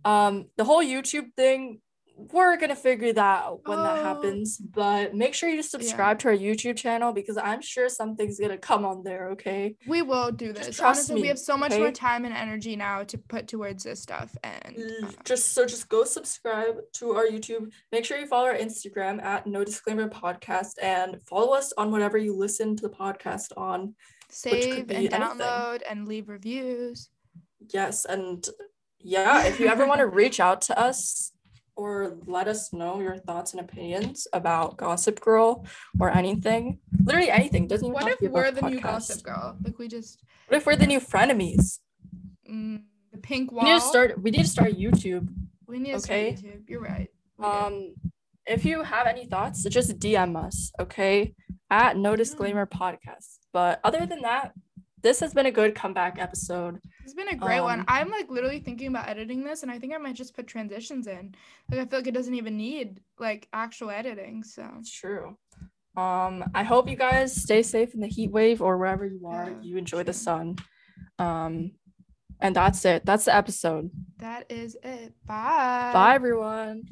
um, 0.03 0.45
the 0.57 0.63
whole 0.63 0.83
YouTube 0.83 1.33
thing, 1.35 1.81
we're 2.17 2.55
gonna 2.55 2.77
figure 2.77 3.11
that 3.11 3.43
out 3.43 3.59
when 3.65 3.77
that 3.77 3.99
Oh. 3.99 4.03
happens. 4.03 4.57
But 4.57 5.13
make 5.13 5.33
sure 5.33 5.49
you 5.49 5.61
subscribe 5.61 6.17
to 6.19 6.29
our 6.29 6.33
YouTube 6.33 6.77
channel 6.77 7.11
because 7.11 7.35
I'm 7.37 7.61
sure 7.61 7.89
something's 7.89 8.39
gonna 8.39 8.57
come 8.57 8.85
on 8.85 9.03
there, 9.03 9.31
okay? 9.31 9.75
We 9.85 10.01
will 10.01 10.31
do 10.31 10.53
Just 10.53 10.67
this. 10.67 10.75
trust 10.77 10.99
Honestly, 10.99 11.15
me, 11.15 11.21
we 11.23 11.27
have 11.27 11.37
so 11.39 11.57
much 11.57 11.73
more 11.77 11.91
time 11.91 12.23
and 12.23 12.33
energy 12.33 12.77
now 12.77 13.03
to 13.03 13.17
put 13.17 13.49
towards 13.49 13.83
this 13.83 14.01
stuff. 14.01 14.33
And 14.45 14.77
uh, 15.03 15.11
Just 15.25 15.51
so 15.51 15.65
just 15.65 15.89
go 15.89 16.05
subscribe 16.05 16.77
to 16.93 17.15
our 17.15 17.25
YouTube. 17.25 17.69
Make 17.91 18.05
sure 18.05 18.17
you 18.17 18.27
follow 18.27 18.45
our 18.47 18.55
Instagram 18.55 19.21
at 19.21 19.45
no 19.45 19.65
disclaimer 19.65 20.07
podcast 20.07 20.75
and 20.81 21.19
follow 21.27 21.51
us 21.53 21.73
on 21.77 21.91
whatever 21.91 22.17
you 22.17 22.33
listen 22.33 22.77
to 22.77 22.83
the 22.83 22.95
podcast 22.95 23.47
on. 23.57 23.93
save 24.29 24.83
and 24.83 24.91
anything. 24.93 25.19
download 25.21 25.81
and 25.89 26.07
leave 26.07 26.29
reviews. 26.29 27.09
Yes, 27.73 28.05
and 28.05 28.47
yeah, 29.05 29.45
if 29.45 29.59
you 29.59 29.67
ever 29.67 29.85
want 29.85 29.99
to 29.99 30.07
reach 30.21 30.39
out 30.39 30.61
to 30.63 30.79
us 30.79 31.31
or 31.75 32.17
let 32.25 32.47
us 32.47 32.73
know 32.73 32.99
your 32.99 33.17
thoughts 33.17 33.53
and 33.53 33.61
opinions 33.61 34.27
about 34.33 34.77
Gossip 34.77 35.21
Girl 35.21 35.65
or 35.99 36.09
anything, 36.09 36.79
literally 37.03 37.29
anything, 37.29 37.67
doesn't 37.67 37.85
even 37.85 37.93
What 37.93 38.07
if 38.07 38.19
we're 38.31 38.51
the 38.51 38.67
new 38.69 38.79
gossip 38.79 39.23
girl? 39.23 39.57
Like 39.63 39.77
we 39.77 39.87
just 39.87 40.23
What 40.47 40.57
if 40.57 40.65
we're 40.65 40.75
the 40.75 40.87
new 40.87 40.99
frenemies? 40.99 41.79
mm, 42.49 42.81
the 43.11 43.19
pink 43.19 43.51
wall. 43.51 43.63
We 43.63 43.71
need 43.71 43.79
to 43.79 43.85
start. 43.85 44.21
We 44.21 44.31
need 44.31 44.43
to 44.43 44.49
start 44.49 44.71
YouTube. 44.73 45.29
We 45.67 45.79
need 45.79 45.91
to 45.91 45.97
okay? 45.97 46.35
start 46.35 46.53
YouTube. 46.53 46.69
You're 46.69 46.81
right. 46.81 47.09
We. 47.37 47.45
Um, 47.45 47.95
if 48.47 48.63
you 48.65 48.83
have 48.83 49.07
any 49.07 49.25
thoughts, 49.25 49.63
just 49.63 49.99
DM 49.99 50.35
us, 50.37 50.71
okay? 50.79 51.33
At 51.69 51.97
no 51.97 52.15
disclaimer 52.15 52.65
podcast. 52.65 53.39
But 53.51 53.79
other 53.83 54.05
than 54.05 54.21
that, 54.21 54.53
this 55.05 55.19
has 55.19 55.35
been 55.35 55.45
a 55.45 55.51
good 55.51 55.75
comeback 55.75 56.17
episode. 56.17 56.81
It's 57.03 57.13
been 57.13 57.27
a 57.27 57.35
great 57.35 57.61
one. 57.61 57.81
um, 57.81 57.85
I'm 57.87 58.09
like 58.09 58.27
literally 58.27 58.59
thinking 58.59 58.87
about 58.87 59.07
editing 59.07 59.43
this, 59.43 59.61
and 59.61 59.71
I 59.71 59.77
think 59.77 59.93
I 59.93 59.99
might 59.99 60.15
just 60.15 60.35
put 60.35 60.47
transitions 60.47 61.05
in. 61.05 61.35
Like 61.69 61.81
I 61.81 61.85
feel 61.85 61.99
like 61.99 62.07
it 62.07 62.15
doesn't 62.15 62.33
even 62.33 62.57
need 62.57 63.01
like 63.19 63.47
actual 63.53 63.91
editing. 63.91 64.43
So 64.43 64.67
It's 64.79 64.91
true. 64.91 65.37
Um, 65.95 66.43
I 66.55 66.63
hope 66.63 66.89
you 66.89 66.95
guys 66.95 67.39
stay 67.39 67.61
safe 67.61 67.93
in 67.93 67.99
the 68.01 68.07
heat 68.07 68.31
wave 68.31 68.63
or 68.63 68.79
wherever 68.79 69.05
you 69.05 69.27
are. 69.27 69.51
Yeah, 69.51 69.57
you 69.61 69.77
enjoy 69.77 70.01
the 70.01 70.11
sun. 70.11 70.55
Um, 71.19 71.73
and 72.41 72.55
that's 72.55 72.83
it. 72.83 73.05
That's 73.05 73.25
the 73.25 73.35
episode. 73.35 73.91
that 74.17 74.51
is 74.51 74.75
it. 74.81 75.13
Bye. 75.27 75.91
Bye, 75.93 76.15
everyone. 76.15 76.85